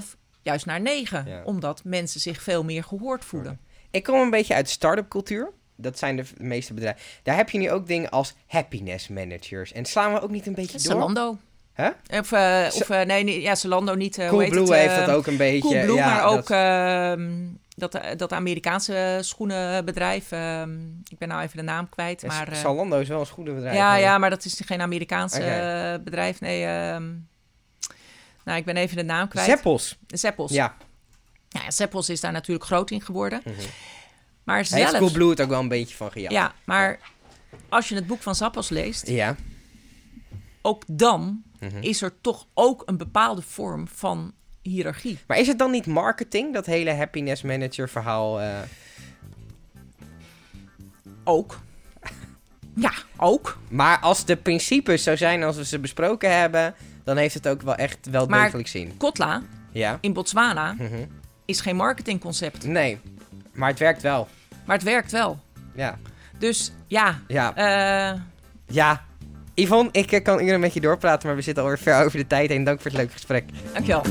8,5 0.03 0.15
juist 0.41 0.65
naar 0.65 0.81
9. 0.81 1.25
Ja. 1.27 1.41
Omdat 1.43 1.81
mensen 1.83 2.19
zich 2.19 2.41
veel 2.41 2.63
meer 2.63 2.83
gehoord 2.83 3.25
voelen. 3.25 3.59
Ik 3.91 4.03
kom 4.03 4.19
een 4.19 4.29
beetje 4.29 4.53
uit 4.53 4.69
start-up 4.69 5.09
cultuur. 5.09 5.51
Dat 5.75 5.97
zijn 5.99 6.15
de 6.15 6.23
meeste 6.37 6.73
bedrijven. 6.73 7.01
Daar 7.23 7.35
heb 7.35 7.49
je 7.49 7.57
nu 7.57 7.71
ook 7.71 7.87
dingen 7.87 8.09
als 8.09 8.33
happiness 8.47 9.07
managers. 9.07 9.71
En 9.71 9.85
slaan 9.85 10.13
we 10.13 10.21
ook 10.21 10.29
niet 10.31 10.47
een 10.47 10.53
beetje 10.53 10.71
door? 10.77 10.81
Zalando. 10.81 11.37
Of, 12.19 12.31
eh, 12.31 12.65
of 12.73 12.89
eh, 12.89 13.01
nee, 13.01 13.23
nee, 13.23 13.41
ja, 13.41 13.55
Zalando 13.55 13.95
niet. 13.95 14.15
heet 14.15 14.29
Coolblue 14.29 14.61
het, 14.61 14.69
heeft 14.73 14.95
dat 15.05 15.09
ook 15.15 15.27
een 15.27 15.37
beetje. 15.37 15.69
Coolblue, 15.69 15.95
ja, 15.95 16.05
maar 16.15 16.25
ook 16.25 16.47
dat- 16.47 17.17
ehm, 17.19 17.45
dat, 17.79 17.99
dat 18.17 18.33
Amerikaanse 18.33 19.17
schoenenbedrijf. 19.21 20.31
ehm, 20.31 20.79
ik 21.07 21.17
ben 21.17 21.27
nou 21.27 21.41
even 21.41 21.57
de 21.57 21.63
naam 21.63 21.89
kwijt. 21.89 22.27
Maar, 22.27 22.47
eh, 22.47 22.57
Zalando 22.59 22.99
is 22.99 23.07
wel 23.07 23.19
een 23.19 23.27
goede 23.27 23.53
bedrijf. 23.53 23.75
ja, 23.75 23.87
maar- 23.89 23.99
ja, 23.99 24.17
maar 24.17 24.29
dat 24.29 24.45
is 24.45 24.61
geen 24.65 24.81
Amerikaans 24.81 25.33
Oké. 25.35 25.43
eh, 25.45 26.03
bedrijf. 26.03 26.41
Nee, 26.41 26.65
ehm, 26.65 27.07
nou, 28.45 28.57
ik 28.57 28.65
ben 28.65 28.77
even 28.77 28.97
de 28.97 29.03
naam 29.03 29.27
kwijt. 29.27 29.45
Zeppels. 29.47 29.97
Zeppels. 30.07 30.51
Ja. 30.51 30.75
Ja, 31.49 31.71
Zeppels 31.71 32.09
is 32.09 32.21
daar 32.21 32.31
natuurlijk 32.31 32.65
groot 32.65 32.91
in 32.91 33.01
geworden. 33.01 33.41
Mhm. 33.45 33.55
Maar 34.43 34.57
Heeft 34.57 34.69
zelfs... 34.69 34.97
Coolblue 34.97 35.29
het 35.29 35.41
ook 35.41 35.49
wel 35.49 35.59
een 35.59 35.67
beetje 35.67 35.95
van 35.95 36.11
gejat. 36.11 36.31
ja, 36.31 36.53
maar 36.63 36.99
als 37.69 37.89
je 37.89 37.95
het 37.95 38.07
boek 38.07 38.21
van 38.21 38.35
Zappels 38.35 38.69
leest, 38.69 39.07
Ja. 39.07 39.35
ook 40.61 40.83
dan 40.87 41.43
Mhm. 41.59 41.77
is 41.81 42.01
er 42.01 42.21
toch 42.21 42.47
ook 42.53 42.83
een 42.85 42.97
bepaalde 42.97 43.41
vorm 43.41 43.87
van 43.87 44.33
hiërarchie. 44.61 45.19
Maar 45.27 45.37
is 45.37 45.47
het 45.47 45.59
dan 45.59 45.71
niet 45.71 45.85
marketing, 45.85 46.53
dat 46.53 46.65
hele 46.65 46.93
happiness 46.93 47.41
manager 47.41 47.89
verhaal? 47.89 48.41
eh? 48.41 48.47
Ook. 51.23 51.59
Ja, 52.75 52.91
ook. 53.17 53.57
Maar 53.69 53.99
als 53.99 54.25
de 54.25 54.35
principes 54.35 55.03
zo 55.03 55.15
zijn 55.15 55.43
als 55.43 55.55
we 55.55 55.65
ze 55.65 55.79
besproken 55.79 56.39
hebben, 56.39 56.73
dan 57.03 57.17
heeft 57.17 57.33
het 57.33 57.47
ook 57.47 57.61
wel 57.61 57.75
echt 57.75 57.97
wel 58.11 58.25
Maar- 58.27 58.43
degelijk 58.43 58.67
zin. 58.67 58.97
Kotla 58.97 59.41
Ja. 59.71 59.97
in 60.01 60.13
Botswana 60.13 60.73
Mhm. 60.73 61.05
is 61.45 61.61
geen 61.61 61.75
marketingconcept, 61.75 62.65
Nee, 62.65 62.99
maar 63.53 63.69
het 63.69 63.79
werkt 63.79 64.01
wel. 64.01 64.27
maar 64.65 64.75
het 64.75 64.85
werkt 64.85 65.11
wel. 65.11 65.39
Ja. 65.75 65.97
Dus 66.37 66.71
ja, 66.87 67.19
Ja. 67.27 67.55
eh, 67.55 68.19
ja. 68.67 69.05
Yvonne, 69.53 69.89
ik 69.91 70.11
eh, 70.11 70.23
kan 70.23 70.41
uren 70.43 70.59
met 70.59 70.73
je 70.73 70.81
doorpraten, 70.81 71.27
maar 71.27 71.35
we 71.35 71.41
zitten 71.41 71.63
alweer 71.63 71.79
ver 71.79 72.05
over 72.05 72.17
de 72.17 72.27
tijd 72.27 72.49
heen. 72.49 72.63
Dank 72.63 72.81
voor 72.81 72.91
het 72.91 72.99
leuke 72.99 73.13
gesprek. 73.13 73.43
dankjewel. 73.73 74.03